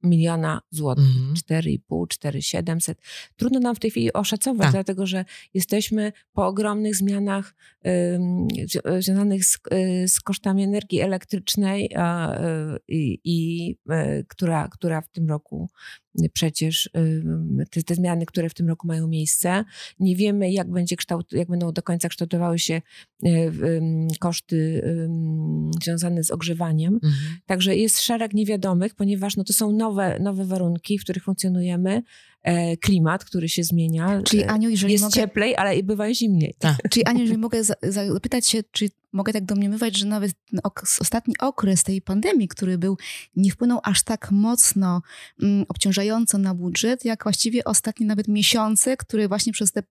miliona 0.04 0.62
złotych, 0.72 1.06
Mhm. 1.06 1.36
4,5, 1.36 2.08
4,700. 2.08 2.98
Trudno 3.36 3.60
nam 3.60 3.76
w 3.76 3.80
tej 3.80 3.92
chwili 3.92 4.14
oszacować, 4.14 4.62
Tak. 4.66 4.72
dlatego 4.72 5.06
że 5.06 5.26
jesteśmy 5.54 6.12
po 6.34 6.48
ogromnych 6.48 6.96
zmianach 6.96 7.54
zwi- 8.66 9.02
związanych 9.02 9.46
z, 9.46 9.56
y, 9.74 10.08
z 10.08 10.20
kosztami 10.20 10.64
energii 10.64 11.00
elektrycznej, 11.02 11.90
y, 12.90 13.18
y, 13.92 14.26
która, 14.28 14.68
która 14.68 15.02
w 15.02 15.10
tym 15.10 15.30
roku 15.30 15.70
przecież 16.34 16.90
te, 17.72 17.84
te 17.84 17.96
zmiany, 17.96 18.26
które 18.26 18.50
w 18.50 18.54
tym 18.54 18.68
roku 18.68 18.88
mają 18.88 19.08
miejsce. 19.08 19.64
Nie 20.00 20.16
wiemy, 20.16 20.52
jak, 20.52 20.72
będzie 20.72 20.96
kształt, 20.96 21.32
jak 21.32 21.48
będą 21.48 21.72
do 21.72 21.82
końca 21.82 22.10
kształtowały 22.10 22.60
się 22.60 22.82
ym, 23.26 24.08
koszty 24.20 24.84
związane 25.84 26.24
z 26.24 26.32
ogrzewaniem. 26.32 26.94
Mhm. 26.94 27.14
Także 27.46 27.76
jest 27.76 28.02
szereg 28.02 28.34
niewiadomych, 28.34 28.96
ponieważ 28.96 29.36
no, 29.36 29.44
to 29.44 29.54
są 29.54 29.72
nowe, 29.72 30.20
nowe 30.20 30.46
warunki, 30.46 31.00
w 31.00 31.04
których 31.04 31.24
funkcjonujemy. 31.24 32.02
E, 32.44 32.78
klimat, 32.78 33.26
który 33.26 33.50
się 33.50 33.64
zmienia. 33.64 34.22
Czyli 34.24 34.44
E, 34.44 34.50
Aniu, 34.50 34.70
jeżeli 34.70 34.94
jest 34.94 35.04
mogę, 35.04 35.14
cieplej, 35.14 35.56
ale 35.56 35.78
i 35.78 35.84
bywa 35.84 36.14
zimniej. 36.14 36.56
Tak. 36.60 36.78
czyli 36.92 37.06
Aniu, 37.06 37.20
jeżeli 37.20 37.38
mogę 37.38 37.64
za- 37.64 37.76
zapytać 37.90 38.48
się, 38.48 38.64
czy 38.72 38.90
mogę 39.14 39.34
tak 39.34 39.46
domniemywać, 39.46 39.98
że 39.98 40.06
nawet 40.06 40.32
ostatni 41.00 41.36
okres 41.40 41.84
tej 41.84 42.02
pandemii, 42.02 42.48
który 42.48 42.78
był, 42.78 42.98
nie 43.36 43.52
wpłynął 43.52 43.80
aż 43.84 44.04
tak 44.04 44.32
mocno 44.32 45.02
mm, 45.44 45.66
obciążająco 45.70 46.38
na 46.38 46.54
budżet, 46.54 47.06
jak 47.06 47.24
właściwie 47.24 47.64
ostatnie 47.64 48.06
nawet 48.06 48.28
miesiące, 48.28 48.98
które 48.98 49.28
właśnie 49.28 49.54
przez 49.54 49.72
te 49.72 49.84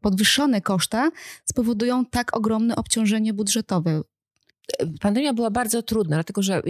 podwyższone 0.00 0.60
koszta 0.60 1.10
spowodują 1.44 2.04
tak 2.06 2.36
ogromne 2.36 2.76
obciążenie 2.76 3.34
budżetowe. 3.34 4.02
Pandemia 5.00 5.32
była 5.34 5.50
bardzo 5.50 5.82
trudna, 5.82 6.16
dlatego 6.16 6.42
że 6.42 6.62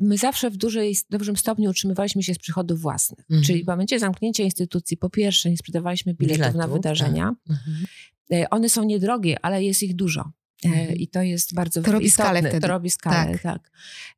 my 0.00 0.18
zawsze 0.18 0.50
w 0.50 0.56
dużej, 0.56 0.96
dużym 1.10 1.36
stopniu 1.36 1.70
utrzymywaliśmy 1.70 2.22
się 2.22 2.34
z 2.34 2.38
przychodów 2.38 2.80
własnych. 2.80 3.20
Mhm. 3.30 3.42
Czyli 3.42 3.64
w 3.64 3.66
momencie 3.66 3.98
zamknięcia 3.98 4.42
instytucji, 4.44 4.96
po 4.96 5.10
pierwsze, 5.10 5.50
nie 5.50 5.56
sprzedawaliśmy 5.56 6.14
biletów, 6.14 6.54
na 6.54 6.68
wydarzenia. 6.68 7.34
Mhm. 7.50 7.86
E, 8.32 8.50
One 8.50 8.68
są 8.68 8.84
niedrogie, 8.84 9.36
ale 9.42 9.64
jest 9.64 9.82
ich 9.82 9.96
dużo. 9.96 10.20
E, 10.64 10.68
Mhm. 10.68 10.96
I 10.96 11.08
to 11.08 11.22
jest 11.22 11.54
bardzo 11.54 11.82
To 11.82 11.92
robi 11.92 12.06
istotne. 12.06 12.24
skalę 12.24 12.40
wtedy. 12.40 12.60
To 12.60 12.68
robi 12.68 12.90
skalę, 12.90 13.32
Tak. 13.32 13.42
tak. 13.42 13.70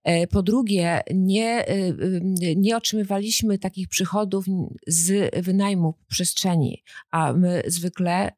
E, 0.04 0.26
Po 0.26 0.42
drugie, 0.42 1.00
nie, 1.14 1.64
nie 2.56 2.76
otrzymywaliśmy 2.76 3.58
takich 3.58 3.88
przychodów 3.88 4.44
z 4.86 5.34
wynajmu 5.44 5.94
przestrzeni, 6.08 6.82
a 7.10 7.32
my 7.32 7.62
zwykle 7.66 8.30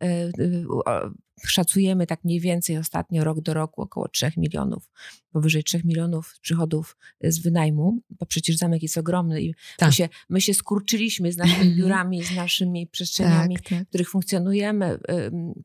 szacujemy 1.46 2.06
tak 2.06 2.24
mniej 2.24 2.40
więcej 2.40 2.78
ostatnio 2.78 3.24
rok 3.24 3.40
do 3.40 3.54
roku 3.54 3.82
około 3.82 4.08
3 4.08 4.32
milionów, 4.36 4.90
powyżej 5.32 5.64
3 5.64 5.80
milionów 5.84 6.38
przychodów 6.40 6.96
z 7.24 7.38
wynajmu, 7.38 7.98
bo 8.10 8.26
przecież 8.26 8.56
zamek 8.56 8.82
jest 8.82 8.98
ogromny 8.98 9.42
i 9.42 9.48
my, 9.48 9.54
Tak. 9.78 9.92
się, 9.94 10.08
my 10.28 10.40
się 10.40 10.54
skurczyliśmy 10.54 11.32
z 11.32 11.36
naszymi 11.36 11.60
Mhm. 11.60 11.76
biurami, 11.76 12.24
z 12.24 12.34
naszymi 12.36 12.86
przestrzeniami 12.86 13.56
tak. 13.56 13.84
w 13.84 13.88
których 13.88 14.10
funkcjonujemy 14.10 14.98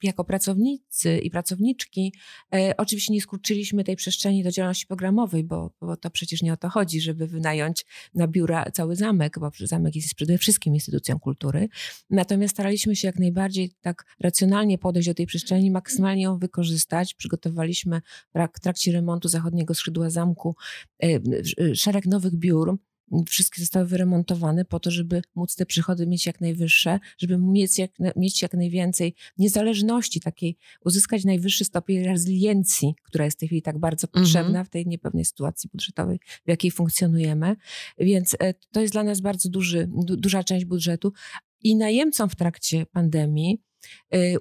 jako 0.03 0.23
pracownicy 0.23 1.17
i 1.17 1.29
pracowniczki, 1.29 2.13
e, 2.55 2.77
oczywiście 2.77 3.13
nie 3.13 3.21
skurczyliśmy 3.21 3.83
tej 3.83 3.95
przestrzeni 3.95 4.43
do 4.43 4.51
działalności 4.51 4.87
programowej, 4.87 5.43
bo, 5.43 5.71
bo 5.81 5.97
to 5.97 6.09
przecież 6.09 6.41
nie 6.41 6.53
o 6.53 6.57
to 6.57 6.69
chodzi, 6.69 7.01
żeby 7.01 7.27
wynająć 7.27 7.85
na 8.13 8.27
biura 8.27 8.65
cały 8.73 8.95
zamek, 8.95 9.39
bo 9.39 9.51
zamek 9.59 9.95
jest 9.95 10.15
przede 10.15 10.37
wszystkim 10.37 10.73
instytucją 10.73 11.19
kultury. 11.19 11.67
Natomiast 12.09 12.53
staraliśmy 12.53 12.95
się 12.95 13.07
jak 13.07 13.19
najbardziej 13.19 13.71
tak 13.81 14.05
racjonalnie 14.19 14.77
podejść 14.77 15.07
do 15.07 15.13
tej 15.13 15.25
przestrzeni, 15.25 15.64
maksymalnie 15.71 16.23
ją 16.23 16.37
wykorzystać. 16.39 17.13
Przygotowaliśmy 17.13 18.01
w 18.35 18.37
rak- 18.37 18.57
w 18.57 18.59
trakcie 18.59 18.91
remontu 18.91 19.27
zachodniego 19.27 19.73
skrzydła 19.73 20.09
zamku 20.09 20.55
e, 21.03 21.75
szereg 21.75 22.05
nowych 22.05 22.35
biur, 22.35 22.77
wszystkie 23.27 23.61
zostały 23.61 23.85
wyremontowane 23.85 24.65
po 24.65 24.79
to, 24.79 24.91
żeby 24.91 25.21
móc 25.35 25.55
te 25.55 25.65
przychody 25.65 26.07
mieć 26.07 26.25
jak 26.25 26.41
najwyższe, 26.41 26.99
żeby 27.17 27.37
mieć 27.37 27.79
jak, 27.79 27.91
mieć 28.15 28.41
jak 28.41 28.53
najwięcej 28.53 29.15
niezależności, 29.37 30.19
takiej 30.19 30.57
uzyskać 30.85 31.25
najwyższy 31.25 31.65
stopień 31.65 32.03
rezyliencji, 32.03 32.95
która 33.03 33.25
jest 33.25 33.37
w 33.37 33.39
tej 33.39 33.47
chwili 33.47 33.61
tak 33.61 33.77
bardzo 33.79 34.07
Mhm. 34.07 34.23
potrzebna 34.23 34.63
w 34.63 34.69
tej 34.69 34.87
niepewnej 34.87 35.25
sytuacji 35.25 35.69
budżetowej, 35.73 36.19
w 36.45 36.49
jakiej 36.49 36.71
funkcjonujemy. 36.71 37.55
Więc 37.97 38.35
e, 38.39 38.53
to 38.53 38.81
jest 38.81 38.93
dla 38.93 39.03
nas 39.03 39.21
bardzo 39.21 39.49
duży, 39.49 39.89
du, 40.05 40.17
duża 40.17 40.43
część 40.43 40.65
budżetu. 40.65 41.13
I 41.61 41.75
najemcom 41.75 42.29
w 42.29 42.35
trakcie 42.35 42.85
pandemii 42.85 43.61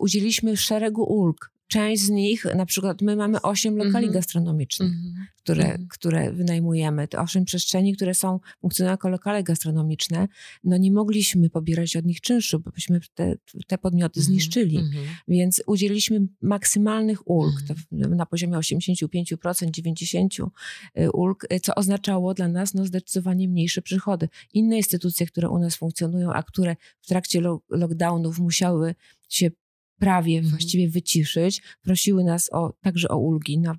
udzieliliśmy 0.00 0.56
szeregu 0.56 1.02
ulg. 1.02 1.50
Część 1.68 2.02
z 2.02 2.10
nich, 2.10 2.44
na 2.56 2.66
przykład 2.66 3.02
my 3.02 3.16
mamy 3.16 3.42
osiem 3.42 3.76
lokali 3.76 4.06
Mhm. 4.06 4.12
gastronomicznych 4.12 4.92
Mhm. 4.92 5.26
które, 5.42 5.64
Mhm. 5.64 5.88
które 5.88 6.32
wynajmujemy, 6.32 7.08
te 7.08 7.20
osiem 7.20 7.44
przestrzeni, 7.44 7.92
które 7.96 8.14
są, 8.14 8.40
funkcjonują 8.60 8.92
jako 8.92 9.08
lokale 9.08 9.42
gastronomiczne, 9.42 10.28
no 10.64 10.76
nie 10.76 10.92
mogliśmy 10.92 11.50
pobierać 11.50 11.96
od 11.96 12.04
nich 12.04 12.20
czynszu, 12.20 12.60
bo 12.60 12.70
byśmy 12.70 13.00
te, 13.14 13.34
te 13.66 13.78
podmioty 13.78 14.20
Mhm. 14.20 14.24
zniszczyli. 14.26 14.76
Mhm. 14.78 15.04
Więc 15.28 15.62
udzieliliśmy 15.66 16.20
maksymalnych 16.42 17.28
ulg, 17.30 17.60
Mhm. 17.60 17.78
w- 17.92 18.16
na 18.16 18.26
poziomie 18.26 18.58
85%, 18.58 19.70
90% 19.70 20.50
y, 20.98 21.10
ulg, 21.12 21.46
y, 21.52 21.60
co 21.60 21.74
oznaczało 21.74 22.34
dla 22.34 22.48
nas 22.48 22.74
no, 22.74 22.86
zdecydowanie 22.86 23.48
mniejsze 23.48 23.82
przychody. 23.82 24.28
Inne 24.54 24.76
instytucje, 24.76 25.26
które 25.26 25.48
u 25.48 25.58
nas 25.58 25.76
funkcjonują, 25.76 26.32
a 26.32 26.42
które 26.42 26.76
w 27.02 27.06
trakcie 27.06 27.40
lo- 27.40 27.60
lockdownów 27.70 28.38
musiały 28.38 28.94
się 29.34 29.50
prawie 29.98 30.36
Mhm. 30.36 30.50
właściwie 30.50 30.88
wyciszyć, 30.88 31.62
prosiły 31.82 32.24
nas 32.24 32.50
o, 32.52 32.72
także 32.80 33.08
o 33.08 33.16
ulgi, 33.16 33.58
na, 33.58 33.76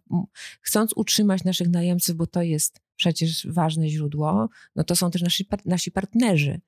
chcąc 0.62 0.94
utrzymać 0.96 1.44
naszych 1.44 1.70
najemców, 1.70 2.16
bo 2.16 2.28
to 2.28 2.42
jest 2.42 2.80
przecież 2.96 3.48
ważne 3.48 3.90
źródło, 3.90 4.50
no 4.76 4.84
to 4.84 4.96
są 4.96 5.12
też 5.12 5.22
nasi, 5.22 5.48
nasi 5.66 5.92
partnerzy, 5.92 6.62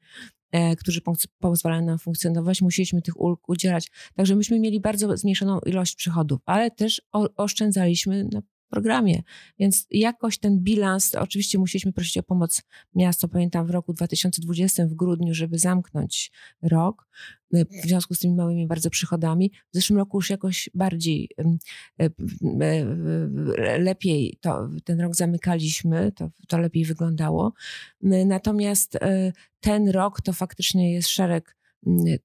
e, 0.52 0.76
którzy 0.76 1.02
pozwalają 1.40 1.86
nam 1.86 2.00
funkcjonować, 2.00 2.62
musieliśmy 2.62 3.02
tych 3.02 3.22
ulg 3.22 3.50
udzielać. 3.50 3.92
Także 4.16 4.36
myśmy 4.36 4.60
mieli 4.60 4.80
bardzo 4.80 5.18
zmniejszoną 5.18 5.60
ilość 5.60 5.96
przychodów, 5.96 6.40
ale 6.46 6.72
też 6.72 7.02
o, 7.12 7.30
oszczędzaliśmy 7.36 8.24
na 8.24 8.42
programie, 8.70 9.22
więc 9.59 9.88
jakoś 9.91 10.38
ten 10.38 10.59
bilans, 10.59 11.15
oczywiście 11.15 11.57
musieliśmy 11.57 11.93
prosić 11.93 12.18
o 12.18 12.24
pomoc 12.24 12.63
miasto, 12.95 13.28
pamiętam 13.28 13.68
w 13.68 13.70
roku 13.70 13.93
2020 13.93 14.86
w 14.88 14.93
grudniu, 14.93 15.34
żeby 15.34 15.59
zamknąć 15.59 16.32
rok, 16.61 17.07
y, 17.55 17.65
w 17.65 17.88
związku 17.88 18.15
z 18.15 18.20
tymi 18.20 18.36
małymi 18.36 18.68
bardzo 18.68 18.89
przychodami. 18.89 19.51
W 19.72 19.76
zeszłym 19.76 19.99
roku 19.99 20.18
już 20.18 20.30
jakoś 20.30 20.70
bardziej 20.74 21.30
y, 22.01 22.03
y, 22.03 23.80
lepiej 23.80 24.38
to, 24.41 24.70
ten 24.84 25.01
rok 25.01 25.15
zamykaliśmy, 25.15 26.11
to, 26.11 26.30
to 26.47 26.57
lepiej 26.57 26.86
wyglądało. 26.86 27.53
Natomiast 28.01 28.97
ten 29.59 29.89
rok 29.89 30.22
to 30.22 30.34
faktycznie 30.34 30.93
jest 30.93 31.09
szereg 31.09 31.57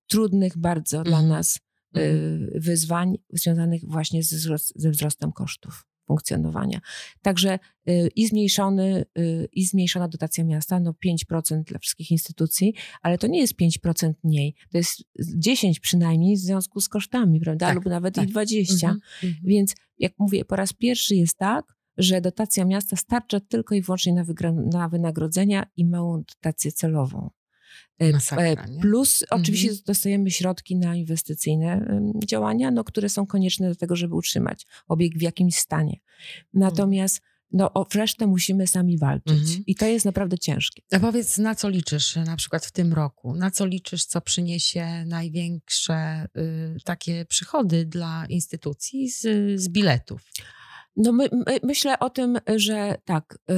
trudnych 0.06 0.58
bardzo 0.58 1.02
dla 1.02 1.18
Mhm. 1.18 1.28
nas 1.28 1.60
y, 1.96 2.52
wyzwań 2.54 3.18
związanych 3.32 3.84
właśnie 3.84 4.22
ze, 4.22 4.36
wzrost, 4.36 4.72
ze 4.76 4.90
wzrostem 4.90 5.32
kosztów 5.32 5.86
funkcjonowania. 6.12 6.80
Także 7.22 7.58
y, 7.88 8.08
i 8.16 8.26
zmniejszony, 8.26 9.04
y, 9.18 9.48
i 9.52 9.66
zmniejszona 9.66 10.08
dotacja 10.08 10.44
miasta, 10.44 10.80
no 10.80 10.94
5% 11.32 11.62
dla 11.64 11.78
wszystkich 11.78 12.10
instytucji, 12.10 12.74
ale 13.02 13.18
to 13.18 13.26
nie 13.26 13.40
jest 13.40 13.54
5% 13.54 14.12
mniej, 14.24 14.54
to 14.72 14.78
jest 14.78 15.02
10 15.36 15.80
przynajmniej 15.80 16.36
w 16.36 16.40
związku 16.40 16.80
z 16.80 16.88
kosztami, 16.88 17.40
prawda? 17.40 17.66
Tak, 17.66 17.74
Lub 17.74 17.84
nawet 17.84 18.14
tak. 18.14 18.28
i 18.28 18.30
20. 18.30 18.86
Mhm. 18.86 19.00
Mhm. 19.22 19.40
Więc 19.44 19.74
jak 19.98 20.12
mówię, 20.18 20.44
po 20.44 20.56
raz 20.56 20.72
pierwszy 20.72 21.14
jest 21.14 21.38
tak, 21.38 21.64
że 21.96 22.20
dotacja 22.20 22.64
miasta 22.64 22.96
starcza 22.96 23.40
tylko 23.40 23.74
i 23.74 23.82
wyłącznie 23.82 24.12
na, 24.12 24.24
na 24.72 24.88
wynagrodzenia 24.88 25.66
i 25.76 25.84
małą 25.84 26.22
dotację 26.34 26.72
celową. 26.72 27.30
E, 27.98 28.12
Masakra, 28.12 28.44
e, 28.44 28.70
nie? 28.70 28.80
Plus 28.80 29.24
oczywiście 29.30 29.68
Mhm. 29.68 29.84
dostajemy 29.86 30.30
środki 30.30 30.76
na 30.76 30.96
inwestycyjne 30.96 32.00
działania, 32.26 32.70
no, 32.70 32.84
które 32.84 33.08
są 33.08 33.26
konieczne 33.26 33.68
do 33.68 33.74
tego, 33.76 33.96
żeby 33.96 34.14
utrzymać 34.14 34.66
obiekt 34.88 35.18
w 35.18 35.22
jakimś 35.22 35.56
stanie. 35.56 35.96
Natomiast 36.54 37.20
no, 37.52 37.72
o 37.72 37.86
resztę 37.94 38.26
musimy 38.26 38.66
sami 38.66 38.98
walczyć 38.98 39.38
Mhm. 39.38 39.62
i 39.66 39.74
to 39.74 39.86
jest 39.86 40.04
naprawdę 40.04 40.38
ciężkie. 40.38 40.82
A 40.92 41.00
powiedz, 41.00 41.38
na 41.38 41.54
co 41.54 41.68
liczysz 41.68 42.16
na 42.16 42.36
przykład 42.36 42.66
w 42.66 42.72
tym 42.72 42.92
roku? 42.92 43.34
Na 43.34 43.50
co 43.50 43.66
liczysz, 43.66 44.04
co 44.04 44.20
przyniesie 44.20 45.04
największe 45.06 46.26
y, 46.36 46.76
takie 46.84 47.24
przychody 47.24 47.86
dla 47.86 48.26
instytucji 48.28 49.10
z, 49.10 49.20
z 49.60 49.68
biletów? 49.68 50.22
No 50.96 51.12
my, 51.12 51.28
my, 51.46 51.58
myślę 51.62 51.98
o 51.98 52.10
tym, 52.10 52.38
że 52.56 52.94
tak, 53.04 53.38
y, 53.50 53.54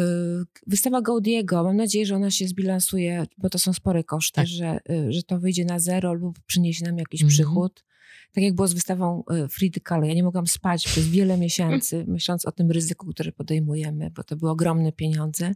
wystawa 0.66 1.03
Gaudiego, 1.03 1.64
mam 1.64 1.76
nadzieję, 1.76 2.07
że 2.07 2.16
ona 2.16 2.30
się 2.30 2.49
zbilansuje, 2.49 3.24
bo 3.39 3.49
to 3.51 3.59
są 3.59 3.72
spore 3.72 4.05
koszty, 4.05 4.35
Tak. 4.35 4.47
że, 4.47 4.78
y, 4.91 5.12
że 5.12 5.22
to 5.22 5.39
wyjdzie 5.39 5.64
na 5.64 5.78
zero 5.78 6.12
lub 6.14 6.39
przyniesie 6.47 6.85
nam 6.85 6.99
jakiś 6.99 7.22
Mhm. 7.22 7.28
przychód. 7.28 7.85
Tak 8.32 8.45
jak 8.45 8.55
było 8.55 8.68
z 8.68 8.74
wystawą 8.74 9.22
y, 9.45 9.49
Fridy 9.49 9.80
Kahlo. 9.80 10.07
Ja 10.07 10.14
nie 10.14 10.22
mogłam 10.22 10.47
spać 10.47 10.85
przez 10.87 11.09
wiele 11.09 11.39
miesięcy, 11.39 12.05
myśląc 12.09 12.47
o 12.47 12.53
tym 12.53 12.70
ryzyku, 12.70 13.07
które 13.07 13.32
podejmujemy, 13.32 14.11
bo 14.11 14.24
to 14.24 14.37
były 14.37 14.51
ogromne 14.51 14.93
pieniądze, 14.93 15.53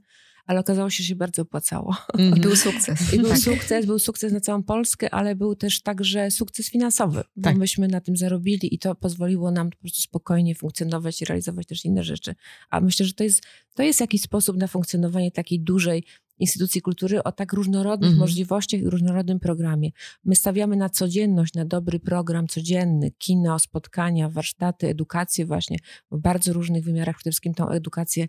ale 0.48 0.60
okazało 0.60 0.90
się, 0.90 1.02
że 1.02 1.08
się 1.08 1.16
bardzo 1.16 1.42
opłacało. 1.42 1.96
I 2.36 2.40
był 2.40 2.56
sukces. 2.56 3.12
I 3.14 3.16
był 3.18 3.28
Tak. 3.28 3.38
sukces, 3.38 3.86
był 3.86 3.98
sukces 3.98 4.32
na 4.32 4.40
całą 4.40 4.62
Polskę, 4.62 5.14
ale 5.14 5.36
był 5.36 5.54
też 5.54 5.82
także 5.82 6.30
sukces 6.30 6.70
finansowy, 6.70 7.22
bo 7.36 7.42
Tak. 7.42 7.56
myśmy 7.56 7.88
na 7.88 8.00
tym 8.00 8.16
zarobili 8.16 8.74
i 8.74 8.78
to 8.78 8.94
pozwoliło 8.94 9.50
nam 9.50 9.70
po 9.70 9.76
prostu 9.76 10.00
spokojnie 10.02 10.54
funkcjonować 10.54 11.22
i 11.22 11.24
realizować 11.24 11.66
też 11.66 11.84
inne 11.84 12.04
rzeczy. 12.04 12.34
A 12.70 12.80
myślę, 12.80 13.06
że 13.06 13.12
to 13.12 13.24
jest, 13.24 13.42
to 13.74 13.82
jest 13.82 14.00
jakiś 14.00 14.22
sposób 14.22 14.56
na 14.56 14.66
funkcjonowanie 14.66 15.30
takiej 15.30 15.60
dużej 15.60 16.04
instytucji 16.40 16.80
kultury 16.80 17.22
o 17.22 17.32
tak 17.32 17.52
różnorodnych 17.52 18.08
Mhm. 18.10 18.20
możliwościach 18.20 18.80
i 18.80 18.90
różnorodnym 18.90 19.40
programie. 19.40 19.90
My 20.24 20.34
stawiamy 20.36 20.76
na 20.76 20.88
codzienność, 20.88 21.54
na 21.54 21.64
dobry 21.64 22.00
program 22.00 22.46
codzienny, 22.48 23.10
kino, 23.18 23.58
spotkania, 23.58 24.28
warsztaty, 24.28 24.88
edukację 24.88 25.46
właśnie 25.46 25.76
w 26.10 26.18
bardzo 26.18 26.52
różnych 26.52 26.84
wymiarach, 26.84 27.16
przede 27.16 27.30
wszystkim 27.30 27.54
tą 27.54 27.68
edukację, 27.68 28.28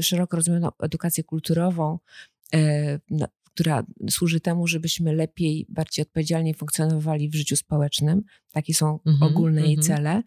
szeroko 0.00 0.36
rozumianą 0.36 0.68
edukację 0.82 1.24
kulturową, 1.24 1.98
e, 2.54 2.98
która 3.56 3.86
służy 4.10 4.40
temu, 4.40 4.66
żebyśmy 4.66 5.14
lepiej, 5.14 5.66
bardziej 5.68 6.02
odpowiedzialnie 6.02 6.54
funkcjonowali 6.54 7.28
w 7.28 7.34
życiu 7.34 7.56
społecznym. 7.56 8.22
Takie 8.52 8.74
są 8.74 8.98
Mhm, 9.06 9.32
ogólne 9.32 9.60
jej 9.60 9.74
mhm. 9.74 9.86
cele. 9.86 10.22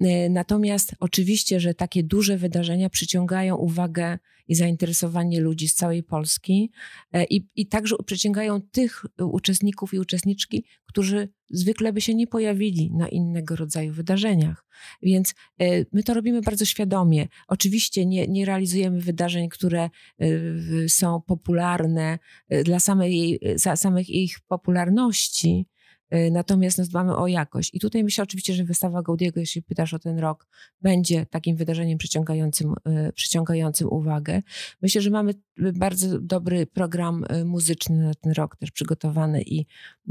E, 0.00 0.28
Natomiast 0.28 0.94
oczywiście, 1.00 1.60
że 1.60 1.74
takie 1.74 2.02
duże 2.02 2.36
wydarzenia 2.36 2.90
przyciągają 2.90 3.56
uwagę 3.56 4.18
i 4.48 4.54
zainteresowanie 4.54 5.40
ludzi 5.40 5.68
z 5.68 5.74
całej 5.74 6.02
Polski 6.02 6.70
e, 7.12 7.24
i, 7.24 7.48
i 7.56 7.66
także 7.66 7.96
przyciągają 8.06 8.60
tych 8.60 9.04
uczestników 9.18 9.94
i 9.94 9.98
uczestniczki, 9.98 10.64
którzy 10.86 11.28
zwykle 11.50 11.92
by 11.92 12.00
się 12.00 12.14
nie 12.14 12.26
pojawili 12.26 12.90
na 12.92 13.08
innego 13.08 13.56
rodzaju 13.56 13.92
wydarzeniach. 13.92 14.63
Więc 15.02 15.34
e, 15.60 15.84
my 15.92 16.02
to 16.02 16.14
robimy 16.14 16.40
bardzo 16.40 16.64
świadomie. 16.64 17.28
Oczywiście 17.48 18.06
nie, 18.06 18.26
nie 18.28 18.44
realizujemy 18.44 19.00
wydarzeń, 19.00 19.48
które 19.48 19.82
e, 19.82 20.28
są 20.88 21.20
popularne 21.26 22.18
e, 22.48 22.64
dla 22.64 22.80
samej, 22.80 23.40
samych 23.74 24.10
ich 24.10 24.40
popularności, 24.40 25.66
natomiast 26.30 26.78
no, 26.78 26.84
dbamy 26.84 27.16
o 27.16 27.26
jakość. 27.26 27.70
I 27.74 27.80
tutaj 27.80 28.04
myślę 28.04 28.24
oczywiście, 28.24 28.54
że 28.54 28.64
wystawa 28.64 29.02
Gaudiego, 29.02 29.40
jeśli 29.40 29.62
pytasz 29.62 29.94
o 29.94 29.98
ten 29.98 30.18
rok, 30.18 30.46
będzie 30.80 31.26
takim 31.26 31.56
wydarzeniem 31.56 31.98
przyciągającym, 31.98 32.74
e, 32.84 33.12
przyciągającym 33.12 33.88
uwagę. 33.88 34.42
Myślę, 34.82 35.00
że 35.00 35.10
mamy 35.10 35.34
bardzo 35.58 36.20
dobry 36.20 36.66
program 36.66 37.24
e, 37.28 37.44
muzyczny 37.44 37.96
na 37.96 38.14
ten 38.14 38.32
rok 38.32 38.56
też 38.56 38.70
przygotowany 38.70 39.42
i, 39.42 39.66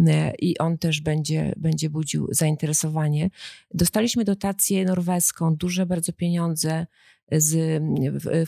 e, 0.07 0.33
i 0.35 0.57
on 0.57 0.77
też 0.77 1.01
będzie, 1.01 1.53
będzie 1.57 1.89
budził 1.89 2.27
zainteresowanie. 2.31 3.29
Dostaliśmy 3.73 4.23
dotację 4.23 4.85
norweską, 4.85 5.55
duże 5.55 5.85
bardzo 5.85 6.13
pieniądze 6.13 6.87
z 7.31 7.83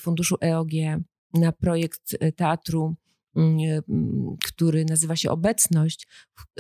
funduszu 0.02 0.36
EOG 0.42 0.72
na 1.34 1.52
projekt 1.52 2.18
e, 2.20 2.32
teatru, 2.32 2.96
który 4.44 4.86
nazywa 4.86 5.16
się 5.16 5.30
Obecność, 5.30 6.08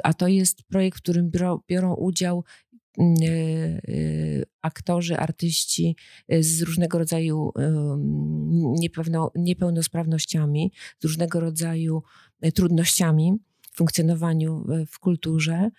a 0.03 0.13
to 0.13 0.27
jest 0.27 0.63
projekt, 0.63 0.97
w 0.97 1.01
którym 1.01 1.31
biorą, 1.67 1.93
udział 1.93 2.43
mm, 2.97 3.15
e, 3.21 3.27
e, 3.27 3.81
aktorzy, 4.61 5.17
artyści 5.17 5.95
e, 6.27 6.43
z 6.43 6.61
różnego 6.61 6.99
rodzaju 6.99 7.51
niepewno, 8.79 9.31
niepełnosprawnościami, 9.35 10.71
z 10.99 11.03
różnego 11.03 11.39
rodzaju 11.39 12.03
e, 12.41 12.51
trudnościami 12.51 13.33
w 13.71 13.77
funkcjonowaniu 13.77 14.65
e, 14.71 14.85
w 14.85 14.99
kulturze. 14.99 15.69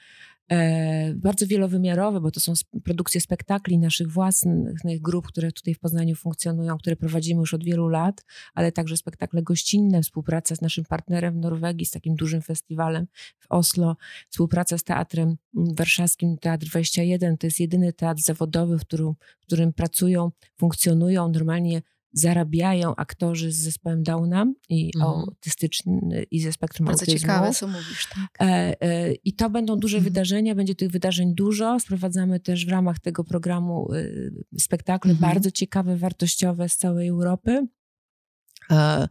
E, 0.51 1.15
bardzo 1.15 1.47
wielowymiarowe, 1.47 2.21
bo 2.21 2.31
to 2.31 2.41
są 2.41 2.53
produkcje 2.85 3.21
spektakli 3.21 3.79
naszych 3.79 4.13
własnych 4.13 5.01
grup, 5.03 5.27
które 5.27 5.53
tutaj 5.53 5.75
w 5.75 5.79
Poznaniu 5.79 6.17
funkcjonują, 6.17 6.79
które 6.79 6.97
prowadzimy 6.97 7.41
już 7.41 7.55
od 7.55 7.65
wielu 7.65 7.89
lat, 7.89 8.25
ale 8.55 8.73
także 8.73 8.97
spektakle 8.97 9.43
gościnne, 9.43 10.03
współpraca 10.03 10.57
z 10.57 10.61
naszym 10.61 10.85
partnerem 10.85 11.35
w 11.35 11.37
Norwegii, 11.37 11.87
z 11.87 11.91
takim 11.91 12.15
dużym 12.15 12.43
festiwalem 12.43 13.07
w 13.41 13.47
Oslo, 13.49 13.97
współpraca 14.31 14.79
z 14.79 14.85
teatrem 14.85 15.37
warszawskim, 15.55 16.39
Teatr 16.39 16.67
21. 16.67 17.37
To 17.37 17.47
jest 17.47 17.61
jedyny 17.61 17.93
teatr 17.93 18.23
zawodowy, 18.23 18.79
w 18.79 18.81
którym, 18.81 19.15
w 19.41 19.47
którym 19.47 19.73
pracują, 19.73 20.31
funkcjonują, 20.59 21.29
normalnie 21.29 21.83
zarabiają 22.19 22.97
aktorzy 22.97 23.53
z 23.53 23.57
zespołem 23.57 24.03
Downa 24.03 24.47
i 24.69 24.91
Mhm. 24.97 25.15
autystyczny 25.15 26.25
i 26.31 26.41
ze 26.41 26.53
spektrum 26.53 26.87
Bardzo 26.87 27.03
autyzmu. 27.03 27.19
ciekawe, 27.21 27.53
co 27.53 27.67
mówisz, 27.69 28.09
tak. 28.15 28.49
E, 28.49 28.77
e, 28.83 29.13
I 29.13 29.33
to 29.33 29.51
będą 29.51 29.77
duże 29.77 29.97
Mhm. 29.97 30.13
wydarzenia, 30.13 30.55
będzie 30.55 30.75
tych 30.75 30.91
wydarzeń 30.91 31.35
dużo. 31.35 31.81
Sprowadzamy 31.81 32.41
też 32.41 32.67
w 32.67 32.69
ramach 32.69 32.99
tego 32.99 33.25
programu 33.25 33.93
e, 33.95 34.61
spektakle 34.61 35.11
Mhm. 35.13 35.33
bardzo 35.33 35.51
ciekawe, 35.51 35.97
wartościowe 35.97 36.69
z 36.69 36.77
całej 36.77 37.09
Europy. 37.09 37.67
E, 38.71 39.09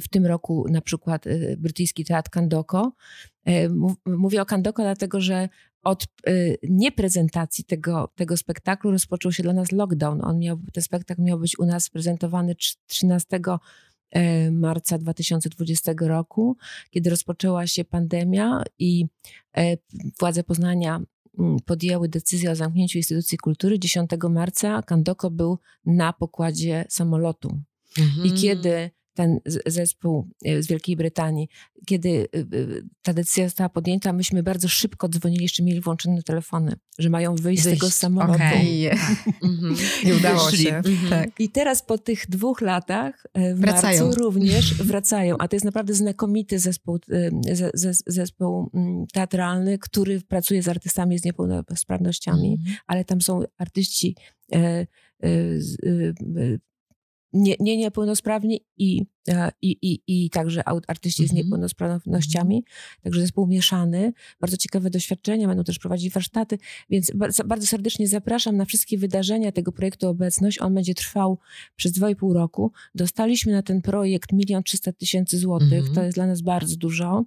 W 0.00 0.08
tym 0.08 0.26
roku 0.26 0.66
na 0.70 0.80
przykład 0.80 1.26
e, 1.26 1.56
brytyjski 1.56 2.04
teatr 2.04 2.30
Kandoko. 2.30 2.92
E, 3.44 3.68
mów- 3.68 3.96
Mówię 4.06 4.42
o 4.42 4.46
Kandoko 4.46 4.82
dlatego, 4.82 5.20
że 5.20 5.48
od 5.86 6.04
e, 6.04 6.32
nieprezentacji 6.62 7.64
tego, 7.64 8.12
tego 8.14 8.36
spektaklu 8.36 8.90
rozpoczął 8.90 9.32
się 9.32 9.42
dla 9.42 9.52
nas 9.52 9.72
lockdown. 9.72 10.24
On 10.24 10.38
miał, 10.38 10.58
ten 10.72 10.82
spektakl 10.82 11.22
miał 11.22 11.38
być 11.38 11.58
u 11.58 11.66
nas 11.66 11.90
prezentowany 11.90 12.54
trz- 12.54 12.76
13 12.86 13.40
e, 14.10 14.50
marca 14.50 14.98
2020 14.98 15.92
roku, 16.00 16.56
kiedy 16.90 17.10
rozpoczęła 17.10 17.66
się 17.66 17.84
pandemia 17.84 18.62
i 18.78 19.06
e, 19.56 19.76
władze 20.20 20.44
Poznania 20.44 21.00
mm, 21.38 21.56
podjęły 21.64 22.08
decyzję 22.08 22.50
o 22.50 22.56
zamknięciu 22.56 22.98
instytucji 22.98 23.38
kultury. 23.38 23.78
10 23.78 24.10
marca 24.30 24.82
Kandoko 24.82 25.30
był 25.30 25.58
na 25.84 26.12
pokładzie 26.12 26.84
samolotu. 26.88 27.60
Mhm. 27.98 28.26
I 28.26 28.32
kiedy 28.32 28.90
ten 29.16 29.40
z- 29.46 29.72
zespół 29.74 30.28
e, 30.44 30.62
z 30.62 30.66
Wielkiej 30.66 30.96
Brytanii, 30.96 31.48
kiedy 31.86 32.08
e, 32.08 32.38
e, 32.38 32.44
ta 33.02 33.12
decyzja 33.12 33.44
została 33.44 33.68
podjęta, 33.68 34.12
myśmy 34.12 34.42
bardzo 34.42 34.68
szybko 34.68 35.08
dzwonili, 35.08 35.42
jeszcze 35.42 35.62
mieli 35.62 35.80
włączone 35.80 36.22
telefony, 36.22 36.76
że 36.98 37.10
mają 37.10 37.34
wyjść, 37.34 37.62
z 37.62 37.64
Wyjść, 37.64 37.80
tego 37.80 37.90
samolotu. 37.90 38.32
okej. 38.34 38.86
Mhm. 39.42 39.76
Nie 40.04 40.14
udało 40.16 40.50
się. 40.50 40.74
Mhm. 40.76 41.10
Tak. 41.10 41.40
I 41.40 41.48
teraz 41.48 41.82
po 41.82 41.98
tych 41.98 42.26
dwóch 42.28 42.60
latach 42.60 43.26
w 43.54 43.60
Wracają. 43.60 44.04
marcu 44.06 44.20
również 44.20 44.74
wracają. 44.92 45.36
A 45.38 45.48
to 45.48 45.56
jest 45.56 45.64
naprawdę 45.64 45.94
znakomity 45.94 46.58
zespół, 46.58 46.98
ze- 47.52 47.70
ze- 47.74 47.92
zespół 48.06 48.70
mm, 48.74 49.06
teatralny, 49.12 49.78
który 49.78 50.20
pracuje 50.20 50.62
z 50.62 50.68
artystami 50.68 51.18
z 51.18 51.24
niepełnosprawnościami, 51.24 52.52
Mhm. 52.52 52.76
ale 52.86 53.04
tam 53.04 53.20
są 53.20 53.42
artyści 53.58 54.16
z- 55.58 55.76
nie, 57.36 57.54
nie 57.60 57.76
niepełnosprawni 57.76 58.60
i, 58.78 59.06
e, 59.28 59.50
i, 59.62 59.76
i, 59.82 60.00
i 60.06 60.30
także 60.30 60.62
artyści 60.86 61.26
z 61.26 61.30
Mhm. 61.30 61.44
niepełnosprawnościami. 61.44 62.64
Także 63.02 63.20
zespół 63.20 63.46
mieszany. 63.46 64.12
Bardzo 64.40 64.56
ciekawe 64.56 64.90
doświadczenia. 64.90 65.48
Będą 65.48 65.64
też 65.64 65.78
prowadzić 65.78 66.12
warsztaty. 66.12 66.58
Więc 66.90 67.10
bardzo, 67.14 67.44
bardzo 67.44 67.66
serdecznie 67.66 68.08
zapraszam 68.08 68.56
na 68.56 68.64
wszystkie 68.64 68.98
wydarzenia 68.98 69.52
tego 69.52 69.72
projektu 69.72 70.08
Obecność. 70.08 70.60
On 70.60 70.74
będzie 70.74 70.94
trwał 70.94 71.38
przez 71.76 71.92
2,5 71.92 72.32
roku. 72.32 72.72
Dostaliśmy 72.94 73.52
na 73.52 73.62
ten 73.62 73.82
projekt 73.82 74.30
1 74.32 74.62
300 74.62 74.92
tysięcy 74.92 75.38
złotych. 75.38 75.72
Mhm. 75.78 75.94
To 75.94 76.02
jest 76.02 76.16
dla 76.16 76.26
nas 76.26 76.42
bardzo 76.42 76.76
dużo. 76.76 77.24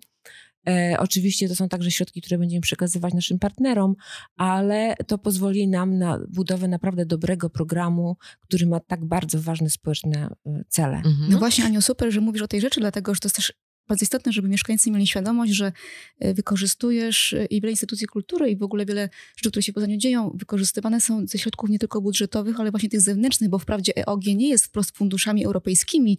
E, 0.70 1.00
oczywiście 1.00 1.50
to 1.50 1.56
są 1.56 1.70
także 1.70 1.92
środki, 1.92 2.22
które 2.22 2.38
będziemy 2.38 2.62
przekazywać 2.62 3.14
naszym 3.14 3.40
partnerom, 3.40 3.96
ale 4.38 4.96
to 5.08 5.18
pozwoli 5.18 5.68
nam 5.68 5.98
na 5.98 6.20
budowę 6.30 6.68
naprawdę 6.68 7.06
dobrego 7.06 7.50
programu, 7.50 8.18
który 8.42 8.66
ma 8.66 8.80
tak 8.80 9.06
bardzo 9.06 9.42
ważne 9.42 9.70
społeczne 9.70 10.30
e, 10.46 10.64
cele. 10.68 10.98
Mhm. 10.98 11.30
No 11.30 11.40
właśnie, 11.40 11.66
Aniu, 11.66 11.82
super, 11.82 12.12
że 12.12 12.22
mówisz 12.22 12.42
o 12.42 12.48
tej 12.48 12.62
rzeczy, 12.62 12.80
dlatego 12.80 13.14
że 13.14 13.20
to 13.20 13.26
jest 13.26 13.36
też 13.36 13.54
bardzo 13.90 14.04
istotne, 14.04 14.32
żeby 14.32 14.50
mieszkańcy 14.50 14.92
mieli 14.92 15.08
świadomość, 15.08 15.52
że 15.52 15.72
e, 16.20 16.34
wykorzystujesz 16.34 17.34
e, 17.34 17.46
i 17.46 17.62
wiele 17.62 17.72
instytucji 17.72 18.08
kultury 18.08 18.50
i 18.50 18.56
w 18.56 18.64
ogóle 18.64 18.86
wiele 18.86 19.10
rzeczy, 19.36 19.50
które 19.50 19.64
się 19.64 19.72
w 19.72 19.76
Poznaniu 19.76 19.98
dzieją, 19.98 20.32
wykorzystywane 20.36 21.02
są 21.02 21.28
ze 21.28 21.38
środków 21.38 21.70
nie 21.70 21.80
tylko 21.80 22.02
budżetowych, 22.02 22.60
ale 22.60 22.72
właśnie 22.72 22.90
tych 22.90 23.02
zewnętrznych, 23.02 23.50
bo 23.50 23.60
wprawdzie 23.60 23.98
EOG 23.98 24.26
nie 24.26 24.50
jest 24.50 24.66
wprost 24.66 24.98
funduszami 24.98 25.46
europejskimi, 25.46 26.18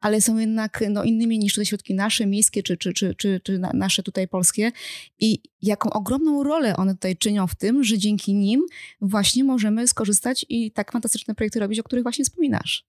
ale 0.00 0.20
są 0.20 0.38
jednak 0.38 0.84
no, 0.90 1.04
innymi 1.04 1.38
niż 1.38 1.54
te 1.54 1.66
środki 1.66 1.94
nasze, 1.94 2.26
miejskie 2.26 2.62
czy, 2.62 2.76
czy, 2.76 2.92
czy, 2.92 3.14
czy, 3.14 3.40
czy 3.44 3.58
na- 3.58 3.72
nasze 3.74 4.02
tutaj 4.02 4.28
polskie 4.28 4.72
i 5.18 5.38
jaką 5.62 5.90
ogromną 5.90 6.42
rolę 6.42 6.76
one 6.76 6.94
tutaj 6.94 7.16
czynią 7.16 7.46
w 7.46 7.54
tym, 7.54 7.84
że 7.84 7.98
dzięki 7.98 8.34
nim 8.34 8.62
właśnie 9.00 9.44
możemy 9.44 9.88
skorzystać 9.88 10.46
i 10.48 10.70
tak 10.72 10.92
fantastyczne 10.92 11.34
projekty 11.34 11.60
robić, 11.60 11.80
o 11.80 11.82
których 11.82 12.02
właśnie 12.02 12.24
wspominasz. 12.24 12.84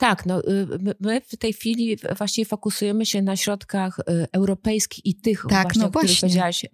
Tak, 0.00 0.26
no, 0.26 0.40
y, 0.40 0.66
my- 1.00 1.20
w 1.20 1.36
tej 1.36 1.52
chwili 1.52 1.96
właściwie 2.16 2.44
fokusujemy 2.46 3.06
się 3.06 3.22
na 3.22 3.36
środkach 3.36 3.98
y, 3.98 4.26
europejskich 4.32 5.06
i 5.06 5.14
tych 5.14 5.44
Tak, 5.48 5.62
właśnie, 5.62 5.80
no 5.82 5.86
o 5.88 5.90
których 5.90 6.06
właśnie. 6.06 6.28
powiedziałaś, 6.28 6.64
y, 6.64 6.68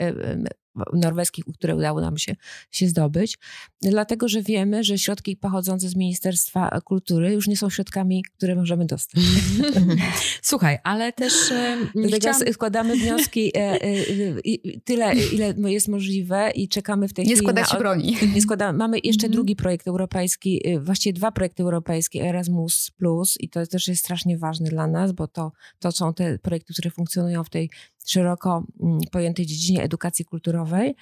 norweskich, 0.92 1.44
które 1.54 1.76
udało 1.76 2.00
nam 2.00 2.18
się, 2.18 2.36
się 2.70 2.88
zdobyć. 2.88 3.38
Dlatego, 3.82 4.28
że 4.28 4.42
wiemy, 4.42 4.84
że 4.84 4.98
środki 4.98 5.36
pochodzące 5.36 5.88
z 5.88 5.96
Ministerstwa 5.96 6.80
Kultury 6.84 7.32
już 7.32 7.48
nie 7.48 7.56
są 7.56 7.70
środkami, 7.70 8.24
które 8.36 8.54
możemy 8.54 8.86
dostać. 8.86 9.20
Słuchaj, 10.42 10.78
ale 10.84 11.12
też 11.12 11.32
Dlatego 11.94 12.16
chciałam... 12.16 12.52
składamy 12.52 12.96
wnioski 12.96 13.52
e, 13.56 13.60
e, 13.60 13.78
e, 13.82 14.80
tyle, 14.84 15.14
ile 15.32 15.54
jest 15.72 15.88
możliwe 15.88 16.50
i 16.54 16.68
czekamy 16.68 17.08
w 17.08 17.12
tej 17.12 17.24
Nie 17.24 17.32
chwili 17.34 17.46
składać 17.46 17.72
na... 17.72 17.78
broni. 17.78 18.16
Nie 18.34 18.42
składamy. 18.42 18.78
Mamy 18.78 18.98
jeszcze 18.98 19.26
Mhm. 19.26 19.32
drugi 19.32 19.56
projekt 19.56 19.88
europejski, 19.88 20.62
właściwie 20.80 21.12
dwa 21.12 21.32
projekty 21.32 21.62
europejskie, 21.62 22.22
Erasmus 22.28 22.90
Plus 22.90 23.36
i 23.40 23.48
to 23.48 23.66
też 23.66 23.88
jest 23.88 24.04
strasznie 24.04 24.38
ważne 24.38 24.70
dla 24.70 24.86
nas, 24.86 25.12
bo 25.12 25.28
to, 25.28 25.52
to 25.78 25.92
są 25.92 26.14
te 26.14 26.38
projekty, 26.38 26.72
które 26.72 26.90
funkcjonują 26.90 27.44
w 27.44 27.50
tej 27.50 27.70
szeroko 28.06 28.66
mm, 28.80 29.00
pojętej 29.10 29.46
dziedzinie 29.46 29.82
edukacji 29.82 30.24
kulturowej. 30.24 30.94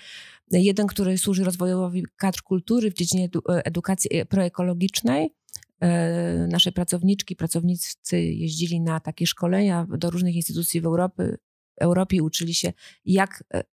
Jeden, 0.50 0.86
który 0.86 1.18
służy 1.18 1.44
rozwojowi 1.44 2.04
kadr 2.16 2.42
kultury 2.42 2.90
w 2.90 2.94
dziedzinie 2.94 3.28
edu- 3.28 3.60
edukacji 3.64 4.16
e, 4.16 4.24
proekologicznej, 4.24 5.34
e, 5.80 6.46
nasze 6.50 6.72
pracowniczki, 6.72 7.36
pracownicy 7.36 8.20
jeździli 8.20 8.80
na 8.80 9.00
takie 9.00 9.26
szkolenia 9.26 9.86
do 9.98 10.10
różnych 10.10 10.34
instytucji 10.34 10.80
w 10.80 10.86
Europie, 10.86 11.36
Europie 11.80 12.22
uczyli 12.22 12.54
się, 12.54 12.72
jak 13.04 13.44
e, 13.54 13.64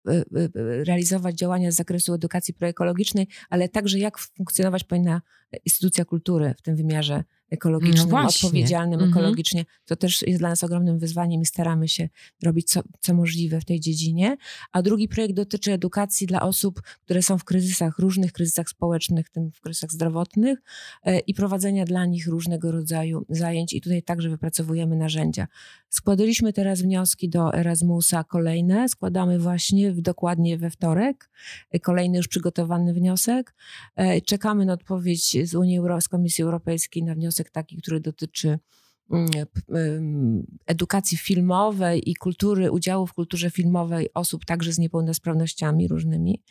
realizować 0.85 1.35
działania 1.35 1.73
z 1.73 1.75
zakresu 1.75 2.15
edukacji 2.15 2.55
proekologicznej, 2.55 3.27
ale 3.51 3.69
także 3.69 3.99
jak 3.99 4.19
funkcjonować 4.19 4.85
powinna 4.85 5.23
instytucja 5.65 6.05
kultury 6.05 6.55
w 6.59 6.63
tym 6.63 6.77
wymiarze 6.77 7.25
ekologicznym, 7.51 8.11
no 8.11 8.29
odpowiedzialnym 8.29 9.01
mhm. 9.01 9.11
ekologicznie. 9.11 9.65
To 9.85 9.97
też 9.97 10.23
jest 10.23 10.39
dla 10.39 10.49
nas 10.49 10.65
ogromnym 10.65 10.99
wyzwaniem 10.99 11.43
i 11.43 11.47
staramy 11.47 11.89
się 11.89 12.09
robić 12.43 12.69
co, 12.69 12.81
co 13.01 13.15
możliwe 13.15 13.61
w 13.61 13.65
tej 13.65 13.81
dziedzinie. 13.81 14.37
A 14.73 14.83
drugi 14.83 15.09
projekt 15.09 15.35
dotyczy 15.35 15.73
edukacji 15.73 16.27
dla 16.27 16.43
osób, 16.43 16.83
które 17.05 17.23
są 17.23 17.39
w 17.39 17.45
kryzysach, 17.45 17.99
różnych 17.99 18.33
kryzysach 18.33 18.69
społecznych, 18.69 19.27
w 19.27 19.31
tym 19.31 19.53
w 19.53 19.61
kryzysach 19.61 19.91
zdrowotnych 19.91 20.63
e, 21.05 21.19
i 21.19 21.35
prowadzenia 21.35 21.85
dla 21.85 22.07
nich 22.07 22.27
różnego 22.27 22.73
rodzaju 22.73 23.27
zajęć. 23.29 23.73
I 23.73 23.81
tutaj 23.81 24.03
także 24.03 24.31
wypracowujemy 24.31 24.97
narzędzia. 24.97 25.47
Składaliśmy 25.89 26.53
teraz 26.53 26.83
wnioski 26.83 27.29
do 27.29 27.55
Erasmusa 27.55 28.25
kolejne. 28.25 28.89
Składamy 28.89 29.39
właśnie 29.39 29.93
w, 29.93 30.01
dokładnie 30.01 30.59
we 30.59 30.71
wtorek. 30.71 31.31
E, 31.71 31.81
kolejny 31.81 32.17
już 32.17 32.29
przygotowany 32.29 32.95
wniosek. 32.95 33.55
E, 33.97 34.21
czekamy 34.21 34.65
na 34.65 34.73
odpowiedź 34.73 35.49
z 35.49 35.55
Unii 35.55 35.79
Europejskiej, 35.79 36.01
z 36.01 36.09
Komisji 36.09 36.45
Europejskiej 36.45 37.03
na 37.03 37.15
wniosek 37.15 37.40
wniosek 37.41 37.51
taki, 37.51 37.77
który 37.77 38.01
dotyczy 38.01 38.59
mm, 39.11 40.47
edukacji 40.67 41.19
filmowej 41.19 42.11
i 42.11 42.15
kultury, 42.15 42.71
udziału 42.71 43.07
w 43.07 43.13
kulturze 43.13 43.51
filmowej 43.51 44.09
osób 44.15 44.45
także 44.45 44.73
z 44.73 44.79
niepełnosprawnościami 44.79 45.89
różnymi. 45.89 46.43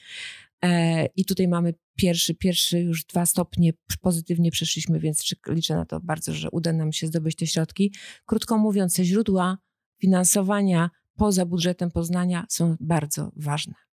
E, 0.64 1.06
I 1.16 1.26
tutaj 1.26 1.48
mamy 1.48 1.74
pierwszy, 1.96 2.36
pierwszy 2.36 2.80
już 2.80 3.06
dwa 3.06 3.26
stopnie 3.26 3.74
pozytywnie 4.02 4.52
przeszliśmy, 4.52 5.00
więc 5.00 5.36
liczę 5.48 5.76
na 5.76 5.86
to 5.86 6.00
bardzo, 6.00 6.34
że 6.34 6.50
uda 6.52 6.74
nam 6.74 6.92
się 6.92 7.08
zdobyć 7.08 7.36
te 7.36 7.48
środki. 7.48 7.94
Krótko 8.26 8.58
mówiąc, 8.58 8.96
te 8.96 9.06
źródła 9.06 9.58
finansowania 10.02 10.90
poza 11.16 11.46
budżetem 11.46 11.92
Poznania 11.92 12.46
są 12.50 12.76
bardzo 12.80 13.32
ważne. 13.36 13.89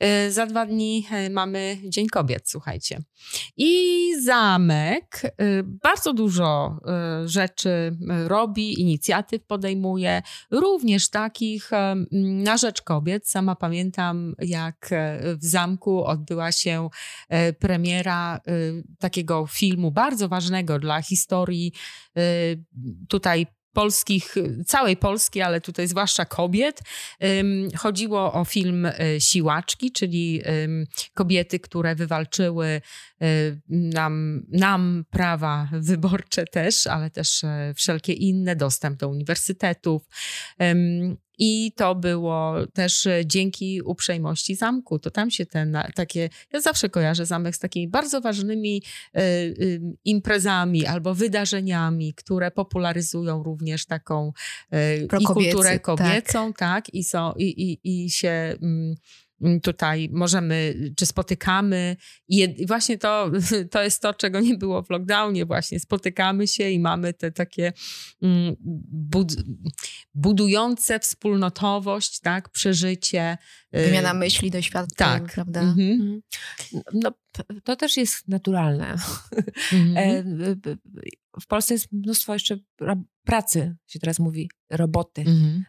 E, 0.00 0.30
za 0.30 0.46
dwa 0.46 0.66
dni 0.66 1.06
e, 1.10 1.30
mamy 1.30 1.78
Dzień 1.84 2.06
Kobiet, 2.06 2.50
słuchajcie. 2.50 2.98
I 3.56 4.12
zamek 4.22 5.22
e, 5.24 5.30
bardzo 5.62 6.12
dużo 6.12 6.78
rzeczy 7.24 7.96
robi, 8.26 8.80
inicjatyw 8.80 9.44
podejmuje, 9.44 10.22
również 10.50 11.10
takich 11.10 11.70
na 12.12 12.56
rzecz 12.56 12.82
kobiet. 12.82 13.28
Sama 13.28 13.56
pamiętam, 13.56 14.34
jak 14.38 14.90
w 15.40 15.44
zamku 15.44 16.04
odbyła 16.04 16.52
się 16.52 16.88
premiera 17.58 18.40
takiego 18.98 19.46
filmu 19.46 19.90
bardzo 19.90 20.28
ważnego 20.28 20.78
dla 20.78 21.02
historii 21.02 21.72
tutaj 23.08 23.46
polskich, 23.74 24.34
całej 24.66 24.96
Polski, 24.96 25.40
ale 25.40 25.60
tutaj 25.60 25.88
zwłaszcza 25.88 26.24
kobiet. 26.24 26.80
Chodziło 27.76 28.32
o 28.32 28.44
film 28.44 28.86
e, 28.86 28.92
Siłaczki, 29.20 29.92
czyli 29.92 30.42
kobiety, 31.14 31.60
które 31.60 31.94
wywalczyły 31.94 32.66
e, 32.66 33.26
nam, 33.68 34.42
nam 34.52 35.04
prawa 35.10 35.68
wyborcze 35.72 36.44
też, 36.44 36.86
ale 36.86 37.10
też 37.10 37.44
e, 37.44 37.72
wszelkie 37.76 38.12
inne, 38.12 38.56
dostęp 38.56 38.98
do 38.98 39.08
uniwersytetów. 39.08 40.02
I 41.38 41.72
to 41.76 41.94
było 41.94 42.54
też 42.72 43.06
e, 43.06 43.26
dzięki 43.26 43.82
uprzejmości 43.82 44.54
zamku. 44.54 44.98
To 44.98 45.10
tam 45.10 45.30
się 45.30 45.46
ten 45.46 45.78
takie. 45.94 46.28
Ja 46.52 46.60
zawsze 46.60 46.88
kojarzę 46.88 47.26
zamek 47.26 47.56
z 47.56 47.58
takimi 47.58 47.88
bardzo 47.88 48.20
ważnymi 48.20 48.82
y, 49.16 49.20
y, 49.20 49.80
imprezami 50.04 50.86
albo 50.86 51.14
wydarzeniami, 51.14 52.14
które 52.14 52.50
popularyzują 52.50 53.42
również 53.42 53.86
taką 53.86 54.32
y, 54.74 55.08
i 55.20 55.24
kulturę 55.24 55.70
tak. 55.70 55.82
kobiecą, 55.82 56.52
tak, 56.52 56.58
tak 56.58 56.94
i, 56.94 57.04
są, 57.04 57.32
i, 57.32 57.44
i, 57.44 58.04
i 58.04 58.10
się. 58.10 58.56
Mm, 58.62 58.94
tutaj 59.62 60.08
możemy, 60.12 60.74
czy 60.96 61.06
spotykamy. 61.06 61.96
I 62.28 62.66
właśnie 62.66 62.98
to, 62.98 63.30
to 63.70 63.82
jest 63.82 64.02
to, 64.02 64.14
czego 64.14 64.40
nie 64.40 64.56
było 64.56 64.82
w 64.82 64.90
lockdownie, 64.90 65.46
właśnie 65.46 65.80
spotykamy 65.80 66.48
się 66.48 66.70
i 66.70 66.80
mamy 66.80 67.12
te 67.12 67.32
takie 67.32 67.72
mm, 68.22 68.56
bud 68.90 69.36
budujące 70.14 71.00
wspólnotowość, 71.00 72.20
tak, 72.20 72.48
przeżycie. 72.48 73.38
Y, 73.76 73.84
Wymiana 73.84 74.14
myśli, 74.14 74.50
doświadczeń, 74.50 74.96
tak. 74.96 75.32
prawda? 75.32 75.60
Mhm. 75.60 75.90
mhm. 75.90 76.20
No, 76.92 77.12
to 77.64 77.76
też 77.76 77.96
jest 77.96 78.28
naturalne. 78.28 78.96
Mhm. 79.72 79.94
E, 79.96 80.24
w 81.40 81.46
Polsce 81.46 81.74
jest 81.74 81.92
mnóstwo 81.92 82.32
jeszcze 82.32 82.56
pracy, 83.24 83.76
się 83.86 83.98
teraz 83.98 84.18
mówi, 84.18 84.50
roboty 84.70 85.24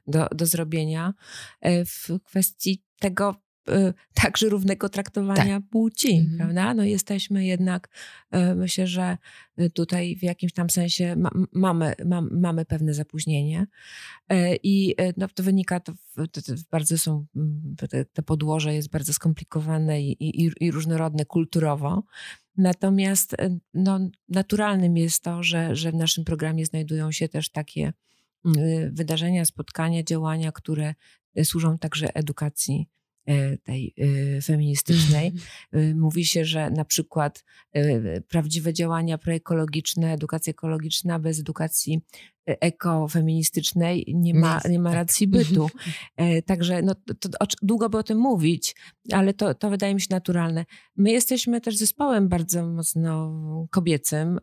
do, 0.07 0.27
do 0.35 0.45
zrobienia 0.45 1.13
e, 1.61 1.85
w 1.85 2.07
kwestii 2.23 2.83
tego, 2.99 3.35
także 4.13 4.49
równego 4.49 4.89
traktowania 4.89 5.59
tak. 5.59 5.69
płci, 5.69 6.17
mhm. 6.17 6.37
prawda? 6.37 6.73
No 6.73 6.83
jesteśmy 6.83 7.45
jednak, 7.45 7.89
y, 8.35 8.55
myślę, 8.55 8.87
że 8.87 9.17
y, 9.59 9.69
tutaj 9.69 10.15
w 10.15 10.23
jakimś 10.23 10.53
tam 10.53 10.69
sensie 10.69 11.15
ma, 11.15 11.29
mamy, 11.53 11.95
ma, 12.05 12.21
mamy 12.21 12.65
pewne 12.65 12.93
zapóźnienie 12.93 13.67
i 14.63 14.95
no, 15.17 15.27
to 15.27 15.43
wynika, 15.43 15.79
to, 15.79 15.93
to, 16.15 16.41
to 16.41 16.53
bardzo 16.71 16.97
są, 16.97 17.25
te, 18.13 18.23
podłoże 18.23 18.73
jest 18.73 18.89
bardzo 18.89 19.13
skomplikowane 19.13 20.01
i, 20.01 20.11
i, 20.29 20.51
i 20.59 20.71
różnorodne 20.71 21.25
kulturowo, 21.25 22.03
Natomiast 22.57 23.35
no, 23.73 23.99
naturalnym 24.29 24.97
jest 24.97 25.23
to, 25.23 25.43
że, 25.43 25.75
że 25.75 25.91
w 25.91 25.95
naszym 25.95 26.25
programie 26.25 26.65
znajdują 26.65 27.11
się 27.11 27.29
też 27.29 27.49
takie 27.49 27.93
wydarzenia, 28.91 29.45
spotkania, 29.45 30.03
działania, 30.03 30.51
które 30.51 30.95
służą 31.43 31.77
także 31.77 32.15
edukacji 32.15 32.87
E, 32.94 32.94
tej 33.63 33.93
e, 34.37 34.41
feministycznej. 34.41 35.27
Mhm. 35.27 35.91
E, 35.91 35.95
mówi 35.95 36.25
się, 36.25 36.45
że 36.45 36.69
na 36.69 36.85
przykład 36.85 37.43
prawdziwe 38.27 38.73
działania 38.73 39.17
proekologiczne, 39.17 40.13
edukacja 40.13 40.51
ekologiczna 40.51 41.19
bez 41.19 41.39
edukacji 41.39 42.01
ekofeministycznej 42.45 44.05
nie 44.07 44.33
ma, 44.33 44.61
nie 44.69 44.79
ma 44.79 44.89
tak. 44.89 44.95
racji 44.95 45.27
bytu. 45.27 45.69
Także 46.45 46.81
no, 46.81 46.95
to, 46.95 47.29
to, 47.29 47.45
długo 47.61 47.89
by 47.89 47.97
o 47.97 48.03
tym 48.03 48.17
mówić, 48.17 48.75
ale 49.11 49.33
to, 49.33 49.53
to 49.53 49.69
wydaje 49.69 49.95
mi 49.95 50.01
się 50.01 50.07
naturalne. 50.09 50.65
My 50.95 51.11
jesteśmy 51.11 51.61
też 51.61 51.77
zespołem 51.77 52.27
bardzo 52.27 52.67
mocno 52.67 53.67
kobiecym. 53.71 54.39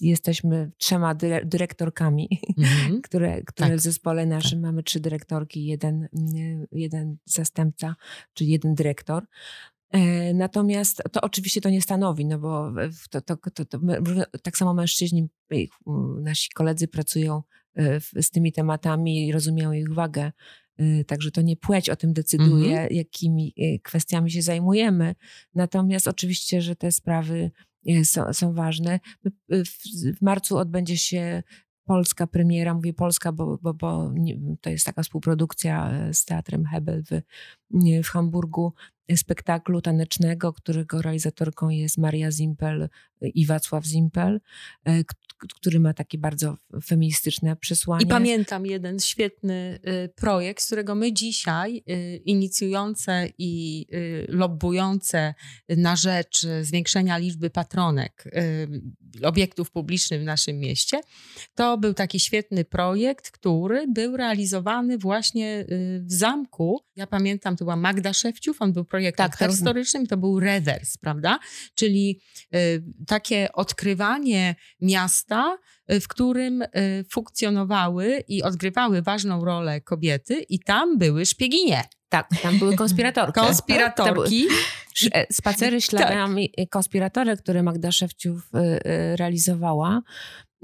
Jesteśmy 0.00 0.70
trzema 0.78 1.14
dyrektorkami, 1.44 2.28
mhm. 2.58 3.00
które, 3.06 3.42
które 3.42 3.68
tak. 3.68 3.78
w 3.78 3.82
zespole 3.82 4.26
naszym 4.26 4.58
tak. 4.58 4.62
mamy 4.62 4.82
trzy 4.82 5.00
dyrektorki, 5.00 5.66
jeden, 5.66 6.08
jeden 6.72 7.16
zastępca, 7.24 7.96
czyli 8.34 8.50
jeden 8.50 8.74
dyrektor. 8.74 9.26
E, 9.94 10.34
natomiast 10.34 11.02
to 11.12 11.20
oczywiście 11.20 11.60
to 11.60 11.70
nie 11.70 11.82
stanowi, 11.82 12.26
no 12.26 12.38
bo 12.38 12.72
to, 13.10 13.20
to, 13.20 13.36
to, 13.36 13.64
to 13.64 13.78
tak 14.42 14.56
samo 14.56 14.74
mężczyźni, 14.74 15.28
nasi 16.20 16.48
koledzy 16.54 16.88
pracują 16.88 17.42
e, 17.76 18.00
z 18.00 18.30
tymi 18.30 18.52
tematami 18.52 19.26
i 19.26 19.32
rozumieją 19.32 19.72
ich 19.72 19.92
wagę. 19.92 20.32
E, 20.78 21.04
także 21.04 21.30
to 21.30 21.42
nie 21.42 21.56
płeć 21.56 21.90
o 21.90 21.96
tym 21.96 22.12
decyduje, 22.12 22.72
mhm. 22.72 22.94
jakimi 22.94 23.54
kwestiami 23.82 24.30
się 24.30 24.42
zajmujemy. 24.42 25.14
Natomiast 25.54 26.08
oczywiście, 26.08 26.62
że 26.62 26.76
te 26.76 26.92
sprawy 26.92 27.50
są, 28.04 28.32
są 28.32 28.52
ważne. 28.52 29.00
W 30.18 30.22
marcu 30.22 30.56
odbędzie 30.56 30.96
się 30.96 31.42
polska 31.84 32.26
premiera, 32.26 32.74
mówię 32.74 32.92
polska, 32.92 33.32
bo, 33.32 33.58
bo, 33.62 33.74
bo 33.74 34.12
to 34.60 34.70
jest 34.70 34.86
taka 34.86 35.02
współprodukcja 35.02 35.92
z 36.12 36.24
Teatrem 36.24 36.64
Hebel 36.64 37.02
w, 37.02 37.20
w 38.04 38.08
Hamburgu 38.08 38.72
spektaklu 39.16 39.80
tanecznego, 39.80 40.52
którego 40.52 41.02
realizatorką 41.02 41.68
jest 41.68 41.98
Maria 41.98 42.30
Zimpel 42.30 42.88
i 43.20 43.46
Wacław 43.46 43.84
Zimpel, 43.84 44.40
e, 44.84 45.04
który 45.54 45.80
ma 45.80 45.94
takie 45.94 46.18
bardzo 46.18 46.56
feministyczne 46.84 47.56
przesłanie. 47.56 48.04
I 48.04 48.08
pamiętam 48.08 48.66
jeden 48.66 48.98
świetny 48.98 49.78
y, 50.04 50.08
projekt, 50.08 50.62
z 50.62 50.66
którego 50.66 50.94
my 50.94 51.12
dzisiaj 51.12 51.82
y, 51.90 52.16
inicjujące 52.24 53.28
i 53.38 53.86
y, 53.94 54.26
lobbujące 54.28 55.34
na 55.68 55.96
rzecz 55.96 56.46
zwiększenia 56.62 57.18
liczby 57.18 57.50
patronek 57.50 58.24
obiektów 59.22 59.70
publicznych 59.70 60.20
w 60.20 60.24
naszym 60.24 60.58
mieście, 60.58 61.00
to 61.54 61.78
był 61.78 61.94
taki 61.94 62.20
świetny 62.20 62.64
projekt, 62.64 63.30
który 63.30 63.86
był 63.88 64.16
realizowany 64.16 64.98
właśnie 64.98 65.64
w 66.00 66.12
zamku. 66.12 66.80
Ja 66.96 67.06
pamiętam, 67.06 67.56
to 67.56 67.64
była 67.64 67.76
Magda 67.76 68.12
Szewciów, 68.12 68.62
on 68.62 68.72
był 68.72 68.84
projektem 68.84 69.30
tak, 69.30 69.50
historycznym, 69.50 70.06
to 70.06 70.16
był 70.16 70.40
rewers, 70.40 70.96
prawda? 70.96 71.38
Czyli 71.74 72.20
takie 73.06 73.52
odkrywanie 73.52 74.54
miasta, 74.80 75.33
y, 75.92 76.00
w 76.00 76.08
którym 76.08 76.62
y, 76.62 76.68
funkcjonowały 77.10 78.24
i 78.28 78.42
odgrywały 78.42 79.02
ważną 79.02 79.44
rolę 79.44 79.80
kobiety, 79.80 80.40
i 80.48 80.58
tam 80.60 80.98
były 80.98 81.26
szpieginie. 81.26 81.82
Tak, 82.08 82.28
tam 82.42 82.58
były 82.58 82.76
konspiratorki. 82.76 83.40
Konspiratorki. 83.46 84.46
E, 85.12 85.26
spacery 85.32 85.80
śladami 85.80 86.50
tak. 86.50 86.68
konspiratorek, 86.68 87.40
które 87.40 87.62
Magda 87.62 87.92
Szewciów 87.92 88.50
realizowała. 89.16 90.02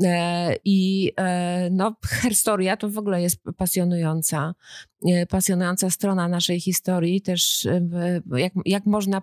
E, 0.05 0.57
I 0.65 1.13
e, 1.17 1.69
no, 1.71 1.97
historia 2.29 2.77
to 2.77 2.89
w 2.89 2.99
ogóle 2.99 3.23
jest 3.23 3.37
pasjonująca, 3.57 4.55
e, 5.07 5.27
pasjonująca 5.27 5.91
strona 5.91 6.29
naszej 6.29 6.61
historii, 6.61 7.21
też 7.21 7.69
jak, 8.37 8.53
jak 8.65 8.87
można 8.87 9.23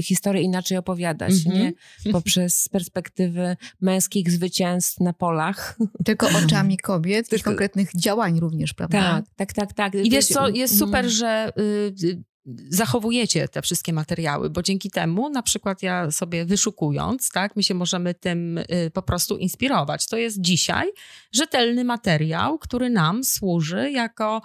historię 0.00 0.42
inaczej 0.42 0.78
opowiadać, 0.78 1.32
mm 1.46 1.58
-hmm. 1.58 1.74
nie? 2.04 2.12
Poprzez 2.12 2.68
perspektywy 2.68 3.56
męskich 3.80 4.30
zwycięstw 4.30 5.00
na 5.00 5.12
polach. 5.12 5.78
Tylko 6.04 6.28
oczami 6.44 6.78
kobiet 6.78 7.28
Tylko... 7.28 7.40
i 7.40 7.44
konkretnych 7.44 7.90
działań 7.96 8.40
również, 8.40 8.74
prawda? 8.74 8.98
Tak, 9.00 9.24
tak, 9.36 9.52
tak. 9.52 9.72
tak. 9.72 9.94
I 9.94 10.10
wiesz 10.10 10.26
co, 10.26 10.48
jest 10.48 10.78
super, 10.78 11.00
mm. 11.00 11.10
że 11.10 11.52
y, 11.58 12.22
zachowujecie 12.68 13.48
te 13.48 13.62
wszystkie 13.62 13.92
materiały, 13.92 14.50
bo 14.50 14.62
dzięki 14.62 14.90
temu 14.90 15.30
na 15.30 15.42
przykład 15.42 15.82
ja 15.82 16.10
sobie 16.10 16.44
wyszukując, 16.44 17.30
tak, 17.30 17.56
my 17.56 17.62
się 17.62 17.74
możemy 17.74 18.14
tym 18.14 18.58
y, 18.58 18.64
po 18.92 19.02
prostu 19.02 19.36
inspirować. 19.36 20.06
To 20.06 20.16
jest 20.16 20.40
dzisiaj 20.40 20.88
rzetelny 21.32 21.84
materiał, 21.84 22.58
który 22.58 22.90
nam 22.90 23.24
służy 23.24 23.90
jako 23.90 24.42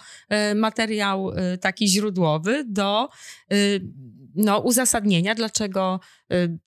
y, 0.51 0.55
materiał 0.55 1.29
y, 1.29 1.57
taki 1.57 1.87
źródłowy 1.87 2.63
do 2.67 3.09
no, 4.35 4.59
uzasadnienia, 4.59 5.35
dlaczego 5.35 5.99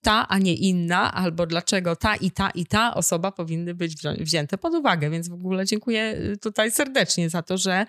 ta, 0.01 0.27
a 0.27 0.37
nie 0.37 0.53
inna, 0.53 1.13
albo 1.13 1.45
dlaczego 1.45 1.95
ta 1.95 2.15
i 2.15 2.31
ta 2.31 2.49
i 2.49 2.65
ta 2.65 2.93
osoba 2.93 3.31
powinny 3.31 3.75
być 3.75 3.95
wzięte 4.19 4.57
pod 4.57 4.73
uwagę. 4.73 5.09
Więc 5.09 5.29
w 5.29 5.33
ogóle 5.33 5.65
dziękuję 5.65 6.17
y, 6.33 6.37
tutaj 6.37 6.71
serdecznie 6.71 7.29
za 7.29 7.41
to, 7.41 7.57
że 7.57 7.85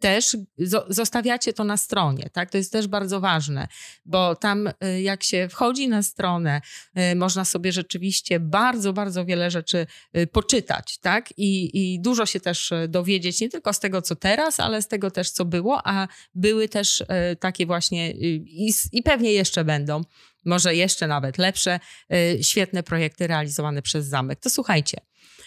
też 0.00 0.36
zostawiacie 0.88 1.52
to 1.52 1.64
na 1.64 1.76
stronie. 1.76 2.30
Tak? 2.32 2.50
To 2.50 2.58
jest 2.58 2.72
też 2.72 2.88
bardzo 2.88 3.20
ważne, 3.20 3.68
bo 4.04 4.34
tam 4.34 4.66
y, 4.66 5.02
jak 5.02 5.22
się 5.22 5.48
wchodzi 5.50 5.88
na 5.88 6.02
stronę, 6.02 6.60
można 7.16 7.44
sobie 7.44 7.72
rzeczywiście 7.72 8.40
bardzo, 8.40 8.92
bardzo 8.92 9.24
wiele 9.24 9.50
rzeczy 9.50 9.86
poczytać. 10.32 10.98
Tak? 10.98 11.38
I, 11.38 11.70
I 11.94 12.00
dużo 12.00 12.26
się 12.26 12.40
też 12.40 12.72
dowiedzieć, 12.88 13.40
nie 13.40 13.48
tylko 13.48 13.72
z 13.72 13.80
tego, 13.80 14.02
co 14.02 14.16
teraz, 14.16 14.60
ale 14.60 14.82
z 14.82 14.88
tego 14.88 15.10
też, 15.10 15.30
co 15.30 15.44
było, 15.44 15.80
a 15.84 16.08
były 16.34 16.68
też 16.68 17.04
takie 17.40 17.66
właśnie 17.66 18.10
i, 18.10 18.72
i 18.92 19.02
pewnie 19.02 19.32
jeszcze 19.32 19.64
będą, 19.64 20.02
może 20.44 20.74
jeszcze 20.74 21.06
nawet 21.06 21.38
lepsze, 21.38 21.80
y, 22.12 22.38
świetne 22.44 22.82
projekty 22.82 23.26
realizowane 23.26 23.82
przez 23.82 24.06
zamek. 24.06 24.40
To 24.40 24.50
słuchajcie, 24.50 25.00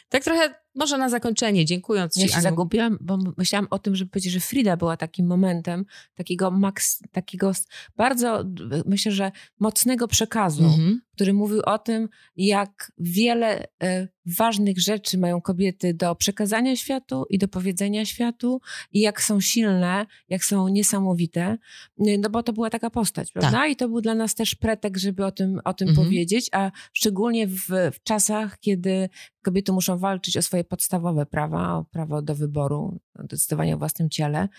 tak 0.09 0.23
trochę 0.23 0.63
może 0.75 0.97
na 0.97 1.09
zakończenie, 1.09 1.65
dziękując 1.65 2.13
Ci. 2.13 2.21
Ja 2.21 2.27
się 2.27 2.33
Aniu. 2.33 2.43
zagubiłam, 2.43 2.97
bo 3.01 3.17
myślałam 3.37 3.67
o 3.69 3.79
tym, 3.79 3.95
żeby 3.95 4.11
powiedzieć, 4.11 4.33
że 4.33 4.39
Frida 4.39 4.77
była 4.77 4.97
takim 4.97 5.27
momentem, 5.27 5.85
takiego, 6.15 6.51
maks, 6.51 6.99
takiego 7.11 7.51
bardzo, 7.97 8.43
myślę, 8.85 9.11
że 9.11 9.31
mocnego 9.59 10.07
przekazu, 10.07 10.63
mm-hmm. 10.63 10.95
który 11.13 11.33
mówił 11.33 11.61
o 11.65 11.79
tym, 11.79 12.09
jak 12.35 12.91
wiele 12.97 13.67
e, 13.83 14.07
ważnych 14.25 14.79
rzeczy 14.79 15.17
mają 15.17 15.41
kobiety 15.41 15.93
do 15.93 16.15
przekazania 16.15 16.75
światu 16.75 17.25
i 17.29 17.37
do 17.37 17.47
powiedzenia 17.47 18.05
światu 18.05 18.61
i 18.91 18.99
jak 18.99 19.21
są 19.21 19.41
silne, 19.41 20.05
jak 20.29 20.45
są 20.45 20.67
niesamowite, 20.67 21.57
no 21.97 22.29
bo 22.29 22.43
to 22.43 22.53
była 22.53 22.69
taka 22.69 22.89
postać, 22.89 23.31
prawda? 23.31 23.51
Tak. 23.51 23.71
I 23.71 23.75
to 23.75 23.89
był 23.89 24.01
dla 24.01 24.15
nas 24.15 24.35
też 24.35 24.55
pretekst, 24.55 25.03
żeby 25.03 25.25
o 25.25 25.31
tym, 25.31 25.59
o 25.63 25.73
tym 25.73 25.87
mm-hmm. 25.87 25.95
powiedzieć, 25.95 26.49
a 26.51 26.71
szczególnie 26.93 27.47
w, 27.47 27.67
w 27.93 28.03
czasach, 28.03 28.59
kiedy 28.59 29.09
kobiety 29.43 29.71
muszą 29.71 29.97
walczyć 29.97 30.37
o 30.37 30.41
swoje 30.41 30.63
podstawowe 30.63 31.25
prawa, 31.25 31.73
o 31.73 31.83
prawo 31.83 32.21
do 32.21 32.35
wyboru, 32.35 32.99
decydowania 33.15 33.75
o 33.75 33.77
własnym 33.77 34.09
ciele. 34.09 34.49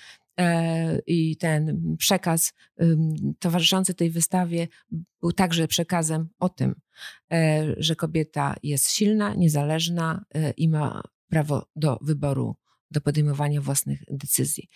E, 0.41 0.99
I 1.07 1.37
ten 1.37 1.97
przekaz 1.99 2.53
towarzyszący 3.39 3.95
tej 3.95 4.11
wystawie 4.11 4.69
był 5.21 5.33
także 5.33 5.69
przekazem 5.69 6.29
o 6.39 6.49
tym, 6.49 6.75
e, 7.33 7.65
że 7.77 7.97
kobieta 7.97 8.55
jest 8.63 8.91
silna, 8.91 9.35
niezależna 9.35 10.25
e, 10.35 10.51
i 10.51 10.69
ma 10.69 11.03
prawo 11.29 11.67
do 11.77 11.99
wyboru 12.03 12.57
do 12.91 13.01
podejmowania 13.01 13.61
własnych 13.61 14.03
decyzji. 14.11 14.69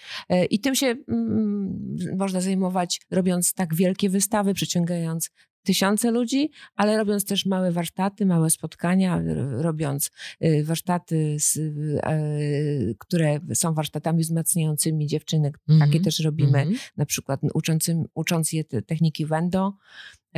I 0.50 0.60
tym 0.60 0.74
się 0.74 0.86
mm, 0.86 1.96
można 2.16 2.40
zajmować, 2.40 3.00
robiąc 3.10 3.54
tak 3.54 3.74
wielkie 3.74 4.10
wystawy, 4.10 4.54
przyciągając 4.54 5.30
tysiące 5.68 6.10
ludzi, 6.10 6.50
ale 6.76 6.96
robiąc 6.96 7.24
też 7.24 7.46
małe 7.46 7.72
warsztaty, 7.72 8.26
małe 8.26 8.50
spotkania, 8.50 9.22
robiąc 9.50 10.10
y, 10.44 10.64
warsztaty, 10.64 11.36
e, 12.02 12.20
które 12.98 13.40
są 13.54 13.74
warsztatami 13.74 14.22
wzmacniającymi 14.22 15.06
dziewczynek. 15.06 15.58
Mm 15.68 15.80
-hmm. 15.80 15.86
Takie 15.86 16.00
też 16.00 16.20
robimy, 16.20 16.58
mm 16.58 16.74
-hmm. 16.74 16.90
na 16.96 17.06
przykład 17.06 17.40
uczącym, 17.54 18.04
ucząc 18.14 18.52
je 18.52 18.64
techniki 18.64 19.26
Wendo, 19.26 19.72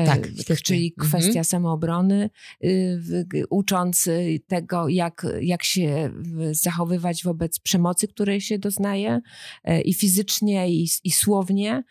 tak, 0.07 0.29
czyli 0.63 0.95
mhm. 0.99 1.11
kwestia 1.11 1.41
-hmm. 1.41 1.45
samoobrony, 1.45 2.31
y, 2.65 3.25
ucząc 3.51 4.07
y, 4.07 4.41
tego, 4.47 4.89
jak, 4.89 5.27
jak 5.41 5.63
się 5.63 6.11
zachowywać 6.51 7.25
wobec 7.25 7.59
przemocy, 7.59 8.09
której 8.09 8.41
się 8.41 8.59
doznaje 8.59 9.21
e, 9.65 9.81
i 9.81 9.95
fizycznie, 9.95 10.71
i, 10.71 10.89
i 11.05 11.11
słownie. 11.11 11.83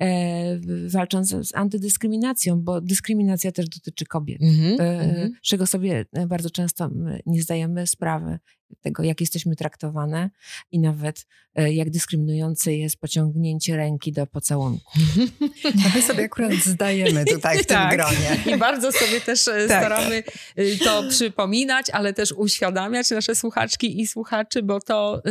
E, 0.00 0.58
walcząc 0.88 1.28
z 1.28 1.54
antydyskryminacją, 1.54 2.60
bo 2.60 2.80
dyskryminacja 2.80 3.52
też 3.52 3.68
dotyczy 3.68 4.04
kobiet, 4.04 4.42
mm 4.42 4.54
-hmm. 4.54 5.30
czego 5.42 5.66
sobie 5.66 6.04
bardzo 6.28 6.50
często 6.50 6.90
nie 7.26 7.42
zdajemy 7.42 7.86
sprawy 7.86 8.38
tego, 8.80 9.02
jak 9.02 9.20
jesteśmy 9.20 9.56
traktowane 9.56 10.30
i 10.72 10.78
nawet 10.78 11.26
e, 11.54 11.72
jak 11.72 11.90
dyskryminujące 11.90 12.74
jest 12.74 12.96
pociągnięcie 12.96 13.76
ręki 13.76 14.12
do 14.12 14.26
pocałunku. 14.26 14.92
No 15.64 15.90
my 15.94 16.02
sobie 16.02 16.24
akurat 16.24 16.52
zdajemy 16.52 17.24
tutaj 17.24 17.58
w 17.58 17.66
tym 17.66 17.76
tak. 17.76 17.96
gronie. 17.96 18.54
I 18.56 18.58
bardzo 18.58 18.92
sobie 18.92 19.20
też 19.20 19.44
tak. 19.44 19.62
staramy 19.66 20.22
to 20.84 21.02
przypominać, 21.08 21.90
ale 21.90 22.14
też 22.14 22.32
uświadamiać 22.32 23.10
nasze 23.10 23.34
słuchaczki 23.34 24.00
i 24.00 24.06
słuchaczy, 24.06 24.62
bo 24.62 24.80
to 24.80 25.22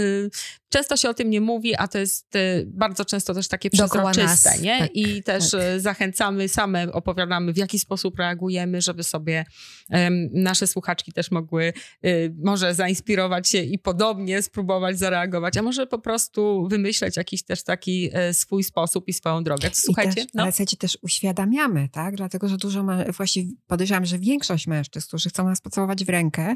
Często 0.75 0.97
się 0.97 1.09
o 1.09 1.13
tym 1.13 1.29
nie 1.29 1.41
mówi, 1.41 1.75
a 1.75 1.87
to 1.87 1.97
jest 1.97 2.35
y, 2.35 2.65
bardzo 2.67 3.05
często 3.05 3.33
też 3.33 3.47
takie 3.47 3.69
przezroczyste, 3.69 4.59
nie? 4.61 4.79
Tak, 4.79 4.89
I 4.93 5.23
też 5.23 5.51
tak. 5.51 5.61
Y, 5.61 5.79
zachęcamy, 5.79 6.47
same 6.47 6.91
opowiadamy, 6.91 7.53
w 7.53 7.57
jaki 7.57 7.79
sposób 7.79 8.19
reagujemy, 8.19 8.81
żeby 8.81 9.03
sobie 9.03 9.45
um, 9.89 10.29
nasze 10.33 10.67
słuchaczki 10.67 11.13
też 11.13 11.31
mogły 11.31 11.73
y, 12.05 12.35
może 12.43 12.75
zainspirować 12.75 13.49
się 13.49 13.61
i 13.61 13.79
podobnie 13.79 14.41
spróbować 14.41 14.99
zareagować, 14.99 15.57
a 15.57 15.61
może 15.61 15.87
po 15.87 15.99
prostu 15.99 16.67
wymyśleć 16.69 17.17
jakiś 17.17 17.43
też 17.43 17.63
taki 17.63 18.11
swój 18.31 18.63
sposób 18.63 19.07
i 19.07 19.13
swoją 19.13 19.43
drogę. 19.43 19.69
To, 19.69 19.75
słuchajcie, 19.75 20.15
też, 20.15 20.25
no. 20.33 20.43
Ale 20.43 20.51
słuchajcie, 20.51 20.77
też 20.77 20.97
uświadamiamy, 21.01 21.89
tak? 21.89 22.15
Dlatego, 22.15 22.47
że 22.47 22.57
dużo, 22.57 22.85
właściwie 23.17 23.51
podejrzewam, 23.67 24.05
że 24.05 24.19
większość 24.19 24.67
mężczyzn, 24.67 25.07
którzy 25.07 25.29
chcą 25.29 25.45
nas 25.45 25.61
pocałować 25.61 26.05
w 26.05 26.09
rękę, 26.09 26.55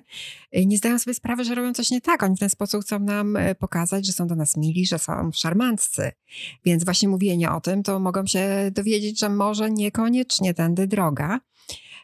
nie 0.54 0.78
zdają 0.78 1.00
sobie 1.00 1.14
sprawy, 1.14 1.44
że 1.44 1.56
robią 1.56 1.74
coś 1.74 1.92
nie 1.92 2.02
tak. 2.02 2.24
Oni 2.24 2.36
w 2.36 2.40
ten 2.40 2.50
sposób 2.50 2.84
chcą 2.84 3.00
nam 3.00 3.38
pokazać, 3.60 4.09
że 4.10 4.14
są 4.14 4.28
do 4.28 4.36
nas 4.36 4.58
mili, 4.58 4.86
że 4.86 5.00
są 5.00 5.32
szarmanccy. 5.34 6.12
Więc 6.66 6.86
właśnie 6.86 7.10
mówienie 7.10 7.52
o 7.52 7.62
tym, 7.62 7.84
to 7.84 8.00
mogą 8.00 8.26
się 8.26 8.72
dowiedzieć, 8.72 9.20
że 9.20 9.30
może 9.30 9.72
niekoniecznie 9.72 10.54
tędy 10.54 10.88
droga. 10.88 11.40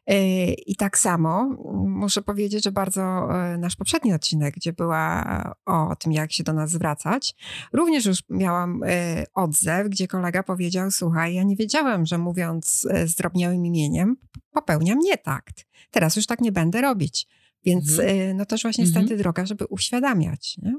E, 0.08 0.54
I 0.54 0.76
tak 0.76 0.98
samo 0.98 1.58
muszę 1.88 2.22
powiedzieć, 2.22 2.64
że 2.64 2.72
bardzo 2.72 3.02
e, 3.02 3.58
nasz 3.58 3.76
poprzedni 3.76 4.14
odcinek, 4.14 4.56
gdzie 4.56 4.74
była 4.74 5.26
o 5.66 5.96
tym, 5.96 6.12
jak 6.12 6.32
się 6.32 6.44
do 6.44 6.54
nas 6.54 6.72
zwracać, 6.72 7.36
również 7.74 8.06
już 8.06 8.20
miałam 8.30 8.84
e, 8.86 9.24
odzew, 9.34 9.90
gdzie 9.90 10.08
kolega 10.08 10.44
powiedział: 10.44 10.92
Słuchaj, 10.92 11.34
ja 11.34 11.44
nie 11.44 11.56
wiedziałem, 11.56 12.06
że 12.06 12.18
mówiąc 12.18 12.88
zdrobniałym 13.06 13.66
imieniem, 13.66 14.16
popełniam 14.52 15.00
nietakt. 15.00 15.66
Teraz 15.92 16.16
już 16.16 16.26
tak 16.26 16.42
nie 16.42 16.52
będę 16.52 16.82
robić. 16.82 17.28
Więc 17.66 18.00
mhm. 18.00 18.38
no 18.38 18.46
też 18.46 18.62
właśnie 18.62 18.86
mhm. 18.86 19.06
stąd 19.06 19.20
droga, 19.20 19.46
żeby 19.46 19.66
uświadamiać. 19.66 20.58
Nie? 20.58 20.76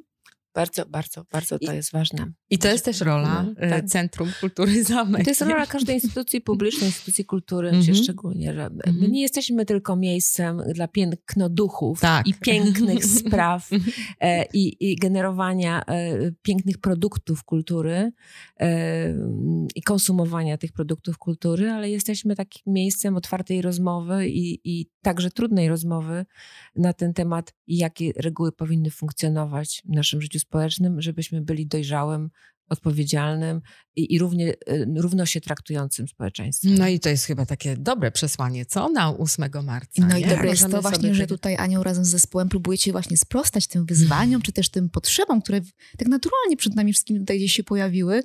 Bardzo, 0.57 0.87
bardzo, 0.87 1.25
bardzo 1.33 1.59
to 1.59 1.73
I, 1.73 1.77
jest 1.77 1.93
ważne. 1.93 2.33
I 2.51 2.59
to 2.59 2.69
jest 2.69 2.85
też 2.85 3.01
rola 3.01 3.43
no, 3.43 3.69
tak. 3.69 3.87
Centrum 3.87 4.31
Kultury 4.41 4.85
Zamek. 4.85 5.25
To 5.25 5.31
jest 5.31 5.41
rola 5.41 5.67
każdej 5.67 5.97
instytucji 6.01 6.41
publicznej, 6.41 6.89
instytucji 6.89 7.25
kultury, 7.25 7.69
mm 7.69 7.83
-hmm. 7.83 8.03
szczególnie, 8.03 8.55
że 8.55 8.61
mm 8.61 8.73
-hmm. 8.73 8.87
my 8.87 8.93
mhm. 8.93 9.13
nie 9.13 9.23
jesteśmy 9.23 9.67
tylko 9.67 9.97
miejscem 9.97 10.63
dla 10.75 10.89
pięknoduchów 10.89 12.01
tak. 12.01 12.27
i 12.27 12.35
pięknych 12.35 13.05
spraw 13.19 13.71
e, 14.21 14.45
i, 14.53 14.93
i, 14.93 14.97
generowania 14.97 15.83
e, 15.87 16.33
pięknych 16.43 16.79
produktów 16.79 17.45
kultury 17.45 18.13
e, 18.61 19.15
i 19.75 19.83
konsumowania 19.83 20.59
tych 20.59 20.73
produktów 20.73 21.19
kultury, 21.19 21.71
ale 21.71 21.91
jesteśmy 21.91 22.37
takim 22.37 22.63
miejscem 22.67 23.17
otwartej 23.17 23.63
rozmowy 23.63 24.29
i, 24.29 24.61
i 24.65 24.87
także 25.03 25.31
trudnej 25.31 25.69
rozmowy 25.69 26.27
na 26.77 26.93
ten 26.93 27.15
temat, 27.15 27.55
jakie 27.67 28.13
reguły 28.17 28.53
powinny 28.53 28.91
funkcjonować 28.91 29.83
w 29.85 29.95
naszym 29.95 30.23
życiu 30.23 30.39
społecznym, 30.49 31.01
żebyśmy 31.01 31.43
byli 31.43 31.67
dojrzałym 31.67 32.31
odpowiedzialnym 32.69 33.61
i, 33.97 34.15
i 34.15 34.19
równie, 34.19 34.49
y, 34.49 34.87
równo 34.97 35.27
się 35.27 35.41
traktującym 35.41 36.09
społeczeństwem. 36.09 36.75
No 36.75 36.89
i 36.89 37.01
to 37.01 37.09
jest 37.09 37.25
chyba 37.25 37.47
takie 37.47 37.77
dobre 37.77 38.11
przesłanie, 38.11 38.67
co 38.67 38.89
na 38.89 39.17
8 39.19 39.51
marca. 39.65 40.07
No 40.09 40.17
i 40.19 40.25
dobre 40.25 40.49
jest 40.49 40.63
to 40.71 40.83
właśnie, 40.83 41.01
sobie 41.01 41.15
że 41.15 41.27
tutaj 41.27 41.57
Anią 41.57 41.83
razem 41.83 42.05
z 42.05 42.09
zespołem 42.09 42.49
próbujecie 42.49 42.93
właśnie 42.93 43.17
sprostać 43.17 43.67
tym 43.67 43.87
wyzwaniom, 43.87 44.43
czy 44.43 44.53
też 44.53 44.69
tym 44.69 44.89
potrzebom, 44.91 45.43
które 45.43 45.61
tak 45.99 46.09
naturalnie 46.09 46.57
przed 46.57 46.75
nami 46.75 46.93
wszystkimi 46.93 47.21
tutaj 47.21 47.37
gdzieś 47.39 47.53
się 47.53 47.65
pojawiły. 47.65 48.23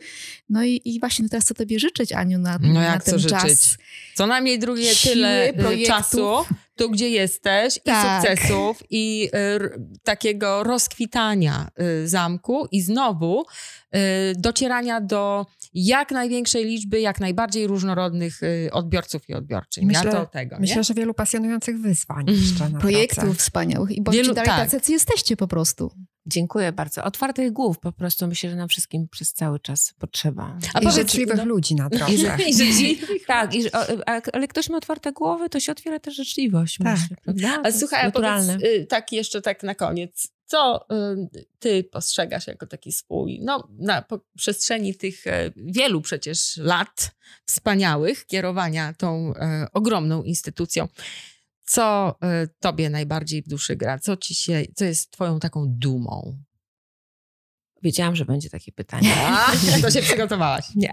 No 0.50 0.64
i, 0.64 0.82
i 0.86 1.00
właśnie 1.00 1.30
teraz 1.30 1.46
chcę 1.46 1.54
tobie 1.54 1.80
życzyć, 1.80 2.12
Aniu, 2.12 2.40
na, 2.40 2.60
No 2.62 2.74
na 2.74 2.84
jak 2.84 3.04
ten 3.04 3.12
co 3.14 3.20
życzyć? 3.20 3.40
czas. 3.40 3.78
Co 4.16 4.28
najmniej 4.28 4.60
drugie 4.60 4.96
Siły, 4.96 5.14
tyle 5.14 5.50
y, 5.50 5.54
projektów. 5.54 5.88
czasu, 5.88 6.36
tu 6.76 6.90
gdzie 6.90 7.10
jesteś, 7.10 7.78
i 7.78 7.82
Tak. 7.82 8.22
sukcesów, 8.28 8.84
i 8.90 9.30
y, 9.76 10.00
takiego 10.04 10.64
rozkwitania 10.64 11.68
y, 12.04 12.08
zamku, 12.08 12.68
i 12.72 12.82
znowu 12.82 13.42
y, 13.96 13.98
docierania 14.38 15.02
do 15.02 15.46
jak 15.74 16.12
największej 16.12 16.66
liczby, 16.66 17.00
jak 17.00 17.20
najbardziej 17.20 17.68
różnorodnych 17.68 18.44
y, 18.44 18.70
odbiorców 18.72 19.30
i 19.30 19.34
odbiorczyń. 19.34 19.86
Myślę- 19.86 20.06
ja 20.06 20.12
to 20.12 20.26
tego, 20.26 20.58
Myślę, 20.60 20.76
nie? 20.76 20.84
że 20.84 20.94
wielu 20.94 21.14
pasjonujących 21.14 21.78
wyzwań 21.82 22.20
Mhm. 22.20 22.38
jeszcze 22.40 22.70
na 22.70 22.80
Projektów 22.80 23.24
pracę. 23.24 23.36
wspaniałych 23.40 23.92
i 23.92 24.02
bądźcie 24.02 24.24
Wielu- 24.24 24.34
dalej 24.36 24.50
tak. 24.52 24.72
tacy, 24.72 24.92
jesteście 24.92 25.38
po 25.38 25.48
prostu. 25.48 25.92
Dziękuję 26.26 26.72
bardzo. 26.72 27.04
Otwartych 27.04 27.52
głów 27.52 27.80
po 27.80 27.92
prostu 27.92 28.28
myślę, 28.28 28.50
że 28.50 28.56
nam 28.56 28.68
wszystkim 28.70 29.08
przez 29.12 29.34
cały 29.34 29.60
czas 29.60 29.94
potrzeba. 30.00 30.58
A 30.74 30.80
I 30.80 30.84
powiedz- 30.84 30.96
życzliwych 30.96 31.38
no- 31.38 31.46
ludzi 31.46 31.76
na 31.76 31.90
drodze. 31.90 32.14
I 32.48 32.54
życzliwych. 32.56 33.26
Tak, 33.28 33.54
i, 33.56 33.64
ale 34.34 34.48
ktoś 34.48 34.70
ma 34.70 34.78
otwarte 34.78 35.12
głowy, 35.12 35.50
to 35.50 35.60
się 35.60 35.72
otwiera 35.72 36.00
też 36.00 36.16
życzliwość, 36.16 36.78
Tak. 36.84 36.98
myślę, 37.00 37.16
prawda? 37.24 37.62
A 37.64 37.72
słuchaj, 37.72 38.02
a 38.02 38.06
naturalne. 38.06 38.54
powiedz 38.54 38.84
y, 38.84 38.86
tak 38.86 39.12
jeszcze 39.12 39.42
tak 39.42 39.64
na 39.64 39.76
koniec. 39.76 40.28
Co 40.52 40.86
y, 41.36 41.46
ty 41.60 41.84
postrzegasz 41.84 42.48
jako 42.48 42.68
taki 42.68 42.92
swój, 42.92 43.40
no 43.44 43.68
na 43.80 44.06
przestrzeni 44.38 44.96
tych 44.96 45.28
e, 45.28 45.52
wielu 45.56 46.02
przecież 46.02 46.58
lat 46.58 47.12
wspaniałych 47.46 48.26
kierowania 48.26 48.94
tą 48.94 49.34
e, 49.36 49.68
ogromną 49.74 50.24
instytucją, 50.24 50.88
co 51.66 52.16
e, 52.22 52.48
tobie 52.60 52.90
najbardziej 52.90 53.42
w 53.42 53.48
duszy 53.48 53.76
gra? 53.76 54.00
Co 54.00 54.18
ci 54.18 54.36
się, 54.36 54.64
co 54.76 54.86
jest 54.86 55.12
twoją 55.12 55.40
taką 55.40 55.66
dumą? 55.68 56.38
Wiedziałam, 57.84 58.16
że 58.16 58.26
będzie 58.26 58.50
takie 58.50 58.72
pytanie. 58.72 59.10
A, 59.28 59.52
to 59.82 59.92
się 59.92 60.02
przygotowałaś. 60.02 60.66
Nie. 60.76 60.92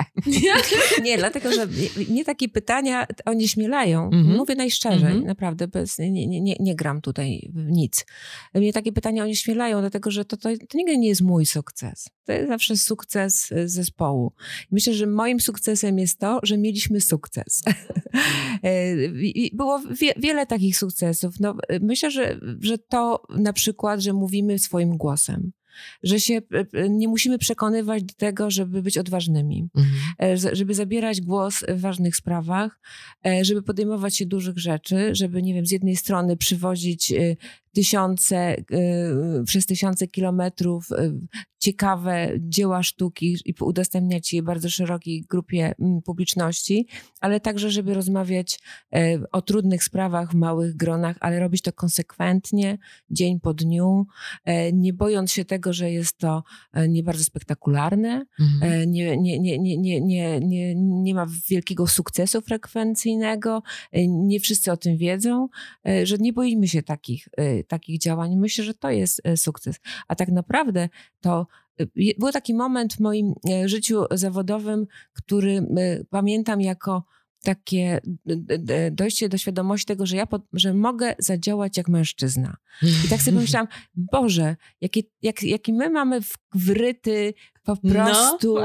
nie, 1.05 1.18
dlatego, 1.18 1.53
że 1.53 1.66
mnie 2.09 2.24
takie 2.24 2.49
pytania 2.49 3.07
onieśmielają. 3.24 4.05
Mhm. 4.05 4.36
Mówię 4.36 4.55
najszczerzej, 4.55 5.09
Mhm. 5.09 5.24
naprawdę, 5.24 5.68
bez, 5.68 5.99
nie, 5.99 6.11
nie, 6.11 6.41
nie, 6.41 6.57
nie 6.61 6.76
gram 6.76 7.01
tutaj 7.01 7.51
w 7.55 7.70
nic. 7.70 8.07
Mnie 8.55 8.72
takie 8.72 8.93
pytania 8.93 9.22
onieśmielają, 9.22 9.80
dlatego 9.80 10.11
że 10.11 10.24
to, 10.24 10.36
to, 10.36 10.49
to 10.68 10.78
nigdy 10.78 10.99
nie 10.99 11.09
jest 11.09 11.20
mój 11.20 11.47
sukces. 11.47 12.09
To 12.24 12.32
jest 12.32 12.49
zawsze 12.49 12.76
sukces 12.76 13.53
y, 13.53 13.68
zespołu. 13.68 14.32
Myślę, 14.70 14.95
że 14.95 15.07
moim 15.07 15.41
sukcesem 15.41 15.99
jest 15.99 16.18
to, 16.18 16.41
że 16.43 16.59
mieliśmy 16.59 17.01
sukces. 17.01 17.62
I 19.22 19.51
Było 19.55 19.80
wie, 20.01 20.12
wiele 20.16 20.47
takich 20.47 20.76
sukcesów. 20.78 21.34
No, 21.41 21.55
myślę, 21.80 22.11
że, 22.11 22.41
że 22.61 22.78
to 22.78 23.22
na 23.28 23.53
przykład, 23.53 24.01
że 24.01 24.12
mówimy 24.12 24.59
swoim 24.59 24.97
głosem. 24.97 25.53
Że 26.03 26.20
się 26.20 26.41
e, 26.74 26.89
nie 26.89 27.09
musimy 27.09 27.39
przekonywać 27.39 28.03
do 28.03 28.14
tego, 28.14 28.51
żeby 28.51 28.83
być 28.83 28.99
odważnymi. 28.99 29.68
E, 30.18 30.37
z- 30.37 30.57
żeby 30.57 30.74
zabierać 30.74 31.20
głos 31.20 31.64
w 31.68 31.81
ważnych 31.81 32.16
sprawach, 32.16 32.81
e, 33.26 33.45
żeby 33.45 33.62
podejmować 33.62 34.16
się 34.16 34.26
dużych 34.26 34.59
rzeczy, 34.59 35.14
żeby, 35.14 35.43
nie 35.43 35.55
wiem, 35.55 35.66
z 35.66 35.70
jednej 35.70 35.97
strony 35.97 36.37
przywozić 36.37 37.12
e, 37.12 37.37
tysiące, 37.79 38.37
e, 38.37 38.64
przez 39.45 39.66
tysiące 39.66 40.07
kilometrów 40.07 40.93
e, 40.93 41.12
ciekawe 41.59 42.31
dzieła 42.39 42.83
sztuki 42.83 43.37
i 43.45 43.55
udostępniać 43.61 44.33
je 44.33 44.43
bardzo 44.43 44.70
szerokiej 44.70 45.24
grupie 45.29 45.74
mm, 45.81 46.03
publiczności, 46.03 46.87
ale 47.20 47.41
także, 47.41 47.70
żeby 47.70 47.95
rozmawiać 47.95 48.61
e, 48.95 49.18
o 49.33 49.43
trudnych 49.43 49.85
sprawach 49.85 50.31
w 50.31 50.35
małych 50.35 50.76
gronach, 50.76 51.16
ale 51.20 51.41
robić 51.41 51.62
to 51.62 51.72
konsekwentnie, 51.72 52.79
dzień 53.11 53.41
po 53.41 53.55
dniu, 53.55 54.07
nie 54.72 54.93
bojąc 54.93 55.33
się 55.33 55.45
tego, 55.45 55.72
że 55.72 55.91
jest 55.91 56.18
to 56.18 56.43
nie 56.89 57.03
bardzo 57.03 57.24
spektakularne, 57.24 58.22
mhm. 58.41 58.91
nie, 58.91 59.16
nie, 59.16 59.41
nie, 59.41 59.59
nie, 59.59 59.79
nie, 59.79 60.01
nie, 60.01 60.41
nie, 60.41 60.74
nie 60.76 61.14
ma 61.14 61.26
wielkiego 61.49 61.87
sukcesu 61.87 62.41
frekwencyjnego, 62.41 63.62
nie 64.09 64.41
wszyscy 64.41 64.72
o 64.72 64.76
tym 64.76 64.97
wiedzą, 64.97 65.49
że 66.03 66.16
nie 66.18 66.33
boimy 66.33 66.68
się 66.68 66.83
takich, 66.83 67.29
takich 67.68 68.00
działań. 68.00 68.36
Myślę, 68.36 68.64
że 68.64 68.74
to 68.74 68.90
jest 68.90 69.20
e, 69.24 69.36
sukces. 69.36 69.76
A 70.08 70.14
tak 70.14 70.28
naprawdę 70.28 70.88
to 71.20 71.46
e, 71.80 71.86
był 72.18 72.32
taki 72.32 72.54
moment 72.54 72.94
w 72.94 73.00
moim 73.00 73.34
e, 73.50 73.68
życiu 73.68 74.04
zawodowym, 74.10 74.86
który 75.12 75.66
pamiętam 76.10 76.60
jako 76.60 77.04
takie 77.42 78.00
dojście 78.90 79.28
do 79.28 79.38
świadomości 79.38 79.86
tego, 79.86 80.06
że 80.06 80.16
ja 80.16 80.26
pod, 80.26 80.42
że 80.52 80.74
mogę 80.74 81.14
zadziałać 81.18 81.76
jak 81.76 81.88
mężczyzna. 81.88 82.56
I 82.82 83.08
tak 83.08 83.22
sobie 83.22 83.34
pomyślałam, 83.38 83.68
Boże, 83.94 84.56
jakie, 84.80 85.02
jak, 85.22 85.42
jaki 85.42 85.72
my 85.72 85.90
mamy 85.90 86.20
wryty 86.54 87.34
po 87.76 87.88
prostu 87.88 88.54
No, 88.54 88.62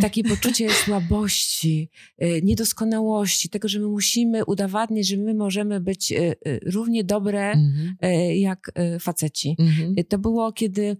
takie 0.00 0.24
poczucie 0.24 0.70
słabości, 0.70 1.90
y, 2.22 2.40
niedoskonałości, 2.44 3.48
tego, 3.48 3.68
że 3.68 3.80
my 3.80 3.86
musimy 3.86 4.44
udowadniać, 4.44 5.06
że 5.06 5.16
my 5.16 5.34
możemy 5.34 5.80
być 5.80 6.12
y, 6.12 6.16
y, 6.46 6.60
równie 6.66 7.04
dobre 7.04 7.50
Mhm. 7.52 7.96
y, 8.04 8.36
jak 8.36 8.72
faceci. 9.00 9.56
Mhm. 9.58 9.94
Y, 9.98 10.04
To 10.04 10.18
było, 10.18 10.52
kiedy 10.52 10.96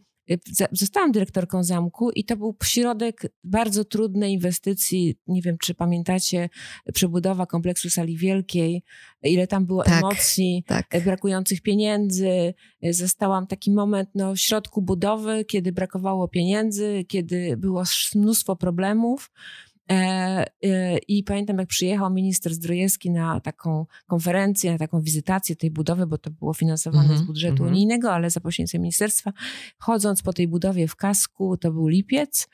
zostałam 0.72 1.12
dyrektorką 1.12 1.64
zamku 1.64 2.11
i 2.11 2.24
to 2.24 2.37
był 2.37 2.57
środek 2.64 3.22
bardzo 3.45 3.85
trudnej 3.85 4.33
inwestycji. 4.33 5.16
Nie 5.26 5.43
wiem, 5.43 5.59
czy 5.59 5.74
pamiętacie, 5.74 6.49
przebudowa 6.95 7.47
kompleksu 7.47 7.91
sali 7.91 8.16
wielkiej, 8.16 8.83
ile 9.22 9.47
tam 9.47 9.66
było 9.66 9.83
Tak. 9.85 9.99
emocji 9.99 10.64
Tak. 10.66 10.87
e, 10.91 11.01
brakujących 11.01 11.61
pieniędzy. 11.62 12.55
E, 12.83 12.93
Zastałam 12.93 13.47
taki 13.47 13.70
moment 13.70 14.11
no, 14.14 14.35
w 14.35 14.39
środku 14.39 14.83
budowy, 14.83 15.45
kiedy 15.45 15.72
brakowało 15.72 16.29
pieniędzy, 16.29 17.05
kiedy 17.09 17.57
było 17.57 17.83
mnóstwo 18.14 18.57
problemów. 18.57 19.31
E, 19.91 19.95
e, 20.64 20.99
I 20.99 21.24
pamiętam, 21.24 21.59
jak 21.59 21.68
przyjechał 21.68 22.11
minister 22.11 22.55
Zdrojewski 22.55 23.11
na 23.11 23.41
taką 23.41 23.86
konferencję, 24.07 24.72
na 24.72 24.78
taką 24.78 25.01
wizytację 25.01 25.57
tej 25.57 25.70
budowy, 25.70 26.07
bo 26.07 26.18
to 26.18 26.30
było 26.30 26.55
finansowane 26.55 27.03
Mhm, 27.03 27.18
z 27.18 27.22
budżetu 27.22 27.53
mhm. 27.53 27.70
unijnego, 27.70 28.12
ale 28.12 28.30
za 28.30 28.41
pośrednictwem 28.41 28.82
ministerstwa. 28.82 29.32
Chodząc 29.78 30.22
po 30.22 30.32
tej 30.32 30.49
budowie 30.49 30.89
w 30.89 30.97
kasku, 30.97 31.57
to 31.57 31.72
był 31.72 31.89
lipiec 31.89 32.49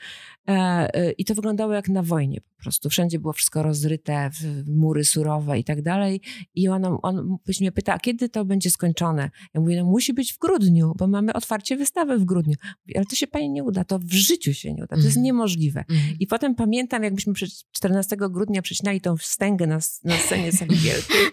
e, 0.49 1.13
i 1.13 1.25
to 1.25 1.35
wyglądało 1.35 1.73
jak 1.73 1.89
na 1.89 2.03
wojnie 2.03 2.41
po 2.41 2.63
prostu. 2.63 2.91
Wszędzie 2.91 3.19
było 3.19 3.33
wszystko 3.33 3.63
rozryte, 3.63 4.31
mury 4.67 5.05
surowe 5.05 5.59
i 5.59 5.65
tak 5.65 5.83
dalej. 5.83 6.21
I 6.55 6.69
on, 6.69 6.85
on 7.03 7.39
mnie 7.61 7.73
pyta, 7.73 7.95
a 7.95 7.99
kiedy 7.99 8.29
to 8.29 8.45
będzie 8.45 8.71
skończone? 8.71 9.31
Ja 9.55 9.61
mówię, 9.61 9.77
no 9.77 9.85
musi 9.85 10.13
być 10.13 10.33
w 10.33 10.39
grudniu, 10.39 10.93
bo 10.99 11.07
mamy 11.07 11.33
otwarcie 11.33 11.77
wystawy 11.77 12.19
w 12.19 12.25
grudniu. 12.25 12.55
Mówi, 12.87 12.97
Ale 12.97 13.07
to 13.07 13.17
się 13.17 13.27
pani 13.27 13.51
nie 13.51 13.65
uda, 13.65 13.85
to 13.85 13.99
w 13.99 14.13
życiu 14.13 14.55
się 14.55 14.75
nie 14.75 14.85
uda, 14.85 14.97
to 14.97 15.03
jest 15.03 15.07
Mhm. 15.07 15.25
niemożliwe. 15.25 15.81
Mhm. 15.91 16.17
I 16.21 16.27
potem 16.27 16.55
pamiętam, 16.55 17.03
jakbyśmy 17.03 17.24
przecież 17.33 17.65
14 17.73 18.17
grudnia 18.17 18.63
przecinali 18.63 19.01
tą 19.01 19.17
wstęgę 19.17 19.67
na, 19.67 19.79
na 20.05 20.17
scenie 20.17 20.53
sali 20.53 20.77
wielkiej 20.77 21.27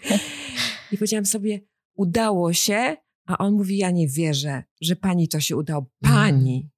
i 0.92 0.96
powiedziałam 0.98 1.26
sobie, 1.26 1.60
udało 1.94 2.52
się, 2.52 2.96
a 3.26 3.38
on 3.38 3.54
mówi, 3.54 3.76
ja 3.76 3.90
nie 3.90 4.08
wierzę, 4.08 4.64
że 4.80 4.96
pani 4.96 5.28
to 5.28 5.40
się 5.40 5.56
udało. 5.56 5.86
Pani, 6.00 6.70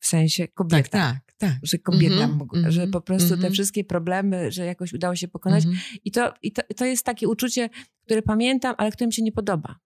w 0.00 0.06
sensie 0.06 0.48
kobieta. 0.48 0.82
Tak, 0.82 1.20
tak, 1.26 1.34
tak. 1.38 1.58
Że 1.62 1.78
kobieta, 1.78 2.14
Mhm, 2.14 2.38
mogła, 2.38 2.58
mhm, 2.58 2.72
że 2.72 2.86
po 2.86 3.00
prostu 3.00 3.28
te 3.28 3.34
mhm. 3.34 3.52
wszystkie 3.52 3.84
problemy, 3.84 4.52
że 4.52 4.64
jakoś 4.64 4.92
udało 4.92 5.16
się 5.16 5.28
pokonać. 5.28 5.64
Mhm. 5.64 5.82
I, 6.04 6.10
to, 6.10 6.34
i 6.42 6.52
to, 6.52 6.62
to 6.76 6.84
jest 6.84 7.04
takie 7.04 7.28
uczucie, 7.28 7.70
które 8.04 8.22
pamiętam, 8.22 8.74
ale 8.78 8.92
które 8.92 9.06
mi 9.06 9.12
się 9.12 9.22
nie 9.22 9.32
podoba. 9.32 9.78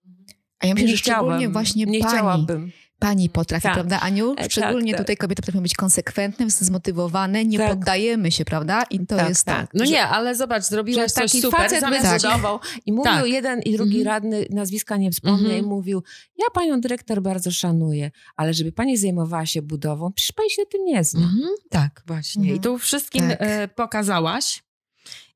A 0.58 0.66
ja 0.66 0.74
myślę, 0.74 0.86
nie 0.86 0.92
że 0.92 0.98
szczególnie 0.98 1.48
właśnie 1.48 1.86
nie 1.86 2.00
pani, 2.00 2.12
chciałabym. 2.12 2.72
Pani 2.98 3.30
potrafi, 3.30 3.62
Tak. 3.62 3.74
prawda 3.74 4.00
Aniu? 4.00 4.32
E, 4.32 4.36
tak, 4.36 4.50
Szczególnie 4.50 4.92
tak. 4.92 5.00
tutaj 5.00 5.16
kobiety 5.16 5.42
potrafią 5.42 5.60
być 5.62 5.74
konsekwentne, 5.74 6.50
zmotywowane, 6.50 7.44
nie 7.44 7.58
Tak. 7.58 7.70
poddajemy 7.70 8.30
się, 8.32 8.44
prawda? 8.44 8.82
I 8.90 9.06
to 9.06 9.16
Tak, 9.16 9.28
jest 9.28 9.44
tak. 9.44 9.70
No 9.74 9.84
że- 9.86 9.92
nie, 9.92 10.02
ale 10.06 10.34
zobacz, 10.34 10.62
zrobiłaś 10.64 11.12
coś 11.12 11.30
taki 11.32 11.42
super. 11.42 11.60
facet 11.60 11.80
zamiast- 11.80 12.12
wyzwolował 12.12 12.60
i 12.86 12.92
mówił 12.92 13.12
Tak. 13.12 13.26
jeden 13.26 13.60
i 13.62 13.72
drugi 13.72 13.98
Mhm. 14.00 14.06
radny, 14.14 14.46
nazwiska 14.50 14.96
nie 14.96 15.10
wspomnę, 15.10 15.44
Mhm. 15.48 15.64
i 15.64 15.68
mówił, 15.68 16.02
ja 16.38 16.46
panią 16.54 16.80
dyrektor 16.80 17.22
bardzo 17.22 17.50
szanuję, 17.50 18.10
ale 18.36 18.54
żeby 18.54 18.72
pani 18.72 18.96
zajmowała 18.96 19.46
się 19.46 19.62
budową, 19.62 20.12
przecież 20.12 20.32
pani 20.32 20.50
się 20.50 20.62
tym 20.66 20.84
nie 20.84 21.04
zna. 21.04 21.20
Mhm, 21.20 21.48
tak, 21.70 22.02
właśnie. 22.06 22.54
I 22.54 22.60
tu 22.60 22.78
wszystkim 22.78 23.28
Tak. 23.28 23.38
e, 23.40 23.68
pokazałaś. 23.68 24.62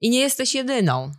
I 0.01 0.11
nie 0.11 0.19
jesteś 0.19 0.55
jedyną 0.55 1.13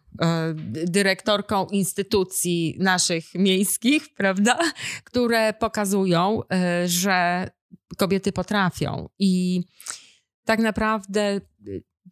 dyrektorką 0.66 1.66
instytucji 1.66 2.78
naszych 2.80 3.36
miejskich, 3.36 4.14
prawda? 4.14 4.60
Które 5.04 5.54
pokazują, 5.54 6.42
e, 6.52 6.88
że 6.88 7.50
kobiety 7.98 8.32
potrafią. 8.32 9.10
I 9.20 9.64
tak 10.46 10.60
naprawdę 10.60 11.22
e, 11.22 11.42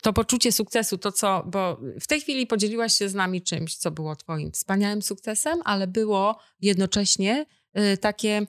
to 0.01 0.13
poczucie 0.13 0.51
sukcesu, 0.51 0.97
to 0.97 1.11
co, 1.11 1.43
bo 1.51 1.79
w 1.99 2.07
tej 2.07 2.21
chwili 2.21 2.47
podzieliłaś 2.47 2.97
się 2.97 3.09
z 3.09 3.13
nami 3.13 3.41
czymś, 3.41 3.75
co 3.75 3.91
było 3.91 4.15
Twoim 4.15 4.51
wspaniałym 4.51 5.01
sukcesem, 5.01 5.59
ale 5.65 5.87
było 5.87 6.39
jednocześnie 6.61 7.45
e, 7.73 7.97
takie 7.97 8.47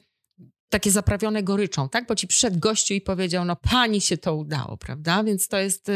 takie 0.69 0.91
zaprawione 0.91 1.43
goryczą, 1.43 1.89
tak? 1.89 2.07
Bo 2.07 2.15
ci 2.15 2.27
przed 2.27 2.59
gościu 2.59 2.95
i 2.95 3.01
powiedział, 3.01 3.45
no 3.45 3.57
pani 3.57 4.01
się 4.01 4.17
to 4.17 4.35
udało, 4.35 4.77
prawda? 4.77 5.25
Więc 5.25 5.49
to 5.49 5.59
jest 5.59 5.91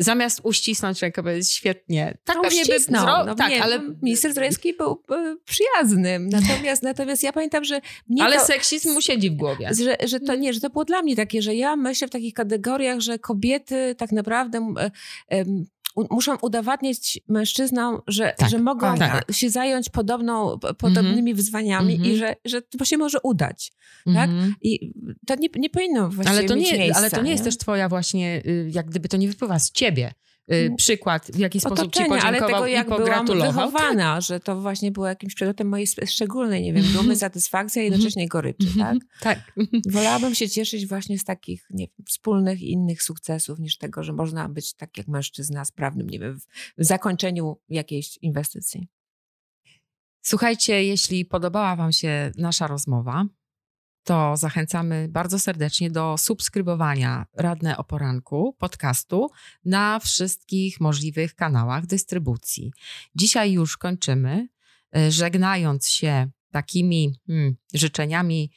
zamiast 0.00 0.40
uścisnąć 0.42 1.02
rękę, 1.02 1.22
powiedzieć 1.22 1.52
świetnie. 1.52 2.18
Tak 2.24 2.36
no, 2.36 2.42
pewnie 2.42 2.64
by 2.64 2.80
zro... 2.80 3.24
no, 3.24 3.34
tak, 3.34 3.50
nie, 3.50 3.62
ale 3.62 3.80
minister 4.02 4.32
Zdrojewski 4.32 4.74
był 4.74 5.02
przyjazny. 5.44 6.18
Natomiast, 6.40 6.82
natomiast 6.82 7.22
ja 7.22 7.32
pamiętam, 7.32 7.64
że 7.64 7.80
Ale 8.20 8.36
to, 8.36 8.44
seksizm 8.44 8.92
mu 8.92 9.00
siedzi 9.00 9.30
w 9.30 9.34
głowie. 9.34 9.70
Że, 9.74 9.96
że 10.08 10.20
to 10.20 10.34
nie, 10.34 10.52
że 10.52 10.60
to 10.60 10.70
było 10.70 10.84
dla 10.84 11.02
mnie 11.02 11.16
takie, 11.16 11.42
że 11.42 11.54
ja 11.54 11.76
myślę 11.76 12.08
w 12.08 12.10
takich 12.10 12.34
kategoriach, 12.34 13.00
że 13.00 13.18
kobiety 13.18 13.94
tak 13.98 14.12
naprawdę 14.12 14.74
muszą 16.10 16.36
udowadniać 16.36 17.18
mężczyznom, 17.28 18.00
że, 18.06 18.34
tak, 18.38 18.50
że 18.50 18.58
mogą 18.58 18.98
tak. 18.98 19.32
się 19.32 19.50
zająć 19.50 19.88
podobną, 19.88 20.58
podobnymi 20.58 21.18
mm 21.18 21.24
-hmm. 21.24 21.36
wyzwaniami 21.36 21.94
mm 21.94 22.06
-hmm. 22.06 22.10
i 22.10 22.16
że, 22.16 22.36
że 22.44 22.62
to 22.62 22.84
się 22.84 22.98
może 22.98 23.18
udać. 23.22 23.72
Mm 24.06 24.16
-hmm. 24.16 24.20
Tak? 24.20 24.30
Mhm. 24.30 24.54
I 24.62 24.92
to 25.26 25.34
nie, 25.34 25.48
nie 25.56 25.70
powinno 25.70 26.08
właściwie 26.08 26.38
ale 26.38 26.48
to 26.48 26.54
nie, 26.54 26.78
miejsca. 26.78 26.98
Ale 26.98 27.10
to 27.10 27.16
nie, 27.16 27.22
nie, 27.22 27.30
jest 27.30 27.44
też 27.44 27.58
twoja 27.58 27.88
właśnie, 27.88 28.42
y, 28.46 28.70
jak 28.72 28.86
gdyby 28.86 29.08
to 29.08 29.16
nie 29.16 29.28
wypływa 29.28 29.58
z 29.58 29.70
ciebie. 29.70 30.12
Y, 30.52 30.54
mm. 30.54 30.76
przykład, 30.76 31.30
w 31.34 31.38
jaki 31.38 31.60
sposób 31.60 31.78
Otoczenia, 31.78 32.04
ci 32.04 32.10
podziękował 32.10 32.48
ale 32.48 32.52
tego, 32.52 32.66
jak 32.66 32.86
i 32.86 32.90
pogratulował. 32.90 33.52
byłam 33.52 33.70
wychowana, 33.70 34.14
tak. 34.14 34.22
że 34.22 34.40
to 34.40 34.60
właśnie 34.60 34.90
było 34.90 35.06
jakimś 35.06 35.34
przedmiotem 35.34 35.68
mojej 35.68 35.86
szczególnej, 36.06 36.62
nie 36.62 36.72
wiem, 36.72 36.84
dumy, 36.92 37.16
satysfakcji, 37.26 37.80
a 37.80 37.84
jednocześnie 37.84 38.28
goryczy, 38.28 38.66
tak? 38.78 38.96
tak. 39.20 39.52
Wolałabym 39.92 40.34
się 40.34 40.48
cieszyć 40.48 40.86
właśnie 40.86 41.18
z 41.18 41.24
takich, 41.24 41.66
nie 41.70 41.86
wiem, 41.86 42.06
wspólnych 42.06 42.62
i 42.62 42.70
innych 42.70 43.02
sukcesów, 43.02 43.58
niż 43.58 43.78
tego, 43.78 44.02
że 44.02 44.12
można 44.12 44.48
być 44.48 44.74
tak 44.74 44.98
jak 44.98 45.08
mężczyzna 45.08 45.64
sprawnym, 45.64 46.10
nie 46.10 46.18
wiem, 46.18 46.38
w 46.78 46.84
zakończeniu 46.84 47.56
jakiejś 47.68 48.18
inwestycji. 48.22 48.88
Słuchajcie, 50.22 50.84
jeśli 50.84 51.24
podobała 51.24 51.76
Wam 51.76 51.92
się 51.92 52.32
nasza 52.36 52.66
rozmowa, 52.66 53.24
to 54.10 54.36
zachęcamy 54.36 55.08
bardzo 55.08 55.38
serdecznie 55.38 55.90
do 55.90 56.18
subskrybowania 56.18 57.26
Radne 57.36 57.76
o 57.76 57.84
Poranku 57.84 58.56
podcastu 58.58 59.30
na 59.64 59.98
wszystkich 59.98 60.80
możliwych 60.80 61.34
kanałach 61.34 61.86
dystrybucji. 61.86 62.72
Dzisiaj 63.14 63.52
już 63.52 63.76
kończymy, 63.76 64.48
e, 64.96 65.10
żegnając 65.10 65.88
się 65.88 66.30
takimi 66.52 67.14
hmm, 67.26 67.56
życzeniami 67.74 68.52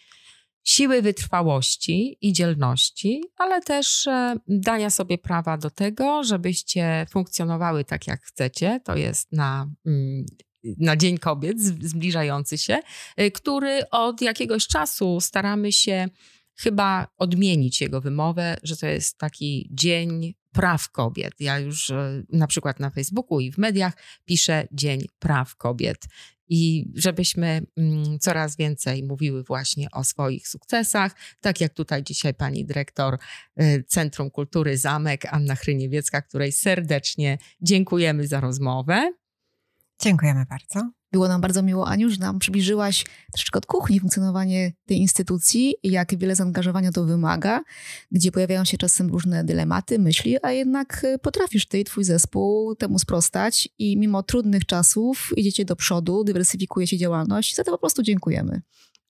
siły 0.64 1.02
wytrwałości 1.02 2.18
i 2.22 2.34
dzielności, 2.34 3.24
ale 3.38 3.62
też 3.62 4.08
e, 4.08 4.36
dania 4.48 4.90
sobie 4.90 5.18
prawa 5.18 5.58
do 5.58 5.70
tego, 5.70 6.24
żebyście 6.24 7.06
funkcjonowały 7.10 7.86
tak, 7.86 8.08
jak 8.08 8.22
chcecie. 8.22 8.80
To 8.86 8.96
jest 8.96 9.32
na 9.32 9.68
mm, 9.86 10.26
na 10.64 10.98
Dzień 10.98 11.18
Kobiet 11.18 11.62
zbliżający 11.62 12.58
się, 12.58 12.80
y, 13.22 13.32
który 13.32 13.90
od 13.90 14.22
jakiegoś 14.22 14.68
czasu 14.68 15.22
staramy 15.22 15.72
się 15.72 16.08
chyba 16.56 17.08
odmienić 17.18 17.82
jego 17.82 18.02
wymowę, 18.02 18.58
że 18.64 18.78
to 18.78 18.88
jest 18.88 19.18
taki 19.18 19.70
Dzień 19.72 20.34
Praw 20.52 20.90
Kobiet. 20.92 21.34
Ja 21.40 21.60
już 21.60 21.90
y, 21.90 22.26
na 22.30 22.48
przykład 22.48 22.80
na 22.80 22.90
Facebooku 22.90 23.40
i 23.40 23.52
w 23.52 23.58
mediach 23.58 23.94
piszę 24.26 24.68
Dzień 24.72 25.06
Praw 25.20 25.56
Kobiet. 25.56 25.98
I 26.48 26.92
żebyśmy 26.96 27.62
mm, 27.78 28.20
coraz 28.20 28.56
więcej 28.58 29.04
mówiły 29.04 29.44
właśnie 29.44 29.88
o 29.92 30.04
swoich 30.04 30.48
sukcesach, 30.48 31.16
tak 31.42 31.62
jak 31.62 31.74
tutaj 31.74 32.04
dzisiaj 32.04 32.34
pani 32.34 32.66
dyrektor 32.66 33.18
y, 33.62 33.84
Centrum 33.88 34.32
Kultury 34.32 34.78
Zamek, 34.78 35.26
Anna 35.26 35.56
Chryniewiecka, 35.56 36.22
której 36.22 36.52
serdecznie 36.52 37.38
dziękujemy 37.62 38.28
za 38.28 38.40
rozmowę. 38.40 39.12
Dziękujemy 40.02 40.46
bardzo. 40.50 40.92
Było 41.14 41.28
nam 41.28 41.42
bardzo 41.42 41.64
miło, 41.64 41.88
Aniu, 41.88 42.10
że 42.10 42.18
nam 42.18 42.40
przybliżyłaś 42.40 43.06
troszeczkę 43.32 43.58
od 43.58 43.66
kuchni 43.66 44.00
funkcjonowanie 44.00 44.72
tej 44.86 44.98
instytucji 44.98 45.76
jak 45.84 46.16
wiele 46.16 46.36
zaangażowania 46.36 46.92
to 46.92 47.06
wymaga, 47.06 47.62
gdzie 48.12 48.32
pojawiają 48.32 48.66
się 48.66 48.78
czasem 48.78 49.10
różne 49.10 49.44
dylematy, 49.44 50.00
myśli, 50.00 50.38
a 50.42 50.52
jednak 50.52 51.04
y, 51.04 51.20
potrafisz 51.20 51.66
ty 51.66 51.80
i 51.80 51.84
twój 51.84 52.04
zespół 52.04 52.76
temu 52.76 53.00
sprostać 53.00 53.70
i 53.80 53.98
mimo 53.98 54.24
trudnych 54.24 54.66
czasów 54.66 55.30
idziecie 55.38 55.66
do 55.66 55.76
przodu, 55.76 56.24
dywersyfikuje 56.24 56.88
się 56.88 56.98
działalność. 56.98 57.56
Za 57.56 57.64
to 57.64 57.72
po 57.72 57.78
prostu 57.78 58.04
dziękujemy. 58.04 58.62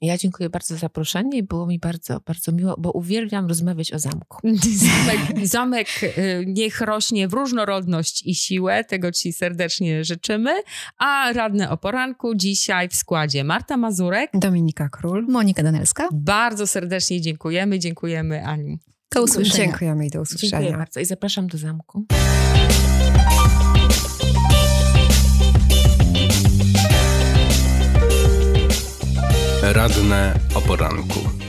Ja 0.04 0.18
dziękuję 0.18 0.49
bardzo 0.49 0.74
za 0.74 0.80
zaproszenie 0.80 1.38
i 1.38 1.43
było 1.43 1.68
mi 1.68 1.80
bardzo, 1.80 2.20
bardzo 2.20 2.51
miło, 2.51 2.76
bo 2.78 2.91
uwielbiam 2.91 3.47
rozmawiać 3.47 3.93
o 3.93 3.99
zamku. 3.99 4.38
Zamek, 4.86 5.20
zamek 5.58 5.88
y, 6.04 6.43
niech 6.47 6.82
rośnie 6.82 7.28
w 7.28 7.34
różnorodność 7.34 8.24
i 8.26 8.36
siłę, 8.36 8.84
tego 8.84 9.12
Ci 9.12 9.34
serdecznie 9.34 10.04
życzymy. 10.04 10.51
A 10.97 11.34
radne 11.34 11.70
o 11.70 11.78
poranku 11.78 12.36
dzisiaj 12.36 12.89
w 12.89 12.95
składzie 12.95 13.43
Marta 13.43 13.78
Mazurek, 13.78 14.32
Dominika 14.34 14.89
Król, 14.89 15.26
Monika 15.30 15.64
Danelska. 15.64 16.10
Bardzo 16.12 16.68
serdecznie 16.68 17.22
dziękujemy, 17.22 17.80
dziękujemy 17.80 18.45
Aniu. 18.45 18.78
Do 19.16 19.24
usłyszenia. 19.24 19.66
Dziękujemy 19.66 20.06
i 20.06 20.10
do 20.10 20.22
usłyszenia. 20.22 20.51
Dziękuję 20.51 20.78
bardzo 20.78 20.99
i 20.99 21.06
zapraszam 21.06 21.47
do 21.47 21.58
zamku. 21.58 22.06
Radne 29.72 30.34
o 30.55 30.61
poranku. 30.61 31.43